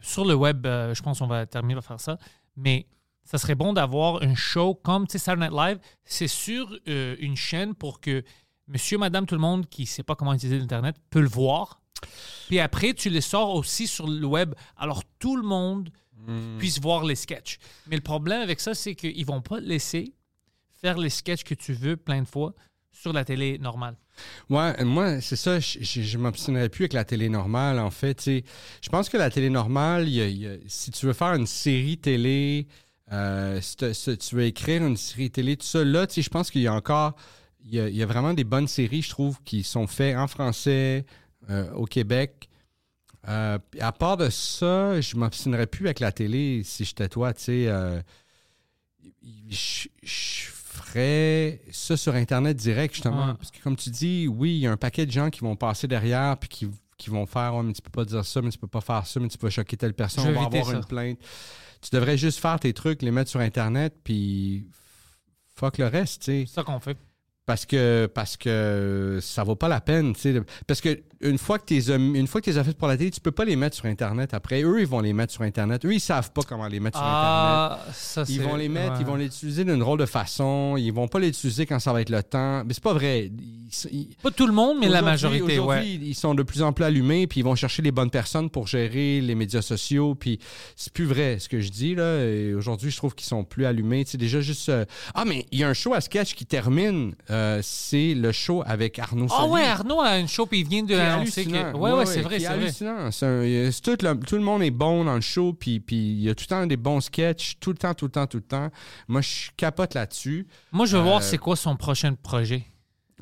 [0.00, 2.18] sur le web, je pense qu'on va terminer par faire ça.
[2.56, 2.86] Mais
[3.24, 5.78] ça serait bon d'avoir un show comme tu sais, Saturday Night Live.
[6.04, 8.22] C'est sur euh, une chaîne pour que
[8.66, 11.80] monsieur, madame, tout le monde qui ne sait pas comment utiliser l'Internet peut le voir.
[12.48, 14.54] Puis après, tu les sors aussi sur le web.
[14.76, 15.90] Alors tout le monde
[16.58, 17.58] puisse voir les sketchs.
[17.88, 20.12] Mais le problème avec ça, c'est qu'ils vont pas te laisser
[20.80, 22.54] faire les sketchs que tu veux plein de fois
[22.92, 23.96] sur la télé normale.
[24.50, 28.22] Ouais, moi, c'est ça, je, je, je m'obstinerais plus avec la télé normale, en fait.
[28.28, 31.12] Je pense que la télé normale, il y a- il y a- si tu veux
[31.14, 32.66] faire une série télé,
[33.12, 36.22] euh, si, t'as- si tu veux écrire une série télé, tout ça, là, tu sais,
[36.22, 37.14] je pense qu'il y a encore,
[37.64, 40.16] il y a, il y a vraiment des bonnes séries, je trouve, qui sont faites
[40.16, 41.04] en français,
[41.50, 42.48] euh, au Québec.
[43.28, 47.42] Euh, à part de ça, je m'obstinerais plus avec la télé si j'étais toi, tu
[47.42, 48.02] sais.
[49.50, 53.26] je, je ferais ça sur Internet direct, justement.
[53.28, 53.34] Ouais.
[53.34, 55.56] Parce que, comme tu dis, oui, il y a un paquet de gens qui vont
[55.56, 56.68] passer derrière puis qui,
[57.00, 59.06] qui vont faire Ouais, mais tu peux pas dire ça, mais tu peux pas faire
[59.06, 60.74] ça, mais tu peux choquer telle personne, on va avoir ça.
[60.74, 61.18] une plainte.
[61.80, 64.68] Tu devrais juste faire tes trucs, les mettre sur Internet, puis
[65.56, 66.44] fuck le reste, tu sais.
[66.46, 66.96] C'est ça qu'on fait.
[67.50, 70.32] Parce que, parce que ça vaut pas la peine, tu sais.
[70.34, 73.10] de- Parce que une fois que t'es une fois que t'es fait pour la télé,
[73.10, 74.32] tu peux pas les mettre sur Internet.
[74.34, 75.84] Après, eux, ils vont les mettre sur Internet.
[75.84, 77.26] Eux, ils savent pas comment les mettre sur Internet.
[77.26, 78.22] Ah, ça.
[78.28, 78.98] Ils vont les mettre, ouais.
[79.00, 80.76] ils vont les utiliser d'une drôle de façon.
[80.78, 82.62] Ils vont pas les utiliser quand ça va être le temps.
[82.64, 83.26] Mais c'est pas vrai.
[83.26, 86.06] Ils- ils- Pas tout le monde, mais la majorité, aujourd'hui, ouais.
[86.08, 88.68] ils sont de plus en plus allumés, puis ils vont chercher les bonnes personnes pour
[88.68, 90.38] gérer les médias sociaux, puis
[90.76, 92.18] c'est plus vrai ce que je dis là.
[92.56, 94.04] Aujourd'hui, je trouve qu'ils sont plus allumés.
[94.04, 94.84] Tu déjà juste euh,
[95.14, 98.62] ah mais il y a un show à sketch qui termine, euh, c'est le show
[98.66, 99.26] avec Arnaud.
[99.30, 101.76] Ah ouais, Arnaud a une show puis il vient de l'annoncer que.
[101.76, 102.54] Ouais, ouais, c'est vrai, c'est vrai.
[102.54, 103.06] hallucinant.
[103.06, 106.28] Un- tout, le, tout le monde est bon dans le show, puis puis il y
[106.30, 108.42] a tout le temps des bons sketchs, tout le temps, tout le temps, tout le
[108.42, 108.70] temps.
[109.08, 110.46] Moi, je capote là-dessus.
[110.72, 112.64] Moi, je veux Euh, voir c'est quoi son prochain projet.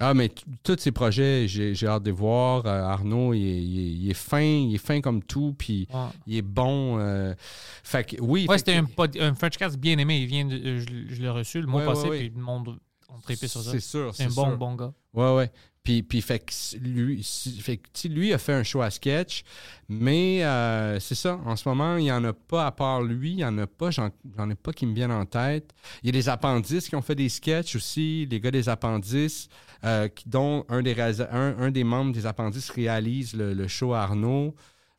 [0.00, 0.30] Ah, mais
[0.62, 2.64] tous ces projets, j'ai hâte de voir.
[2.66, 5.88] Euh, Arnaud, il est, il est- il est fin, il est fin comme tout, puis
[6.28, 6.98] il est bon.
[7.00, 7.34] euh,
[7.82, 8.46] fait que, oui.
[8.48, 10.18] Ouais, c'était que- un, un Frenchcast bien aimé.
[10.20, 12.18] Il vient de, euh, je, je l'ai reçu le mois Ouais, passé, ouais.
[12.18, 12.78] puis le monde
[13.08, 13.70] on tripé sur ça.
[13.72, 14.56] C'est sûr, C'est un bon, sûr.
[14.58, 14.92] bon gars.
[15.14, 15.50] Ouais, ouais.
[15.82, 19.42] Puis, puis fait que lui, fait que, lui a fait un show à sketch,
[19.88, 21.40] mais euh, c'est ça.
[21.46, 23.30] En ce moment, il n'y en a pas à part lui.
[23.30, 23.90] Il n'y en a pas.
[23.90, 24.10] J'en
[24.50, 25.72] ai pas qui me viennent en tête.
[26.02, 28.26] Il y a des appendices qui ont fait des sketchs aussi.
[28.30, 29.48] Les gars des appendices,
[29.84, 33.94] euh, qui, dont un des, un, un des membres des appendices réalise le, le show
[33.94, 34.54] Arnaud.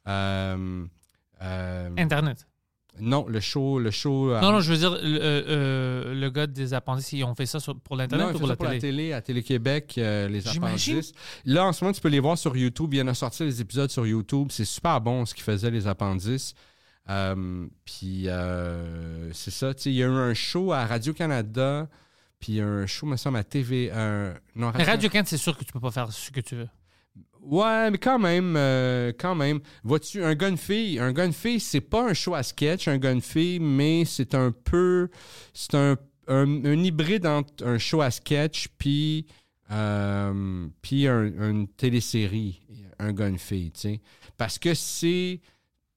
[0.08, 0.86] Euh,
[1.98, 2.48] Internet.
[3.02, 4.32] Non, le show, le show.
[4.40, 7.46] Non, non, je veux dire, le, euh, euh, le gars des appendices, ils ont fait
[7.46, 9.14] ça sur- pour l'Internet Non, ou pour la pour la télé?
[9.14, 10.94] à Télé-Québec, euh, les J'imagine.
[10.98, 11.14] appendices.
[11.46, 12.94] Là, en ce moment, tu peux les voir sur YouTube.
[12.94, 14.48] Il y en a sorti les épisodes sur YouTube.
[14.52, 16.54] C'est super bon ce qu'ils faisaient, les appendices.
[17.10, 19.72] Euh, puis, euh, c'est ça.
[19.86, 21.88] Il y a eu un show à Radio-Canada,
[22.40, 23.92] puis un show, me semble, à TV.
[24.56, 26.68] non, Mais Radio Can, c'est sûr que tu peux pas faire ce que tu veux.
[27.42, 29.60] Ouais, mais quand même, euh, quand même.
[29.84, 33.22] Vois-tu, un gun fille, un gun fille, c'est pas un show à sketch, un gun
[33.22, 35.10] fille, mais c'est un peu,
[35.54, 35.96] c'est un,
[36.28, 36.46] un,
[36.84, 39.26] hybride entre un show à sketch puis,
[39.72, 42.62] euh, puis un- une télésérie,
[43.00, 44.02] un gun fille, tu sais.
[44.38, 45.40] Parce que c'est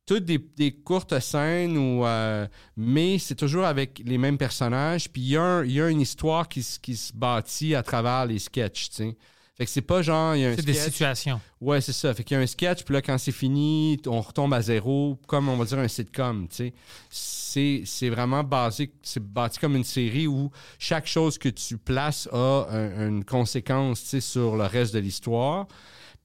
[0.06, 5.72] toutes des, courtes scènes euh, mais c'est toujours avec les mêmes personnages, puis il y,
[5.72, 9.16] y a une histoire qui, qui se bâtit à travers les sketchs, tu sais.
[9.62, 11.40] Fait que c'est pas genre, il y a un C'est des situations.
[11.60, 12.12] Ouais, c'est ça.
[12.14, 15.20] Fait qu'il y a un sketch, puis là, quand c'est fini, on retombe à zéro,
[15.28, 16.72] comme on va dire un sitcom, tu
[17.08, 17.84] sais.
[17.84, 20.50] C'est, vraiment basé, c'est bâti comme une série où
[20.80, 24.98] chaque chose que tu places a un- une conséquence, tu sais, sur le reste de
[24.98, 25.68] l'histoire.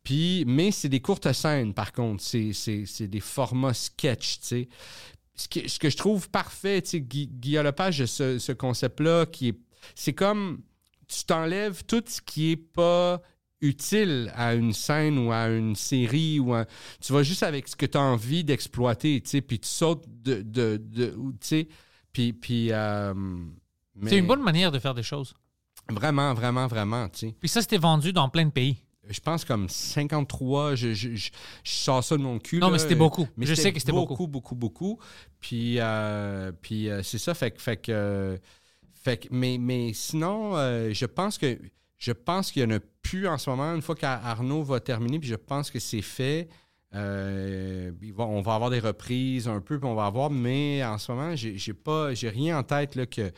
[0.04, 2.24] Puis, mais c'est des courtes scènes, par contre.
[2.24, 4.70] C'est des formats sketch, tu sais.
[5.36, 9.28] Ce que, ce que je trouve parfait, tu sais, Guy, Guy Lepage, ce, ce concept-là,
[9.28, 9.58] qui est...
[9.94, 10.62] C'est comme...
[11.08, 13.22] Tu t'enlèves tout ce qui est pas
[13.62, 16.66] utile à une scène ou à une série ou à-
[17.02, 20.06] tu vas juste avec ce que tu as envie d'exploiter, tu sais, puis tu sautes
[20.08, 20.42] de...
[20.42, 21.68] de, de tu sais,
[22.14, 22.34] puis...
[22.34, 23.14] puis euh,
[23.96, 25.34] mais C'est une bonne manière de faire des choses.
[25.90, 27.36] Vraiment, vraiment, vraiment, tu sais.
[27.40, 28.78] Puis ça, c'était vendu dans plein de pays.
[29.10, 31.30] Je pense comme 53, je, je, je,
[31.64, 32.60] je sors ça de mon cul.
[32.60, 32.74] Non, là.
[32.74, 33.26] mais c'était beaucoup.
[33.38, 34.28] Mais Je sais que c'était beaucoup.
[34.28, 34.28] beaucoup.
[34.28, 35.00] Beaucoup, beaucoup,
[35.40, 37.62] Puis, euh, puis euh, c'est ça, fait que...
[37.62, 38.38] Fait que,
[39.08, 41.58] fait que mais, mais sinon, euh, je pense que
[41.98, 43.74] je pense qu'il y en a plus en ce moment.
[43.74, 46.50] Une fois qu'Arnaud va terminer, puis je pense que c'est fait,
[46.96, 51.12] Euh, on va avoir des reprises un peu, puis on va avoir, mais en ce
[51.12, 53.32] moment, j'ai pas, j'ai rien en tête là, que.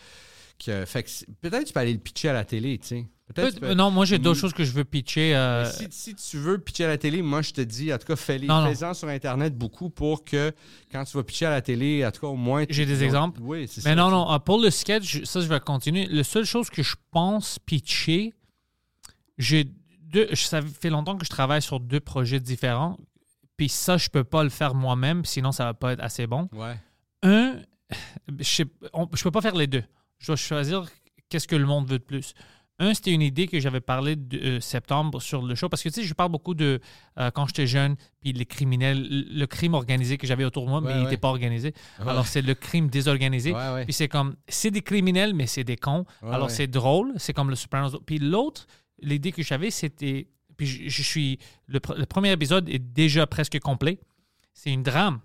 [0.63, 1.09] Que fait que
[1.41, 3.05] peut-être tu peux aller le pitcher à la télé, tu sais.
[3.33, 4.41] Peut-être tu peux- Non, moi, j'ai d'autres Mm.
[4.41, 5.35] choses que je veux pitcher.
[5.35, 8.07] euh, Si, si tu veux pitcher à la télé, moi je te dis, en tout
[8.07, 10.51] cas, fais-les fais-en sur Internet beaucoup pour que
[10.91, 12.65] quand tu vas pitcher à la télé, en tout cas, au moins.
[12.69, 13.39] J'ai des exemples.
[13.43, 13.95] Oui, c'est Mais ça.
[13.95, 16.07] non, non, euh, pour le sketch, ça, je vais continuer.
[16.07, 18.33] La seule chose que je pense pitcher,
[19.37, 19.65] j'ai
[20.01, 22.97] deux, ça fait longtemps que je travaille sur deux projets différents.
[23.57, 26.49] Puis ça, je peux pas le faire moi-même, sinon ça va pas être assez bon.
[26.53, 26.75] Ouais.
[27.23, 27.59] Un,
[28.39, 28.63] je,
[29.13, 29.83] je peux pas faire les deux.
[30.19, 30.85] Je dois choisir
[31.29, 32.33] qu'est-ce que le monde veut de plus.
[32.81, 35.89] Un, c'était une idée que j'avais parlé de euh, septembre sur le show, parce que
[35.89, 36.79] tu sais, je parle beaucoup de
[37.17, 40.79] euh, quand j'étais jeune, puis les criminels, le crime organisé que j'avais autour de moi,
[40.79, 41.73] mais Ouais, il n'était pas organisé.
[41.99, 42.07] Ouais.
[42.09, 43.51] Alors, c'est le crime désorganisé.
[43.83, 46.05] Puis c'est comme, c'est des criminels, mais c'est des cons.
[46.33, 47.99] Alors c'est drôle, c'est comme le Sopranos.
[48.05, 48.65] Puis l'autre,
[49.01, 53.27] l'idée que j'avais, c'était, puis je, je suis, le, pr- le premier épisode est déjà
[53.27, 53.99] presque complet.
[54.53, 55.19] C'est une drame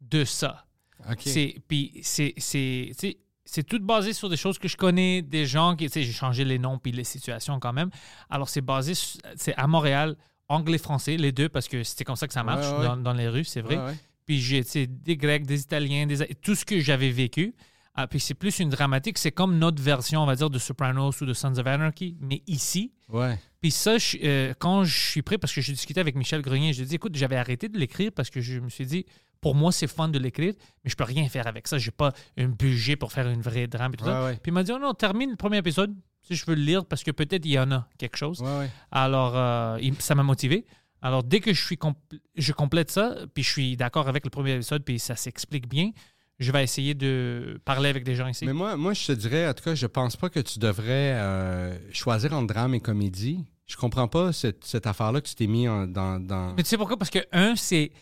[0.00, 0.64] de ça.
[1.10, 1.18] OK.
[1.20, 3.16] C'est, puis c'est, c'est, tu sais,
[3.50, 6.12] c'est tout basé sur des choses que je connais, des gens qui, tu sais, j'ai
[6.12, 7.88] changé les noms puis les situations quand même.
[8.28, 8.92] Alors c'est basé,
[9.36, 10.16] c'est à Montréal,
[10.48, 12.84] anglais-français, les deux, parce que c'est comme ça que ça marche Ouais, ouais.
[12.86, 13.78] Dans, dans les rues, c'est vrai.
[13.78, 13.94] Ouais.
[14.26, 17.54] Puis j'ai tu sais, des Grecs, des Italiens, des, tout ce que j'avais vécu.
[17.94, 19.18] Ah, puis c'est plus une dramatique.
[19.18, 22.42] C'est comme notre version, on va dire, de Sopranos ou de Sons of Anarchy, mais
[22.46, 22.92] ici.
[23.08, 23.36] Ouais.
[23.60, 26.72] Puis ça, je- euh, quand je suis prêt, parce que j'ai discuté avec Michel Grenier,
[26.72, 29.04] je lui ai dit, écoute, j'avais arrêté de l'écrire parce que je me suis dit,
[29.40, 31.78] pour moi, c'est fun de l'écrire, mais je peux rien faire avec ça.
[31.78, 34.24] J'ai pas un budget pour faire une vraie drame et tout ça.
[34.24, 34.32] Ouais.
[34.42, 36.84] Puis il m'a dit, oh non, termine le premier épisode si je veux le lire
[36.84, 38.40] parce que peut-être il y en a quelque chose.
[38.42, 38.68] Ouais.
[38.90, 40.66] Alors, euh, il- ça m'a motivé.
[41.00, 41.94] Alors, dès que je, suis compl-
[42.36, 45.92] je complète ça, puis je suis d'accord avec le premier épisode, puis ça s'explique bien,
[46.40, 48.44] je vais essayer de parler avec des gens ici.
[48.46, 51.14] Mais moi, moi, je te dirais, en tout cas, je pense pas que tu devrais
[51.14, 53.44] euh, choisir entre drame et comédie.
[53.66, 56.18] Je comprends pas cette, cette affaire-là que tu t'es mis en- dans.
[56.18, 56.54] dans...
[56.56, 56.96] Mais tu sais pourquoi?
[56.96, 57.92] Parce que, un, c'est.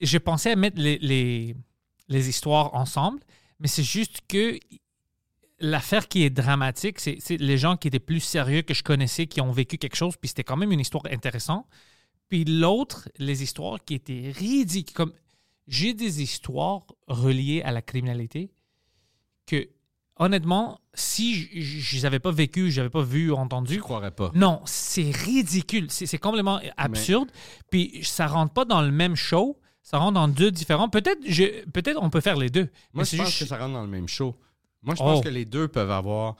[0.00, 1.54] J'ai pensé à mettre les, les,
[2.08, 3.20] les histoires ensemble,
[3.60, 4.58] mais c'est juste que
[5.60, 9.40] l'affaire qui est dramatique, c'est les gens qui étaient plus sérieux que je connaissais, qui
[9.40, 11.66] ont vécu quelque chose, puis c'était quand même une histoire intéressante.
[12.28, 14.94] Puis l'autre, les histoires qui étaient ridicules.
[14.94, 15.12] Comme
[15.68, 18.50] j'ai des histoires reliées à la criminalité
[19.46, 19.68] que,
[20.16, 24.10] honnêtement, si je- les avais pas vécues, je n'avais pas vu ou entendu, Je croirais
[24.10, 24.32] pas.
[24.34, 25.86] non, c'est ridicule.
[25.90, 27.30] C'est complètement absurde.
[27.70, 29.58] Puis ça rentre pas dans le même show.
[29.84, 30.88] Ça rentre dans deux différents.
[30.88, 32.68] Peut-être je- peut-être on peut faire les deux.
[32.94, 34.34] Moi, je pense juste- que ça rentre dans le même show.
[34.82, 35.04] Moi, je Oh.
[35.04, 36.36] pense que les deux peuvent avoir.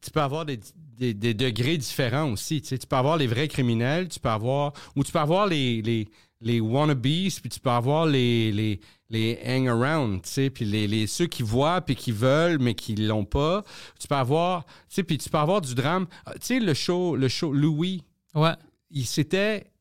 [0.00, 0.60] Tu peux avoir des,
[0.96, 2.62] des- des degrés différents aussi.
[2.62, 2.78] Tu, sais.
[2.78, 4.72] Tu peux avoir les vrais criminels, tu peux avoir.
[4.94, 6.08] Ou tu peux avoir les, les,
[6.40, 8.80] les wannabes, puis tu peux avoir les, les,
[9.10, 12.94] les hang-around, tu sais, puis les, les, ceux qui voient, puis qui veulent, mais qui
[12.94, 13.64] l'ont pas.
[13.98, 14.64] Tu peux avoir.
[14.64, 16.06] Tu sais, puis tu peux avoir du drame.
[16.24, 18.54] Ah, Tu sais, le show, le show Louis, Ouais.
[18.90, 19.72] il s'était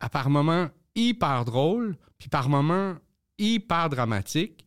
[0.00, 2.94] à par moments hyper drôle, puis par moments
[3.38, 4.66] hyper dramatique.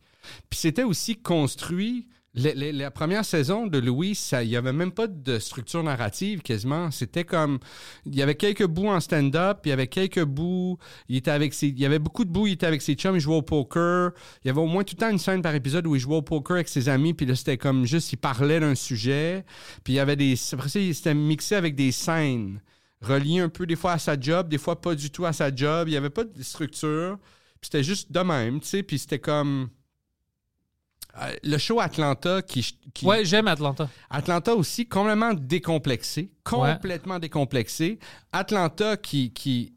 [0.50, 2.08] Puis c'était aussi construit.
[2.34, 6.90] la première saison de Louis, il n'y avait même pas de structure narrative quasiment.
[6.90, 7.58] C'était comme.
[8.04, 10.78] Il y avait quelques bouts en stand-up, il y avait quelques bouts.
[11.08, 14.12] Il, y avait beaucoup de bouts, il était avec ses chums, il jouait au poker.
[14.44, 16.16] Il y avait au moins tout le temps une scène par épisode où il jouait
[16.16, 19.44] au poker avec ses amis, puis là, c'était comme juste, il parlait d'un sujet.
[19.82, 20.34] Puis il y avait des.
[20.52, 22.60] Après s'était mixé avec des scènes
[23.00, 25.54] reliées un peu des fois à sa job, des fois pas du tout à sa
[25.54, 25.88] job.
[25.88, 27.18] Il n'y avait pas de structure.
[27.60, 28.82] Puis c'était juste de même, tu sais.
[28.82, 29.68] Puis c'était comme.
[31.20, 32.76] Euh, le show Atlanta qui.
[32.94, 33.88] qui- Ouais, j'aime Atlanta.
[34.10, 36.30] Atlanta aussi, complètement décomplexé.
[36.44, 37.98] Complètement décomplexé.
[38.32, 39.74] Atlanta qui, qui,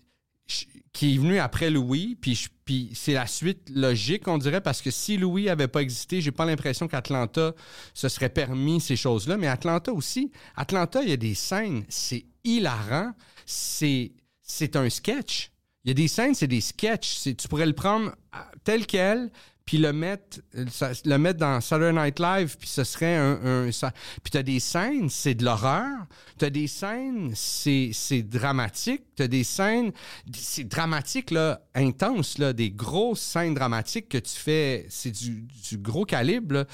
[0.94, 4.92] qui est venu après Louis, puis, puis c'est la suite logique, on dirait, parce que
[4.92, 7.54] si Louis avait pas existé, j'ai pas l'impression qu'Atlanta
[7.94, 9.38] se serait permis ces choses-là.
[9.38, 13.12] Mais Atlanta aussi, Atlanta, il y a des scènes, c'est hilarant,
[13.46, 14.12] c'est,
[14.42, 15.52] c'est un sketch.
[15.84, 17.16] Il y a des scènes, c'est des sketchs.
[17.18, 19.32] C'est- Tu pourrais le prendre à- tel quel,
[19.66, 20.66] puis le mettre, euh,
[21.06, 23.40] le mettre dans Saturday Night Live, puis ce serait un...
[23.68, 23.92] un ça-
[24.24, 26.06] puis tu as des scènes, c'est de l'horreur.
[26.38, 29.04] Tu as des scènes, c'est c'est dramatique.
[29.28, 29.92] Des scènes,
[30.34, 35.78] c'est dramatique, là, intense, là, des grosses scènes dramatiques que tu fais, c'est du, du
[35.78, 36.56] gros calibre.
[36.56, 36.66] là.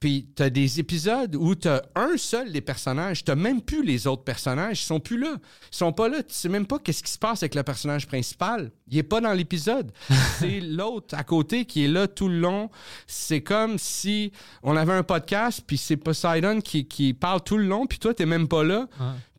[0.00, 3.84] Puis tu as des épisodes où tu as un seul des personnages, tu même plus
[3.84, 5.36] les autres personnages, ils sont plus là.
[5.72, 8.06] Ils sont pas là, tu sais même pas qu'est-ce qui se passe avec le personnage
[8.06, 8.70] principal.
[8.88, 9.92] Il est pas dans l'épisode.
[10.38, 12.70] c'est l'autre à côté qui est là tout le long.
[13.06, 17.64] C'est comme si on avait un podcast, puis c'est Poseidon qui, qui parle tout le
[17.66, 18.88] long, puis toi, t'es même pas là,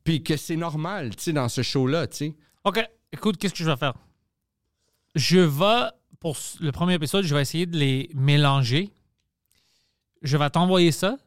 [0.04, 2.36] puis que c'est normal, tu sais, dans ce show-là, tu sais.
[2.64, 2.80] OK,
[3.12, 3.94] écoute, qu'est-ce que je vais faire?
[5.16, 8.92] Je vais, pour le premier épisode, je vais essayer de les mélanger.
[10.22, 11.18] Je vais t'envoyer ça,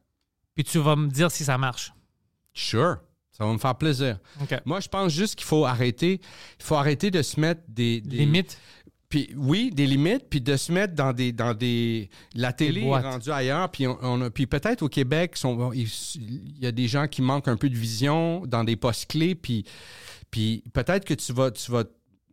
[0.55, 1.93] puis tu vas me dire si ça marche.
[2.53, 2.99] Sure.
[3.33, 4.19] Ça va me faire plaisir.
[4.67, 6.21] Moi, je pense juste qu'il faut arrêter.
[6.61, 8.03] Il faut arrêter de se mettre des.
[8.03, 8.59] des- Limite.
[9.09, 12.85] puis oui, des limites, puis de se mettre dans des dans des la télé est
[13.01, 15.39] rendue ailleurs, puis on, on a- puis peut-être au Québec,
[15.75, 19.35] il y a des gens qui manquent un peu de vision dans des postes clés,
[19.35, 19.65] puis
[20.33, 21.85] puis peut-être que tu vas tu vas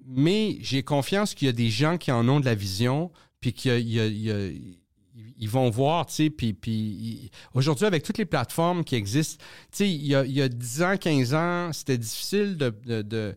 [0.07, 3.11] mais j'ai confiance qu'il y a des gens qui en ont de la vision,
[3.41, 4.49] puis qu'il y a- il y a- il y a-
[5.37, 9.89] ils vont voir, tu sais, puis, aujourd'hui, avec toutes les plateformes qui existent, tu sais,
[9.89, 13.35] il y a, il y a 10 ans, 15 ans, c'était difficile de, de,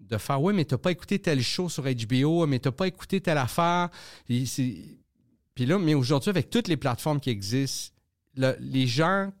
[0.00, 3.20] de, faire, oui, mais t'as pas écouté tel show sur HBO, mais t'as pas écouté
[3.20, 3.88] telle affaire.
[4.26, 7.94] Puis là, mais aujourd'hui, avec toutes les plateformes qui existent,
[8.36, 9.32] le- les gens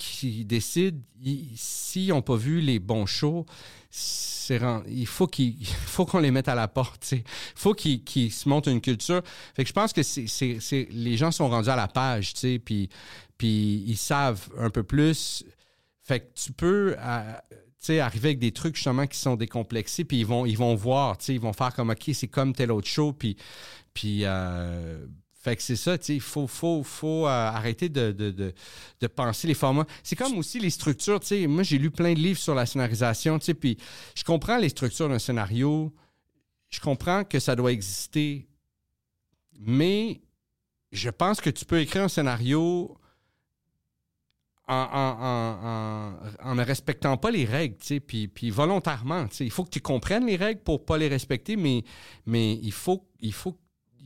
[0.00, 3.44] qui décident, ils- s'ils n'ont pas vu les bons shows,
[4.50, 5.26] il faut
[6.06, 7.12] qu'on les mette à la porte.
[7.12, 7.22] Il
[7.54, 9.22] faut qu'ils se montent une culture.
[9.54, 12.32] Fait que je pense que les gens sont rendus à la page,
[12.64, 12.88] puis,
[13.42, 15.44] ils savent un peu plus.
[16.02, 20.46] Fait que tu peux arriver avec des trucs justement qui sont décomplexés, puis ils vont,
[20.46, 23.36] ils vont voir, ils vont faire comme OK, c'est comme tel autre show, puis,
[23.94, 25.06] puis euh,
[25.42, 28.52] fait que c'est ça, tu sais, il faut, faut, faut euh, arrêter de, de, de,
[29.00, 29.86] de penser les formats.
[30.02, 31.46] C'est comme aussi les structures, tu sais.
[31.46, 33.78] Moi, j'ai lu plein de livres sur la scénarisation, tu sais, puis
[34.14, 35.94] je comprends les structures d'un scénario,
[36.68, 38.48] je comprends que ça doit exister,
[39.58, 40.20] mais
[40.92, 42.98] je pense que tu peux écrire un scénario
[44.68, 49.36] en, en- en- en- ne respectant pas les règles, tu sais, puis, puis volontairement, tu
[49.36, 49.44] sais.
[49.46, 51.82] Il faut que tu comprennes les règles pour pas les respecter, mais,
[52.26, 53.58] mais il faut, il faut,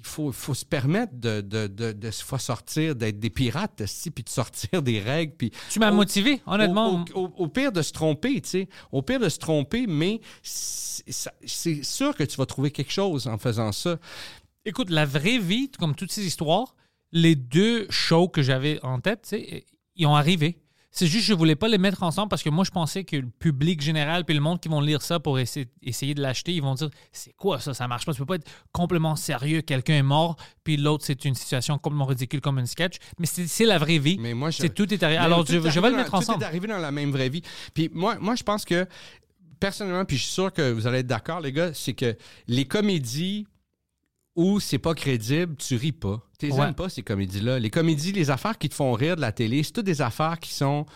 [0.06, 3.82] faut, il faut se permettre de, de, de, de faire sortir, d'être des pirates,
[4.14, 7.05] puis de sortir des règles, puis Tu m'as motivé, honnêtement.
[7.14, 8.68] au, au- au pire de se tromper, tu sais.
[8.93, 13.39] Au pire de se tromper, mais c'est sûr que tu vas trouver quelque chose en
[13.39, 13.98] faisant ça.
[14.64, 16.74] Écoute, la vraie vie, comme toutes ces histoires,
[17.12, 19.66] les deux shows que j'avais en tête, tu sais,
[19.97, 20.59] ils ont arrivé.
[20.97, 23.16] C'est juste que je voulais pas les mettre ensemble parce que moi, je pensais que
[23.16, 26.53] le public général puis le monde qui vont lire ça pour essayer, essayer de l'acheter,
[26.53, 28.12] ils vont dire c'est quoi ça, ça marche pas.
[28.12, 32.05] Tu peux pas être complètement sérieux, quelqu'un est mort, puis l'autre, c'est une situation complètement
[32.07, 32.99] ridicule comme une sketch.
[33.19, 34.19] Mais c'est la vraie vie.
[34.21, 35.19] Mais moi, je- c'est tout est arrivé.
[35.19, 36.39] Mais Alors, je, est je vais le dans- mettre ensemble.
[36.39, 37.43] Tout est arrivé dans la même vraie vie.
[37.75, 38.87] Puis moi, moi, je pense que,
[39.59, 42.16] personnellement, puis je suis sûr que vous allez être d'accord, les gars, c'est que
[42.47, 43.47] les comédies
[44.36, 46.23] où c'est pas crédible, tu ris pas.
[46.39, 46.61] Tu Ouais.
[46.69, 47.59] aimes pas, ces comédies-là.
[47.59, 50.39] Les comédies, les affaires qui te font rire de la télé, c'est toutes des affaires
[50.40, 50.86] qui sont...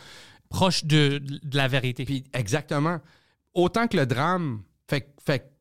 [0.50, 2.06] Proche de, de la vérité.
[2.06, 3.00] Puis exactement.
[3.52, 4.62] Autant que le drame.
[4.88, 5.52] Fait, fait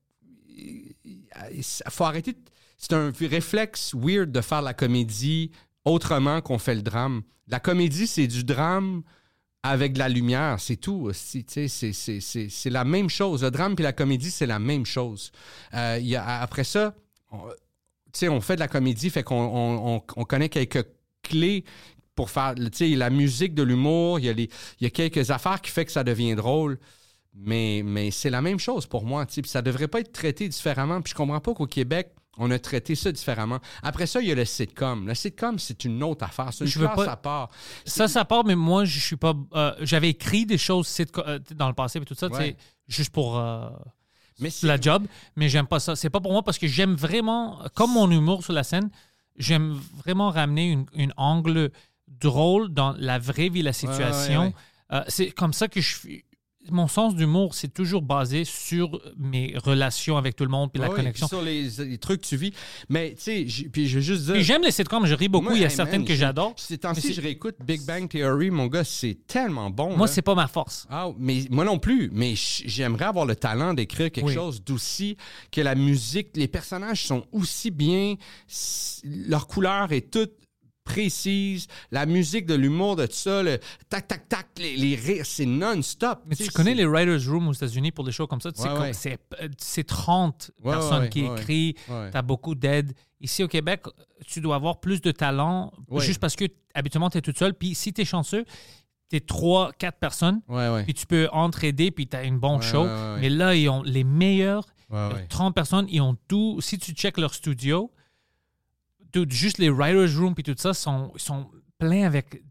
[1.89, 2.33] faut arrêter.
[2.33, 2.39] de-
[2.77, 5.51] C'est un réflexe weird de faire la comédie
[5.83, 7.23] autrement qu'on fait le drame.
[7.47, 9.01] La comédie, c'est du drame
[9.63, 11.01] avec de la lumière, c'est tout.
[11.07, 13.43] aussi, C'est la même chose.
[13.43, 15.31] Le drame puis la comédie, c'est la même chose.
[15.73, 16.95] Euh, il y a- après ça,
[17.31, 17.39] on,
[18.17, 20.85] sais, on fait de la comédie, fait qu'on on, on- on connaît quelques
[21.23, 21.63] clés
[22.15, 24.19] pour faire tu sais, la musique de l'humour.
[24.19, 24.49] Il y, a les-
[24.79, 26.79] il y a quelques affaires qui fait que ça devient drôle.
[27.39, 29.25] Mais, mais c'est la même chose pour moi.
[29.27, 31.01] tu sais, puis Ça devrait pas être traité différemment.
[31.01, 33.59] Puis je comprends pas qu'au Québec, on a traité ça différemment.
[33.83, 35.07] Après ça, il y a le sitcom.
[35.07, 36.49] Le sitcom, c'est une autre affaire.
[36.51, 37.49] C'est une Je veux classe pas- à part.
[37.85, 39.35] Ça, ça part, mais moi, je suis pas.
[39.53, 42.55] euh, J'avais écrit des choses sitco- euh, dans le passé et tout ça, Ouais.
[42.87, 43.69] juste pour euh,
[44.39, 45.05] Mais c'est- la job,
[45.35, 45.95] mais j'aime pas ça.
[45.95, 48.89] C'est pas pour moi parce que j'aime vraiment, comme mon humour sur la scène,
[49.37, 51.71] j'aime vraiment ramener une, une angle
[52.07, 54.41] drôle dans la vraie vie, la situation.
[54.41, 54.53] ouais, ouais.
[54.93, 56.23] Euh, c'est comme ça que je suis.
[56.71, 60.89] Mon sens d'humour, c'est toujours basé sur mes relations avec tout le monde puis la
[60.89, 61.27] connexion.
[61.27, 62.53] puis Sur les, les trucs que tu vis.
[62.89, 64.33] Mais tu sais, puis je veux juste dire.
[64.33, 65.45] Puis j'aime les sitcoms, je ris beaucoup.
[65.45, 66.53] Moi, Il y a hey, certaines man, que j'adore.
[66.57, 69.95] Ces temps-ci, je réécoute Big Bang Theory, mon gars, c'est tellement bon.
[69.97, 70.85] Moi, c'est pas ma force.
[70.89, 72.09] Ah, mais moi non plus.
[72.13, 74.33] Mais j'aimerais avoir le talent d'écrire quelque Oui.
[74.33, 75.17] chose d'aussi
[75.51, 78.15] que la musique, les personnages sont aussi bien,
[79.03, 80.31] leur couleur est toute
[80.87, 83.59] précise, la musique de l'humour de tout ça, le
[83.89, 86.19] tac tac tac, les, les rires, c'est non-stop.
[86.25, 88.67] Mais tu connais les Writers Room aux États-Unis pour des shows comme ça, tu sais,
[88.67, 88.93] Ouais, comme ouais.
[88.93, 92.93] c'est euh, c'est 30 Ouais, personnes qui écrivent, tu as beaucoup d'aide.
[93.21, 93.83] Ici au Québec,
[94.27, 97.53] tu dois avoir plus de talent juste parce que habituellement tu es toute seule.
[97.53, 98.45] Puis si tu es chanceux,
[99.09, 100.83] tu es 3, 4 personnes, Ouais, ouais.
[100.83, 102.85] puis tu peux entraider, puis tu as une bonne Ouais, show.
[103.19, 105.25] Mais là, ils ont les meilleurs, Ouais, euh, ouais.
[105.27, 106.59] 30 personnes, ils ont tout.
[106.61, 107.91] Si tu checkes leur studio,
[109.13, 111.47] dude, juste les Writers Room, puis tout ça, sont, sont
[111.77, 112.43] pleins avec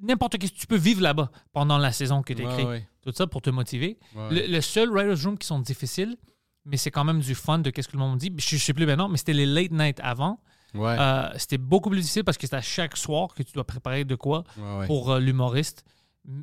[0.00, 0.50] n'importe qui.
[0.50, 2.64] Tu peux vivre là-bas pendant la saison que tu écris.
[2.64, 2.88] Ouais, ouais.
[3.02, 3.98] Tout ça pour te motiver.
[4.14, 4.28] Ouais.
[4.48, 6.16] Le, le seul Writers Room qui sont difficiles,
[6.64, 8.32] mais c'est quand même du fun de qu'est-ce que le monde dit.
[8.36, 10.40] Je, je sais plus maintenant, mais c'était les late night avant.
[10.74, 14.04] Euh, c'était beaucoup plus difficile parce que c'est à chaque soir que tu dois préparer
[14.04, 14.44] de quoi
[14.86, 15.82] pour euh, l'humoriste,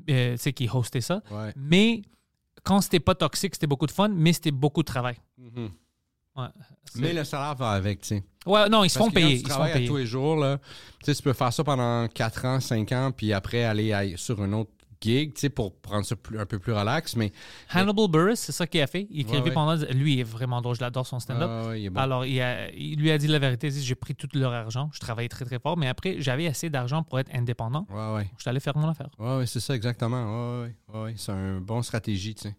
[0.10, 1.22] euh, qui hostait ça.
[1.56, 2.02] Mais
[2.64, 5.18] quand c'était pas toxique, c'était beaucoup de fun, mais c'était beaucoup de travail.
[5.38, 5.70] Mhm.
[6.36, 6.48] Ouais.
[6.96, 8.24] Mais le salaire va avec, tu sais.
[8.46, 9.38] Ouais, non, ils se font payer.
[9.42, 9.88] tu Ils se font payer.
[9.88, 10.58] tous les jours, là,
[11.00, 14.18] tu sais, tu peux faire ça pendant 4 ans, 5 ans, puis après aller à-
[14.18, 14.72] sur une autre
[15.02, 17.16] gig, tu sais, pour prendre ça plus- un peu plus relax.
[17.16, 17.32] Mais
[17.70, 19.08] Hannibal Buress, c'est ça qu'il a fait.
[19.10, 19.54] Il écrivait Ouais, ouais.
[19.54, 19.76] pendant.
[19.94, 20.76] Lui, il est vraiment drôle.
[20.76, 21.50] Je l'adore son stand-up.
[21.70, 22.00] Ah, il bon.
[22.00, 23.68] Alors, il, a- il lui a dit la vérité.
[23.68, 24.90] Il dit, J'ai pris tout leur argent.
[24.94, 25.78] Je travaillais très, très fort.
[25.78, 27.86] Mais après, j'avais assez d'argent pour être indépendant.
[27.90, 28.30] ouais, ouais.
[28.38, 29.10] Je suis allé faire mon affaire.
[29.20, 30.62] Ouais, ouais, c'est ça, exactement.
[30.62, 31.14] Ouais, ouais.
[31.18, 32.56] C'est un bon stratégie, tu sais.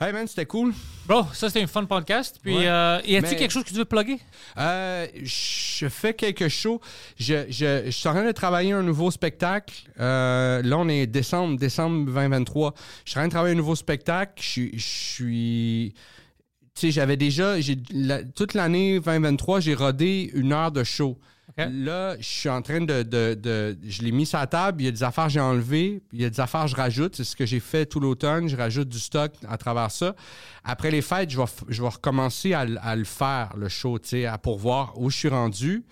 [0.00, 0.74] Hey, man, c'était cool.
[1.06, 2.40] Bro, ça, c'était un fun podcast.
[2.42, 2.66] Puis, Ouais.
[2.66, 4.18] euh, y a-t-il quelque chose que tu veux plugger?
[4.58, 6.80] Euh, je fais quelque chose.
[7.16, 9.72] Je, je, je suis en train de travailler un nouveau spectacle.
[10.00, 12.74] Euh, là, on est décembre, décembre 2023.
[13.04, 14.32] Je suis en train de travailler un nouveau spectacle.
[14.42, 15.94] Je, suis- je suis.
[16.74, 17.54] Tu sais, j'avais déjà.
[17.92, 21.20] la- toute l'année 2023, j'ai rodé une heure de show.
[21.56, 24.82] Là, je suis en train de, de- Je l'ai mis sur la table.
[24.82, 26.02] Il y a des affaires que j'ai enlevées.
[26.12, 27.14] Il y a des affaires que je rajoute.
[27.16, 28.48] C'est ce que j'ai fait tout l'automne.
[28.48, 30.16] Je rajoute du stock à travers ça.
[30.64, 32.64] Après les fêtes, je vais, je vais recommencer à,
[32.96, 33.98] le faire, le show,
[34.28, 35.84] à- pour voir où je suis rendu.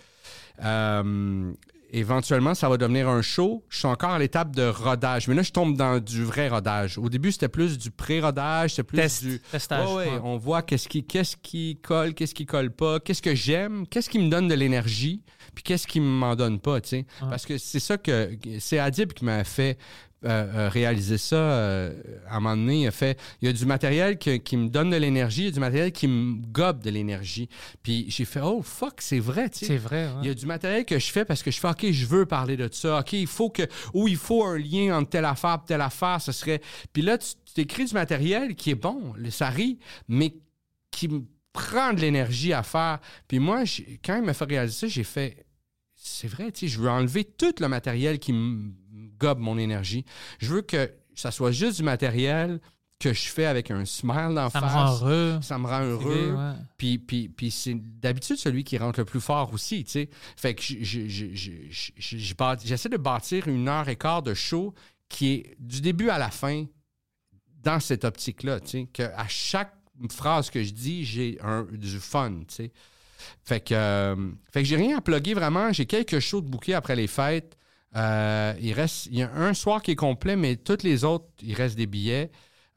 [0.64, 1.52] Euh,
[1.92, 3.64] éventuellement, ça va devenir un show.
[3.68, 5.28] Je suis encore à l'étape de rodage.
[5.28, 6.98] Mais là, je tombe dans du vrai rodage.
[6.98, 8.70] Au début, c'était plus du pré-rodage.
[8.70, 9.40] C'était plus Test, du.
[9.40, 9.88] testage.
[9.88, 10.20] Ouais, ouais.
[10.24, 14.08] On voit qu'est-ce qui, qu'est-ce qui colle, qu'est-ce qui colle pas, qu'est-ce que j'aime, qu'est-ce
[14.08, 15.22] qui me donne de l'énergie,
[15.54, 17.06] puis qu'est-ce qui m'en donne pas, tu sais.
[17.20, 19.78] Parce que c'est ça que c'est Adib qui m'a fait
[20.24, 21.92] euh, euh, réaliser ça euh,
[22.28, 22.82] à un moment donné.
[22.82, 25.48] Il a fait, il y a du matériel qui me donne de l'énergie, il y
[25.48, 27.48] a du matériel qui me gobe de l'énergie.
[27.82, 29.66] Puis j'ai fait, oh fuck, c'est vrai, tu sais.
[29.66, 30.06] C'est vrai.
[30.06, 30.20] ouais.
[30.22, 32.24] Il y a du matériel que je fais parce que je fais OK, je veux
[32.24, 33.00] parler de ça.
[33.00, 33.62] OK, il faut que
[33.94, 36.60] ou il faut un lien entre telle affaire et telle affaire, ce serait
[36.92, 40.36] Puis là tu t'écris du matériel qui est bon, ça rit, mais
[40.90, 43.00] qui me prend de l'énergie à faire.
[43.26, 43.64] Puis moi,
[44.04, 45.44] quand il m'a fait réaliser ça, j'ai fait
[46.04, 48.72] c'est vrai, tu sais, je veux enlever tout le matériel qui me
[49.22, 50.04] gobe mon énergie.
[50.40, 52.60] Je veux que ça soit juste du matériel
[52.98, 54.72] que je fais avec un smile d'en Ça face.
[54.72, 55.38] me rend heureux.
[55.42, 56.32] Ça me rend heureux.
[56.34, 56.52] Ouais.
[56.78, 60.08] Puis, puis, puis c'est d'habitude celui qui rentre le plus fort aussi, tu sais.
[60.36, 60.88] Fait que j'essaie
[62.88, 64.72] de bâtir une heure et quart de show
[65.08, 66.64] qui est du début à la fin
[67.62, 68.86] dans cette optique-là, tu sais.
[68.92, 69.74] Qu'à chaque
[70.10, 71.38] phrase que je dis, j'ai
[71.72, 72.72] du fun, tu sais.
[73.44, 74.16] Fait que, euh,
[74.52, 75.72] fait que j'ai rien à plugger vraiment.
[75.72, 77.56] J'ai quelques shows de bouquets après les fêtes.
[77.96, 81.26] Euh, il reste, il y a un soir qui est complet, mais toutes les autres,
[81.42, 82.30] il reste des billets.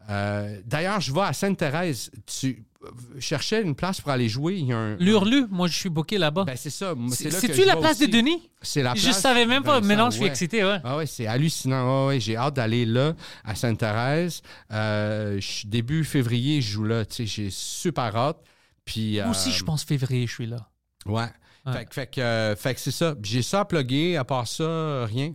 [0.10, 2.12] Euh, D'ailleurs, je vais à Sainte-Thérèse.
[2.28, 2.90] Tu euh,
[3.20, 4.56] cherchais une place pour aller jouer.
[4.58, 4.96] Il y a un.
[4.98, 6.44] L'Urlu, moi, je suis booké là-bas.
[6.44, 6.94] Ben, c'est ça.
[7.12, 8.08] C'est-tu je la place aussi.
[8.08, 8.50] de Denis?
[8.62, 9.20] C'est la Je place.
[9.20, 9.80] savais même pas.
[9.80, 10.30] Vincent, Maintenant, je suis ouais.
[10.30, 10.80] excité, ouais.
[10.84, 12.08] Ah ouais, c'est hallucinant.
[12.08, 13.14] Ouais, j'ai hâte d'aller là,
[13.44, 14.42] à Sainte-Thérèse.
[14.72, 17.04] Euh, je- début février, je joue là.
[17.06, 18.38] Tu sais, j'ai super hâte.
[18.84, 20.70] Puis, Moi aussi, je pense février, je suis là.
[21.08, 21.26] Ouais.
[21.66, 21.74] Ouais.
[21.74, 23.16] Fait, que- fait que, euh, fait que c'est ça.
[23.24, 24.18] J'ai ça à plugger.
[24.18, 25.34] À part ça, euh, rien.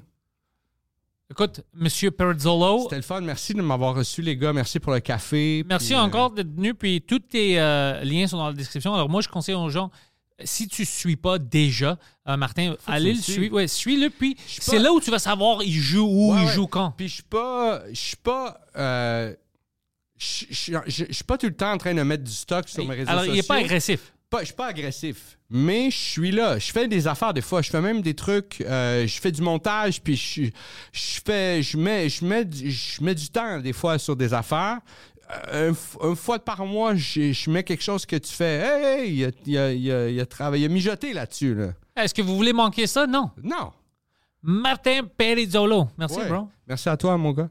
[1.31, 3.20] Écoute, Monsieur Perizzolo, C'était le fun.
[3.20, 4.52] Merci de m'avoir reçu, les gars.
[4.52, 5.65] Merci pour le café.
[5.66, 6.74] merci Puis, euh, encore d'être venu.
[6.74, 8.94] Puis tous tes euh, liens sont dans la description.
[8.94, 9.90] Alors moi, je conseille aux gens,
[10.43, 13.55] si tu ne suis pas déjà, euh, Martin, allez le suivre.
[13.55, 14.11] Ouais, suis-le.
[14.11, 16.52] Puis c'est pas- là où tu vas savoir il joue où, Ouais, il ouais.
[16.52, 16.93] joue quand.
[16.97, 17.82] Puis je suis pas.
[17.90, 18.59] Je suis pas.
[20.19, 23.09] je suis pas tout le temps en train de mettre du stock sur mes réseaux
[23.11, 23.35] Alors, sociaux.
[23.35, 24.12] il n'est pas agressif.
[24.31, 26.57] Pas- je suis pas agressif, mais je suis là.
[26.59, 27.62] Je fais des affaires des fois.
[27.62, 28.61] Je fais même des trucs.
[28.61, 30.44] euh, je fais du montage, puis je,
[30.93, 34.32] je fais, je mets, je mets, du- je mets du temps des fois sur des
[34.32, 34.78] affaires.
[35.52, 38.61] Euh, une fois par mois, je, je mets quelque chose que tu fais.
[38.65, 41.55] Hey, hey, il a, il a, il a, il a travaillé, il a mijoté là-dessus.
[41.55, 41.73] Là.
[41.97, 43.07] Est-ce que vous voulez manquer ça?
[43.07, 43.31] Non.
[43.43, 43.73] Non.
[44.43, 45.89] Martin Perizzolo.
[45.98, 46.28] Merci, Ouais.
[46.28, 46.48] bro.
[46.66, 47.51] Merci à toi, mon gars.